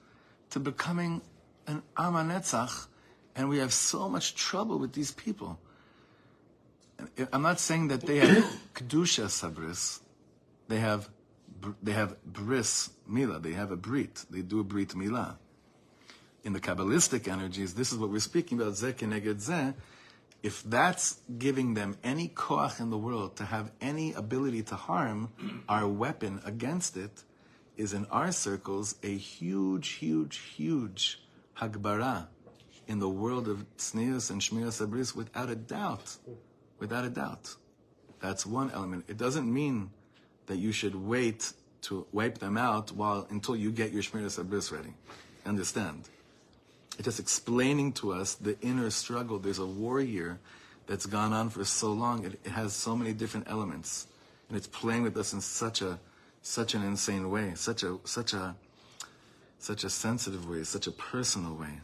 to 0.51 0.59
becoming 0.61 1.21
an 1.67 1.83
Amanetzach, 1.99 2.87
and 3.37 3.51
we 3.51 3.59
have 3.59 3.75
so 3.75 4.09
much 4.09 4.35
trouble 4.35 4.79
with 4.79 4.95
these 4.95 5.11
people. 5.13 5.59
I'm 7.33 7.43
not 7.43 7.61
saying 7.61 7.89
that 7.89 8.03
they 8.03 8.19
have 8.19 8.45
kedusha 8.75 9.27
sabris. 9.27 10.01
They 10.69 10.79
have 10.79 11.09
they 11.83 11.93
have 11.93 12.23
bris 12.25 12.91
mila. 13.07 13.39
They 13.39 13.53
have 13.53 13.71
a 13.71 13.77
brit. 13.77 14.25
They 14.31 14.43
do 14.43 14.61
a 14.61 14.65
brit 14.65 14.95
mila. 14.95 15.39
In 16.45 16.53
the 16.53 16.61
kabbalistic 16.61 17.29
energies, 17.29 17.75
this 17.75 17.93
is 17.93 17.99
what 17.99 18.11
we're 18.11 18.19
speaking 18.19 18.61
about. 18.61 18.77
If 20.43 20.65
that's 20.65 21.21
giving 21.39 21.75
them 21.75 21.97
any 22.03 22.29
koach 22.29 22.81
in 22.81 22.91
the 22.91 22.99
world 22.99 23.37
to 23.37 23.45
have 23.45 23.71
any 23.81 24.13
ability 24.13 24.65
to 24.65 24.75
harm, 24.75 25.31
our 25.69 25.87
weapon 25.87 26.41
against 26.45 26.97
it 26.97 27.23
is 27.77 27.93
in 27.93 28.07
our 28.07 28.33
circles 28.33 28.97
a 29.05 29.17
huge, 29.17 29.89
huge, 29.91 30.39
huge 30.39 31.23
hagbara 31.59 32.27
in 32.89 32.99
the 32.99 33.09
world 33.09 33.49
of 33.49 33.65
tznius 33.77 34.31
and 34.31 34.41
shmiras 34.41 34.85
abris 34.85 35.15
without 35.15 35.49
a 35.49 35.55
doubt. 35.55 36.17
Without 36.83 37.05
a 37.05 37.11
doubt. 37.11 37.55
That's 38.21 38.45
one 38.45 38.73
element. 38.73 39.05
It 39.07 39.17
doesn't 39.17 39.47
mean 39.47 39.91
that 40.47 40.57
you 40.57 40.73
should 40.73 40.97
wait 40.97 41.53
to 41.83 42.05
wipe 42.11 42.39
them 42.39 42.57
out 42.57 42.91
while 42.91 43.25
until 43.31 43.55
you 43.55 43.71
get 43.71 43.93
your 43.93 44.03
shmiras 44.03 44.37
abris 44.43 44.73
ready. 44.73 44.93
Understand? 45.47 46.09
It's 46.99 47.05
just 47.05 47.21
explaining 47.21 47.93
to 48.01 48.13
us 48.13 48.35
the 48.35 48.61
inner 48.63 48.91
struggle. 48.91 49.39
There's 49.39 49.61
a 49.61 49.65
war 49.65 50.01
here 50.01 50.41
that's 50.89 51.07
gone 51.07 51.33
on 51.33 51.51
for 51.51 51.65
so 51.65 51.93
long. 51.93 52.25
It, 52.25 52.41
it 52.43 52.51
has 52.51 52.73
so 52.73 52.97
many 52.97 53.13
different 53.13 53.47
elements, 53.49 54.09
and 54.49 54.59
it's 54.59 54.67
playing 54.67 55.05
with 55.05 55.17
us 55.17 55.33
in 55.33 55.41
such 55.41 55.83
a 55.83 56.01
such 56.43 56.75
an 56.75 56.83
insane 56.83 57.31
way, 57.31 57.53
such 57.55 57.85
a 57.85 58.01
such 58.03 58.33
a 58.35 58.57
such 59.61 59.85
a 59.85 59.91
sensitive 59.91 60.51
way, 60.51 60.65
such 60.65 60.89
a 60.89 60.91
personal 60.91 61.55
way. 61.55 61.79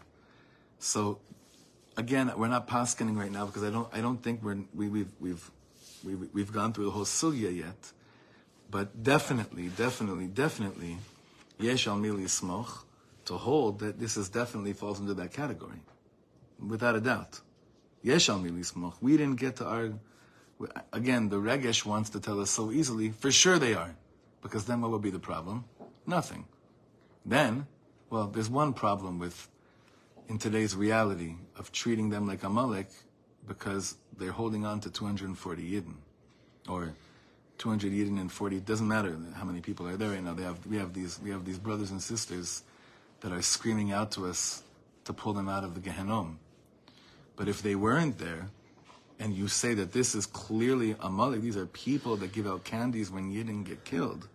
So 0.81 1.21
again, 1.99 2.33
we're 2.37 2.49
not 2.49 2.69
paskening 2.69 3.19
right 3.19 3.31
now 3.31 3.45
because 3.45 3.65
I 3.65 3.71
don't 3.71 3.89
I 3.93 4.01
don't 4.01 4.23
think 4.23 4.43
we're 4.43 4.65
we, 4.73 4.89
we've 4.89 5.13
we've 5.21 5.51
we, 6.05 6.15
we've 6.15 6.53
gone 6.53 6.73
through 6.73 6.87
the 6.87 6.93
whole 6.93 7.05
sugya 7.05 7.55
yet, 7.55 7.93
but 8.71 9.03
definitely, 9.03 9.69
definitely, 9.69 10.29
definitely, 10.29 10.97
yesh 11.59 11.87
al 11.89 11.97
mili 11.97 12.25
smoch 12.25 12.85
to 13.27 13.35
hold 13.35 13.81
that 13.81 13.99
this 13.99 14.17
is 14.17 14.31
definitely 14.31 14.73
falls 14.73 15.01
into 15.01 15.13
that 15.15 15.33
category, 15.33 15.83
without 16.65 16.95
a 16.95 17.01
doubt. 17.01 17.41
Yesh 18.03 18.31
al 18.31 18.39
mili 18.39 18.65
smoch. 18.65 18.95
We 19.03 19.17
didn't 19.17 19.41
get 19.41 19.57
to 19.57 19.67
our 19.67 19.93
again. 20.93 21.29
The 21.29 21.37
regesh 21.37 21.85
wants 21.85 22.11
to 22.11 22.21
tell 22.21 22.41
us 22.41 22.51
so 22.51 22.71
easily. 22.71 23.11
For 23.11 23.33
sure 23.33 23.59
they 23.59 23.75
are, 23.75 23.95
because 24.41 24.65
then 24.67 24.81
what 24.81 24.93
would 24.93 25.03
be 25.03 25.11
the 25.11 25.19
problem? 25.19 25.65
Nothing. 26.07 26.47
Then, 27.27 27.67
well, 28.09 28.29
there's 28.29 28.49
one 28.49 28.73
problem 28.73 29.19
with 29.19 29.49
in 30.29 30.39
today's 30.39 30.76
reality 30.76 31.35
of 31.57 31.72
treating 31.72 32.11
them 32.11 32.26
like 32.26 32.43
a 32.45 32.47
Amalek 32.47 32.89
because 33.47 33.97
they're 34.18 34.31
holding 34.33 34.66
on 34.66 34.81
to 34.81 34.91
240 34.91 35.62
Yidden 35.62 35.95
or 36.68 36.93
200 37.57 37.93
Yidden 37.93 38.20
and 38.20 38.31
40. 38.31 38.57
It 38.59 38.66
doesn't 38.66 38.87
matter 38.87 39.16
how 39.35 39.45
many 39.45 39.61
people 39.61 39.89
are 39.89 39.97
there 39.97 40.11
right 40.11 40.22
now. 40.22 40.35
They 40.35 40.43
have, 40.43 40.64
we, 40.66 40.76
have 40.76 40.93
these, 40.93 41.18
we 41.22 41.31
have 41.31 41.45
these 41.45 41.59
brothers 41.59 41.91
and 41.91 42.03
sisters 42.03 42.62
that 43.20 43.33
are 43.33 43.43
screaming 43.43 43.91
out 43.91 44.12
to 44.12 44.26
us 44.26 44.62
to 45.05 45.12
pull 45.12 45.33
them 45.33 45.49
out 45.49 45.64
of 45.64 45.74
the 45.74 45.81
Gehenom. 45.81 46.37
But 47.37 47.49
if 47.49 47.62
they 47.62 47.74
weren't 47.74 48.18
there, 48.18 48.51
and 49.18 49.35
you 49.35 49.49
say 49.49 49.74
that 49.74 49.93
this 49.93 50.14
is 50.14 50.26
clearly 50.26 50.93
a 50.93 51.07
Amalek, 51.07 51.41
these 51.41 51.57
are 51.57 51.66
people 51.66 52.16
that 52.16 52.33
give 52.33 52.47
out 52.47 52.64
candies 52.64 53.11
when 53.11 53.33
Yidden 53.33 53.64
get 53.64 53.85
killed. 53.85 54.29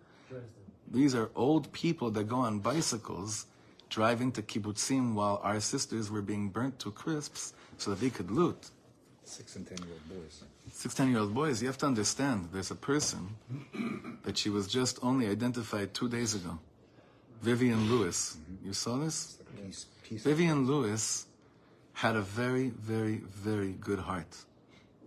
These 0.90 1.14
are 1.14 1.30
old 1.34 1.72
people 1.72 2.10
that 2.10 2.24
go 2.24 2.36
on 2.36 2.58
bicycles 2.58 3.46
driving 3.94 4.32
to 4.32 4.42
kibbutzim 4.42 5.14
while 5.14 5.40
our 5.44 5.60
sisters 5.60 6.10
were 6.10 6.20
being 6.20 6.48
burnt 6.48 6.76
to 6.80 6.90
crisps 6.90 7.54
so 7.78 7.90
that 7.90 8.00
they 8.00 8.10
could 8.10 8.28
loot. 8.28 8.70
Six 9.24 9.54
and 9.54 9.64
ten 9.66 9.78
year 9.78 9.94
old 9.96 10.08
boys. 10.08 10.42
Six, 10.72 10.94
ten 10.94 11.10
year 11.10 11.20
old 11.20 11.32
boys, 11.32 11.62
you 11.62 11.68
have 11.68 11.78
to 11.78 11.86
understand 11.86 12.48
there's 12.52 12.72
a 12.72 12.80
person 12.92 13.20
that 14.24 14.36
she 14.36 14.50
was 14.50 14.66
just 14.66 14.98
only 15.02 15.28
identified 15.28 15.94
two 15.94 16.08
days 16.08 16.34
ago. 16.34 16.58
Vivian 17.40 17.88
Lewis. 17.88 18.36
You 18.64 18.72
saw 18.72 18.96
this? 18.96 19.38
Peace. 20.02 20.24
Vivian 20.24 20.66
Lewis 20.66 21.26
had 21.92 22.16
a 22.16 22.22
very, 22.22 22.70
very, 22.70 23.18
very 23.48 23.72
good 23.88 24.00
heart. 24.00 24.34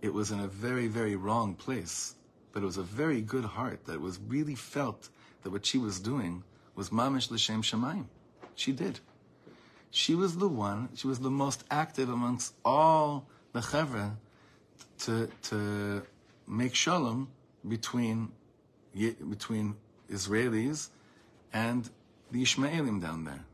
It 0.00 0.14
was 0.14 0.30
in 0.30 0.40
a 0.40 0.48
very, 0.48 0.86
very 0.86 1.14
wrong 1.14 1.54
place, 1.54 2.14
but 2.52 2.62
it 2.62 2.66
was 2.66 2.78
a 2.78 2.88
very 3.02 3.20
good 3.20 3.44
heart 3.44 3.84
that 3.84 4.00
was 4.00 4.18
really 4.26 4.54
felt 4.54 5.10
that 5.42 5.50
what 5.50 5.66
she 5.66 5.76
was 5.76 6.00
doing 6.00 6.42
was 6.74 6.88
mamish 6.88 7.30
l'shem 7.30 7.60
shamayim. 7.62 8.06
She 8.58 8.72
did. 8.72 8.98
She 9.92 10.16
was 10.16 10.36
the 10.36 10.48
one, 10.48 10.88
she 10.96 11.06
was 11.06 11.20
the 11.20 11.30
most 11.30 11.62
active 11.70 12.08
amongst 12.08 12.54
all 12.64 13.26
the 13.52 13.60
Chevra 13.60 14.16
to, 15.04 15.30
to 15.44 16.02
make 16.46 16.74
shalom 16.74 17.28
between, 17.66 18.32
between 18.94 19.76
Israelis 20.10 20.88
and 21.52 21.88
the 22.32 22.42
Ishmaelim 22.42 23.00
down 23.00 23.24
there. 23.24 23.44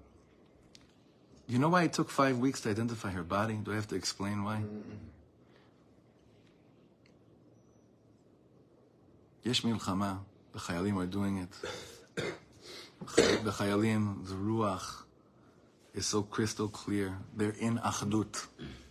You 1.46 1.58
know 1.58 1.68
why 1.68 1.82
it 1.82 1.92
took 1.92 2.08
five 2.08 2.38
weeks 2.38 2.62
to 2.62 2.70
identify 2.70 3.10
her 3.10 3.22
body? 3.22 3.54
Do 3.62 3.72
I 3.72 3.74
have 3.74 3.88
to 3.88 3.96
explain 3.96 4.42
why? 4.42 4.62
Yesh 9.42 9.60
milchama. 9.60 10.20
The 10.54 10.60
Chayalim 10.60 10.96
are 10.96 11.06
doing 11.06 11.46
it. 12.16 12.32
the 13.06 13.50
Chayalim, 13.50 14.26
the 14.26 14.34
Ruach, 14.34 15.04
is 15.94 16.06
so 16.06 16.22
crystal 16.22 16.68
clear. 16.68 17.16
They're 17.36 17.54
in 17.58 17.78
Achdut. 17.78 18.46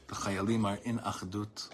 The 0.08 0.16
Chayalim 0.16 0.66
are 0.66 0.80
in 0.84 1.00
Achdut. 1.00 1.70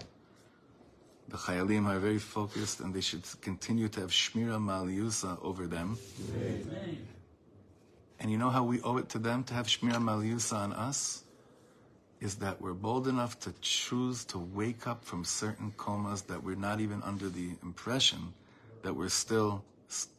The 1.27 1.37
Chayalim 1.37 1.85
are 1.85 1.99
very 1.99 2.17
focused 2.17 2.79
and 2.79 2.93
they 2.93 3.01
should 3.01 3.23
continue 3.41 3.87
to 3.89 4.01
have 4.01 4.09
Shmira 4.09 4.57
Maliusa 4.57 5.37
over 5.43 5.67
them. 5.67 5.97
Amen. 6.35 7.07
And 8.19 8.31
you 8.31 8.37
know 8.37 8.49
how 8.49 8.63
we 8.63 8.81
owe 8.81 8.97
it 8.97 9.09
to 9.09 9.19
them 9.19 9.43
to 9.45 9.53
have 9.53 9.67
Shmira 9.67 9.97
Maliusa 9.97 10.53
on 10.53 10.73
us? 10.73 11.23
Is 12.19 12.35
that 12.35 12.59
we're 12.59 12.73
bold 12.73 13.07
enough 13.07 13.39
to 13.41 13.53
choose 13.61 14.25
to 14.25 14.39
wake 14.39 14.87
up 14.87 15.05
from 15.05 15.23
certain 15.23 15.71
comas 15.77 16.23
that 16.23 16.43
we're 16.43 16.55
not 16.55 16.81
even 16.81 17.01
under 17.03 17.29
the 17.29 17.51
impression 17.63 18.33
that 18.81 18.93
we're 18.93 19.09
still 19.09 19.63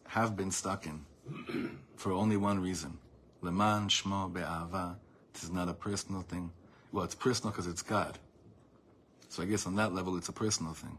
have 0.06 0.36
been 0.36 0.50
stuck 0.50 0.86
in. 0.86 1.04
for 1.96 2.12
only 2.12 2.36
one 2.36 2.60
reason. 2.60 2.98
Leman 3.42 3.88
shmo 3.88 4.32
be'ava. 4.32 4.98
This 5.32 5.44
is 5.44 5.50
not 5.50 5.68
a 5.68 5.74
personal 5.74 6.22
thing. 6.22 6.50
Well, 6.92 7.04
it's 7.04 7.14
personal 7.14 7.52
because 7.52 7.66
it's 7.66 7.82
God. 7.82 8.18
So 9.28 9.42
I 9.42 9.46
guess 9.46 9.66
on 9.66 9.76
that 9.76 9.94
level, 9.94 10.16
it's 10.16 10.28
a 10.28 10.32
personal 10.32 10.72
thing. 10.72 10.98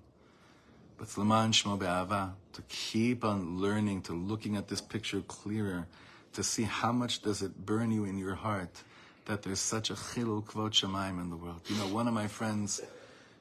But 0.97 1.03
it's 1.03 1.17
leman 1.17 1.51
shmo 1.51 1.77
be'ava. 1.77 2.35
To 2.53 2.61
keep 2.69 3.23
on 3.23 3.59
learning, 3.59 4.03
to 4.03 4.13
looking 4.13 4.55
at 4.55 4.67
this 4.67 4.81
picture 4.81 5.21
clearer, 5.21 5.87
to 6.33 6.43
see 6.43 6.63
how 6.63 6.91
much 6.91 7.21
does 7.21 7.41
it 7.41 7.65
burn 7.65 7.91
you 7.91 8.05
in 8.05 8.17
your 8.17 8.35
heart 8.35 8.83
that 9.25 9.43
there's 9.43 9.59
such 9.59 9.89
a 9.89 9.93
chilul 9.93 10.43
kvot 10.43 10.71
shemaim 10.71 11.21
in 11.21 11.29
the 11.29 11.35
world. 11.35 11.61
You 11.67 11.77
know, 11.77 11.87
one 11.87 12.07
of 12.07 12.13
my 12.13 12.27
friends, 12.27 12.81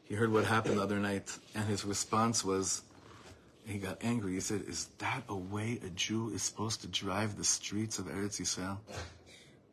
he 0.04 0.14
heard 0.14 0.32
what 0.32 0.44
happened 0.44 0.78
the 0.78 0.82
other 0.82 0.98
night, 0.98 1.36
and 1.54 1.64
his 1.66 1.84
response 1.84 2.44
was, 2.44 2.82
he 3.70 3.78
got 3.78 3.98
angry. 4.02 4.34
He 4.34 4.40
said, 4.40 4.62
"Is 4.66 4.86
that 4.98 5.24
a 5.28 5.36
way 5.36 5.78
a 5.84 5.90
Jew 5.90 6.30
is 6.30 6.42
supposed 6.42 6.80
to 6.82 6.88
drive 6.88 7.36
the 7.36 7.44
streets 7.44 7.98
of 7.98 8.06
Eretz 8.06 8.40
Yisrael?" 8.40 8.78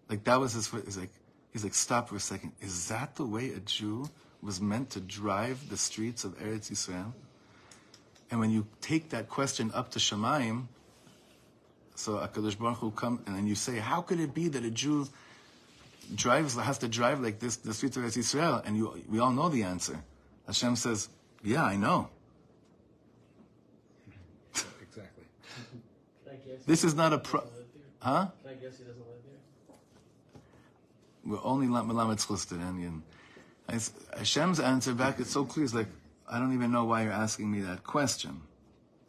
Like 0.10 0.24
that 0.26 0.40
was 0.40 0.54
his. 0.54 0.68
He's 0.68 0.98
like, 0.98 1.12
he's 1.52 1.64
like, 1.64 1.74
stop 1.74 2.10
for 2.10 2.16
a 2.16 2.20
second. 2.20 2.54
Is 2.62 2.88
that 2.90 3.16
the 3.16 3.26
way 3.26 3.52
a 3.52 3.60
Jew 3.60 4.10
was 4.42 4.62
meant 4.62 4.92
to 4.92 5.00
drive 5.00 5.70
the 5.70 5.78
streets 5.78 6.24
of 6.24 6.38
Eretz 6.40 6.72
Yisrael? 6.72 7.14
And 8.30 8.40
when 8.40 8.52
you 8.52 8.68
take 8.82 9.10
that 9.10 9.30
question 9.30 9.72
up 9.74 9.92
to 9.92 10.00
Shemaim, 10.00 10.68
so 11.96 12.14
Hakadosh 12.14 12.60
Baruch 12.60 12.78
Hu 12.78 12.92
come 12.92 13.24
and 13.26 13.36
then 13.36 13.48
you 13.48 13.56
say, 13.56 13.78
how 13.78 14.02
could 14.02 14.20
it 14.20 14.34
be 14.34 14.50
that 14.50 14.64
a 14.64 14.70
Jew 14.70 15.08
drives 16.14 16.56
has 16.56 16.78
to 16.80 16.88
drive 16.88 17.20
like 17.22 17.40
this 17.40 17.58
the 17.58 17.74
streets 17.74 17.98
of 17.98 18.04
Eretz 18.04 18.18
Yisrael? 18.18 18.64
And 18.66 18.78
you, 18.78 19.02
we 19.10 19.20
all 19.20 19.32
know 19.32 19.50
the 19.50 19.64
answer. 19.64 20.04
Hashem 20.46 20.76
says, 20.76 21.10
yeah, 21.44 21.64
I 21.64 21.76
know. 21.76 22.10
Exactly. 24.82 25.26
Can 26.24 26.34
I 26.34 26.36
guess 26.48 26.57
This 26.68 26.84
is 26.84 26.94
not 26.94 27.14
a 27.14 27.18
pro- 27.18 27.48
Huh? 28.00 28.28
Can 28.44 28.52
I 28.52 28.54
guess 28.56 28.78
he 28.78 28.84
doesn't 28.84 29.00
live 29.00 29.24
here? 29.26 30.42
We're 31.26 31.44
only 31.44 31.66
Melamed 31.68 32.20
Chlusted 32.20 32.62
and 32.62 33.02
Hashem's 34.16 34.60
answer 34.60 34.94
back 34.94 35.20
is 35.20 35.30
so 35.30 35.46
clear. 35.46 35.66
It's 35.66 35.74
like, 35.74 35.88
I 36.30 36.40
don't 36.40 36.54
even 36.54 36.72
know 36.72 36.86
why 36.86 37.04
you're 37.04 37.12
asking 37.12 37.50
me 37.50 37.62
that 37.62 37.84
question. 37.84 38.42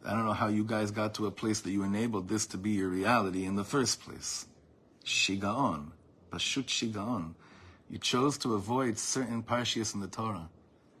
I 0.05 0.11
don't 0.11 0.25
know 0.25 0.33
how 0.33 0.47
you 0.47 0.63
guys 0.63 0.91
got 0.91 1.13
to 1.15 1.27
a 1.27 1.31
place 1.31 1.59
that 1.61 1.71
you 1.71 1.83
enabled 1.83 2.29
this 2.29 2.47
to 2.47 2.57
be 2.57 2.71
your 2.71 2.87
reality 2.87 3.45
in 3.45 3.57
the 3.57 3.65
first 3.65 4.01
place. 4.01 4.47
Shigaon. 5.05 5.91
Pashut 6.31 6.67
Shigaon. 6.67 7.33
You 7.89 7.97
chose 7.97 8.37
to 8.39 8.53
avoid 8.55 8.97
certain 8.97 9.43
parshias 9.43 9.93
in 9.93 9.99
the 9.99 10.07
Torah. 10.07 10.49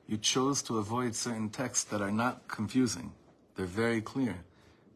You 0.07 0.17
chose 0.17 0.61
to 0.63 0.77
avoid 0.77 1.15
certain 1.15 1.49
texts 1.49 1.85
that 1.85 2.01
are 2.01 2.11
not 2.11 2.47
confusing. 2.49 3.13
They're 3.55 3.65
very 3.65 4.01
clear. 4.01 4.43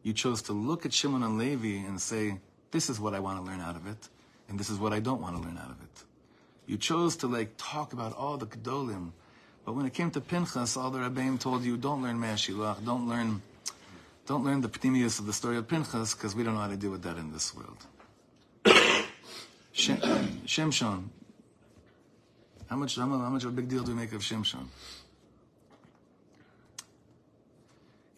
You 0.04 0.12
chose 0.12 0.42
to 0.42 0.52
look 0.52 0.86
at 0.86 0.92
Shimon 0.92 1.22
and 1.22 1.38
Levi 1.38 1.84
and 1.84 2.00
say, 2.00 2.38
this 2.70 2.88
is 2.88 3.00
what 3.00 3.14
I 3.14 3.20
want 3.20 3.44
to 3.44 3.50
learn 3.50 3.60
out 3.60 3.74
of 3.74 3.86
it, 3.86 4.08
and 4.48 4.60
this 4.60 4.70
is 4.70 4.78
what 4.78 4.92
I 4.92 5.00
don't 5.00 5.20
want 5.20 5.34
to 5.34 5.42
learn 5.42 5.58
out 5.58 5.70
of 5.70 5.82
it. 5.82 6.04
You 6.66 6.76
chose 6.76 7.16
to 7.16 7.26
like 7.26 7.54
talk 7.56 7.92
about 7.92 8.14
all 8.14 8.36
the 8.36 8.46
Gedolim, 8.46 9.10
But 9.64 9.72
when 9.74 9.86
it 9.86 9.94
came 9.94 10.10
to 10.10 10.20
Pinchas, 10.20 10.76
all 10.76 10.90
the 10.90 10.98
Rebbeim 10.98 11.40
told 11.40 11.64
you, 11.64 11.76
don't 11.76 12.02
learn 12.02 12.18
mashilach, 12.18 12.84
don't 12.84 13.08
learn, 13.08 13.40
don't 14.26 14.44
learn 14.44 14.60
the 14.60 14.68
pnimius 14.68 15.18
of 15.18 15.26
the 15.26 15.32
story 15.32 15.56
of 15.56 15.66
Pinchas, 15.66 16.14
because 16.14 16.34
we 16.34 16.44
don't 16.44 16.54
know 16.54 16.60
how 16.60 16.68
to 16.68 16.76
deal 16.76 16.90
with 16.90 17.02
that 17.02 17.16
in 17.16 17.32
this 17.32 17.54
world. 17.54 17.78
Shem, 19.72 19.96
Shimshon. 20.46 21.04
How 22.66 22.76
much, 22.76 22.96
how 22.96 23.06
much, 23.06 23.44
of 23.44 23.50
a 23.50 23.52
big 23.52 23.68
deal 23.68 23.82
do 23.82 23.92
we 23.92 23.98
make 23.98 24.12
of 24.12 24.20
Shimshon? 24.20 24.66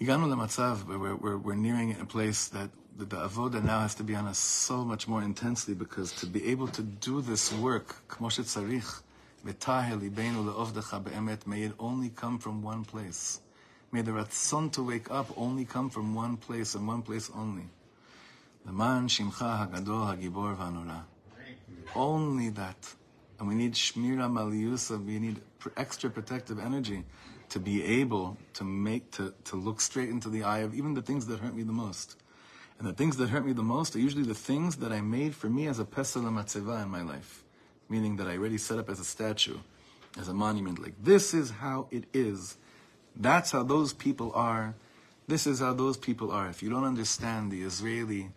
הגענו 0.02 0.28
למצב 0.28 0.80
where 0.88 1.00
we're, 1.00 1.16
we're, 1.16 1.38
we're 1.38 1.56
nearing 1.56 1.96
a 2.02 2.06
place 2.06 2.48
that 2.48 2.70
the, 2.98 3.06
the 3.06 3.18
avoda 3.18 3.64
now 3.64 3.80
has 3.80 3.96
to 3.96 4.04
be 4.04 4.16
on 4.16 4.28
us 4.28 4.38
so 4.38 4.84
much 4.84 5.08
more 5.08 5.22
intensely 5.22 5.74
because 5.74 6.12
to 6.14 6.26
be 6.26 6.46
able 6.52 6.68
to 6.68 6.82
do 6.82 7.22
this 7.22 7.54
work, 7.54 7.96
כמו 8.10 8.32
שצריך, 8.32 9.02
ותהה 9.46 9.96
ליבנו 9.96 10.46
לעובדך 10.46 10.94
באמת, 11.04 11.48
may 11.48 11.64
it 11.64 11.74
only 11.80 12.10
come 12.10 12.40
from 12.40 12.64
one 12.64 12.84
place. 12.84 13.40
May 13.92 14.02
the 14.02 14.12
ratzon 14.12 14.72
to 14.72 14.84
wake 14.84 15.12
up 15.12 15.28
only 15.38 15.66
come 15.66 15.90
from 15.90 16.16
one 16.16 16.38
place 16.38 16.76
and 16.76 16.88
one 16.88 17.02
place 17.02 17.30
only. 17.36 17.68
למען 18.66 19.10
שמך 19.10 19.46
הגדול, 19.48 20.08
הגיבור 20.10 20.50
והנורא. 20.58 21.02
Only 21.96 22.50
that. 22.50 22.96
And 23.40 23.48
we 23.48 23.56
need 23.56 23.74
shmira 23.74 24.30
maliyusa, 24.30 25.06
we 25.06 25.20
need 25.20 25.42
pr- 25.60 25.70
extra 25.78 26.10
protective 26.10 26.60
energy 26.60 27.04
to 27.51 27.61
be 27.61 27.85
able 27.85 28.37
to 28.55 28.65
make, 28.65 29.11
to, 29.13 29.35
to 29.45 29.57
look 29.57 29.81
straight 29.81 30.09
into 30.09 30.29
the 30.29 30.43
eye 30.43 30.61
of 30.61 30.75
even 30.75 30.95
the 30.95 31.03
things 31.03 31.27
that 31.27 31.41
hurt 31.41 31.55
me 31.55 31.63
the 31.63 31.73
most. 31.73 32.17
And 32.79 32.87
the 32.87 32.93
things 32.93 33.17
that 33.17 33.31
hurt 33.31 33.47
me 33.47 33.53
the 33.53 33.63
most 33.63 33.97
are 33.97 34.01
usually 34.01 34.25
the 34.25 34.35
things 34.35 34.77
that 34.77 34.93
I 34.93 35.01
made 35.01 35.35
for 35.35 35.49
me 35.49 35.67
as 35.67 35.79
a 35.79 35.85
pesel 35.85 36.27
in 36.27 36.91
my 36.91 37.03
life. 37.03 37.43
Meaning 37.89 38.17
that 38.17 38.27
I 38.27 38.37
already 38.37 38.59
set 38.59 38.79
up 38.79 38.91
as 38.91 39.01
a 39.01 39.05
statue, 39.05 39.59
as 40.19 40.29
a 40.29 40.35
monument. 40.35 40.79
Like, 40.83 40.95
this 41.03 41.33
is 41.33 41.51
how 41.51 41.87
it 41.91 42.05
is. 42.13 42.57
That's 43.15 43.53
how 43.53 43.63
those 43.63 43.93
people 43.93 44.33
are. 44.35 44.75
This 45.29 45.47
is 45.47 45.61
how 45.61 45.73
those 45.73 45.97
people 45.97 46.31
are. 46.31 46.49
If 46.49 46.63
you 46.63 46.69
don't 46.69 46.85
understand 46.85 47.51
the 47.51 47.63
Israeli 47.63 48.31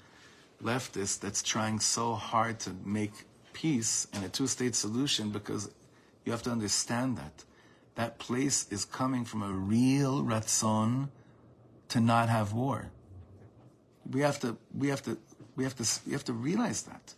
leftist 0.63 1.19
that's 1.19 1.41
trying 1.41 1.79
so 1.79 2.13
hard 2.13 2.59
to 2.59 2.71
make 2.85 3.11
peace 3.53 4.07
and 4.13 4.23
a 4.23 4.29
two-state 4.29 4.75
solution 4.75 5.31
because 5.31 5.69
you 6.25 6.31
have 6.31 6.43
to 6.43 6.51
understand 6.51 7.17
that 7.17 7.43
that 7.99 8.17
place 8.17 8.65
is 8.71 8.85
coming 8.85 9.25
from 9.25 9.43
a 9.43 9.51
real 9.51 10.23
ratzon 10.23 11.09
to 11.89 11.99
not 11.99 12.29
have 12.29 12.53
war. 12.53 12.91
We 14.09 14.21
have 14.21 14.39
to, 14.39 14.55
we 14.73 14.87
have 14.87 15.03
to, 15.03 15.17
we 15.57 15.65
have 15.65 15.75
to, 15.75 15.85
we 16.07 16.13
have 16.13 16.23
to 16.23 16.31
realize 16.31 16.83
that. 16.83 17.13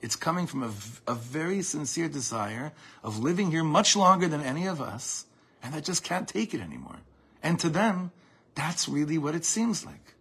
It's 0.00 0.16
coming 0.16 0.48
from 0.48 0.64
a 1.06 1.14
very 1.14 1.62
sincere 1.62 2.08
desire 2.08 2.72
of 3.04 3.20
living 3.20 3.52
here 3.52 3.62
much 3.62 3.94
longer 3.94 4.26
than 4.26 4.40
any 4.40 4.66
of 4.66 4.80
us, 4.80 5.26
and 5.62 5.72
that 5.74 5.84
just 5.84 6.02
can't 6.02 6.26
take 6.26 6.54
it 6.54 6.60
anymore. 6.60 6.98
And 7.40 7.60
to 7.60 7.68
them, 7.68 8.10
that's 8.56 8.88
really 8.88 9.16
what 9.16 9.36
it 9.36 9.44
seems 9.44 9.86
like. 9.86 10.14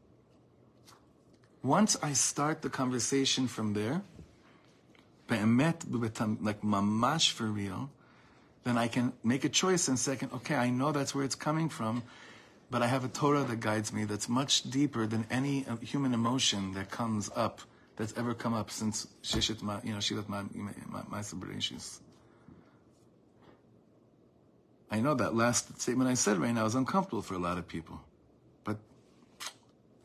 Once 1.64 1.98
I 2.04 2.14
start 2.14 2.62
the 2.62 2.70
conversation 2.70 3.48
from 3.48 3.74
there, 3.74 4.04
like 5.28 5.42
mamash 6.62 7.32
for 7.32 7.46
real, 7.46 7.90
then 8.70 8.78
I 8.78 8.88
can 8.88 9.14
make 9.24 9.46
a 9.46 9.50
choice 9.50 9.88
and 9.88 9.98
second, 9.98 10.32
okay, 10.32 10.54
I 10.54 10.70
know 10.70 10.92
that's 10.92 11.16
where 11.16 11.26
it's 11.26 11.34
coming 11.34 11.70
from, 11.70 12.04
but 12.70 12.84
I 12.84 12.88
have 12.88 13.04
a 13.04 13.08
Torah 13.08 13.44
that 13.44 13.60
guides 13.60 13.92
me 13.92 14.06
that's 14.06 14.30
much 14.30 14.70
deeper 14.70 15.08
than 15.08 15.26
any 15.32 15.66
uh, 15.66 15.78
human 15.78 16.14
emotion 16.14 16.74
that 16.76 16.92
comes 16.92 17.32
up, 17.36 17.62
that's 17.96 18.16
ever 18.16 18.36
come 18.36 18.54
up 18.54 18.70
since 18.70 19.08
Sheshet 19.24 19.64
Ma, 19.64 19.80
you 19.84 19.92
know, 19.92 19.98
Shilat 19.98 20.30
Ma, 20.30 20.44
Ma. 20.86 21.24
I 24.92 25.00
know 25.00 25.16
that 25.16 25.34
last 25.34 25.82
statement 25.82 26.08
I 26.08 26.14
said 26.14 26.38
right 26.38 26.54
now 26.54 26.66
is 26.68 26.76
uncomfortable 26.76 27.24
for 27.24 27.34
a 27.34 27.40
lot 27.40 27.58
of 27.58 27.68
people. 27.68 28.00
But 28.64 28.78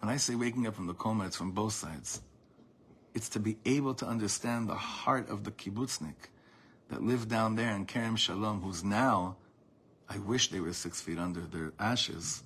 when 0.00 0.10
I 0.10 0.16
say 0.16 0.36
waking 0.36 0.66
up 0.66 0.74
from 0.74 0.86
the 0.86 0.94
coma, 0.94 1.26
it's 1.26 1.36
from 1.36 1.50
both 1.50 1.74
sides. 1.74 2.22
It's 3.12 3.28
to 3.30 3.40
be 3.40 3.58
able 3.66 3.92
to 3.96 4.06
understand 4.06 4.70
the 4.70 4.74
heart 4.74 5.28
of 5.28 5.44
the 5.44 5.50
kibbutznik 5.50 6.30
that 6.88 7.02
lived 7.02 7.28
down 7.28 7.56
there 7.56 7.74
in 7.74 7.86
Kerem 7.86 8.16
Shalom, 8.16 8.60
who's 8.60 8.84
now, 8.84 9.36
I 10.08 10.18
wish 10.18 10.50
they 10.50 10.60
were 10.60 10.72
six 10.72 11.00
feet 11.00 11.18
under 11.18 11.40
their 11.40 11.72
ashes, 11.78 12.42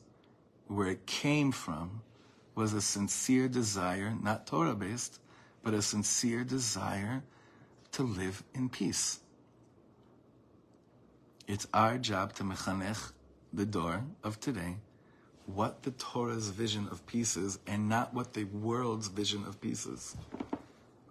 where 0.66 0.88
it 0.88 1.06
came 1.06 1.52
from 1.52 2.02
was 2.54 2.72
a 2.72 2.80
sincere 2.80 3.48
desire, 3.48 4.14
not 4.22 4.46
Torah 4.46 4.74
based, 4.74 5.20
but 5.62 5.74
a 5.74 5.82
sincere 5.82 6.44
desire 6.44 7.22
to 7.92 8.02
live 8.02 8.42
in 8.54 8.68
peace. 8.68 9.20
It's 11.46 11.66
our 11.72 11.98
job 11.98 12.34
to 12.34 12.44
mechanech 12.44 13.12
the 13.52 13.64
dor 13.64 14.04
of 14.22 14.38
today, 14.40 14.76
what 15.46 15.82
the 15.82 15.92
Torah's 15.92 16.50
vision 16.50 16.88
of 16.90 17.06
peace 17.06 17.36
is, 17.36 17.58
and 17.66 17.88
not 17.88 18.12
what 18.12 18.34
the 18.34 18.44
world's 18.44 19.08
vision 19.08 19.44
of 19.44 19.60
peace 19.60 19.86
is. 19.86 20.16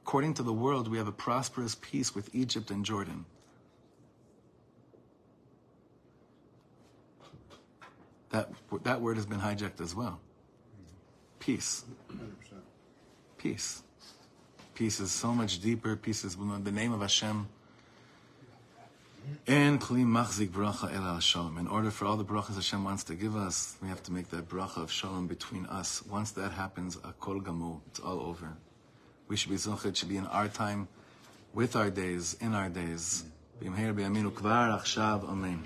According 0.08 0.36
to 0.36 0.43
the 0.43 0.53
world, 0.53 0.88
we 0.88 0.97
have 0.99 1.10
a 1.10 1.12
prosperous 1.12 1.76
peace 1.76 2.16
with 2.16 2.34
Egypt 2.34 2.72
and 2.72 2.86
Jordan. 2.86 3.26
That, 8.30 8.49
that 8.84 9.01
word 9.01 9.18
has 9.18 9.26
been 9.26 9.41
hijacked 9.41 9.82
as 9.82 9.93
well. 9.93 10.22
Peace. 11.39 11.84
Peace. 13.38 13.84
Peace 14.76 15.01
is 15.01 15.12
so 15.12 15.34
much 15.34 15.60
deeper. 15.60 15.97
Peace 15.97 16.24
is 16.24 16.38
the 16.38 16.72
name 16.72 16.93
of 16.93 17.01
Hashem. 17.01 17.49
And 19.45 19.82
machzik 19.82 20.51
bracha 20.51 20.95
el 20.95 21.03
al 21.03 21.20
shalom. 21.20 21.58
In 21.58 21.68
order 21.68 21.91
for 21.91 22.05
all 22.05 22.16
the 22.16 22.24
brachas 22.24 22.55
Hashem 22.55 22.82
wants 22.86 23.03
to 23.03 23.14
give 23.14 23.36
us, 23.36 23.76
we 23.82 23.89
have 23.89 24.01
to 24.03 24.14
make 24.14 24.30
that 24.30 24.47
bracha 24.47 24.78
of 24.78 24.89
shalom 24.89 25.28
between 25.28 25.66
us. 25.66 26.01
Once 26.05 26.32
that 26.32 26.53
happens, 26.53 26.95
akol 26.95 27.43
gamu, 27.43 27.82
it's 27.88 27.99
all 27.99 28.22
over. 28.22 28.55
We 29.28 29.36
should 29.36 29.50
be 29.50 29.58
zocheh, 29.58 29.88
it 29.88 29.98
should 29.98 30.10
be 30.10 30.18
in 30.18 30.28
our 30.28 30.48
time, 30.48 30.88
with 31.54 31.76
our 31.76 31.90
days, 31.90 32.38
in 32.40 32.54
our 32.54 32.70
days. 32.70 33.24
B'imher 33.62 33.94
b'yaminu 33.94 34.32
kvar 34.32 34.80
achshav, 34.80 35.28
amen. 35.28 35.64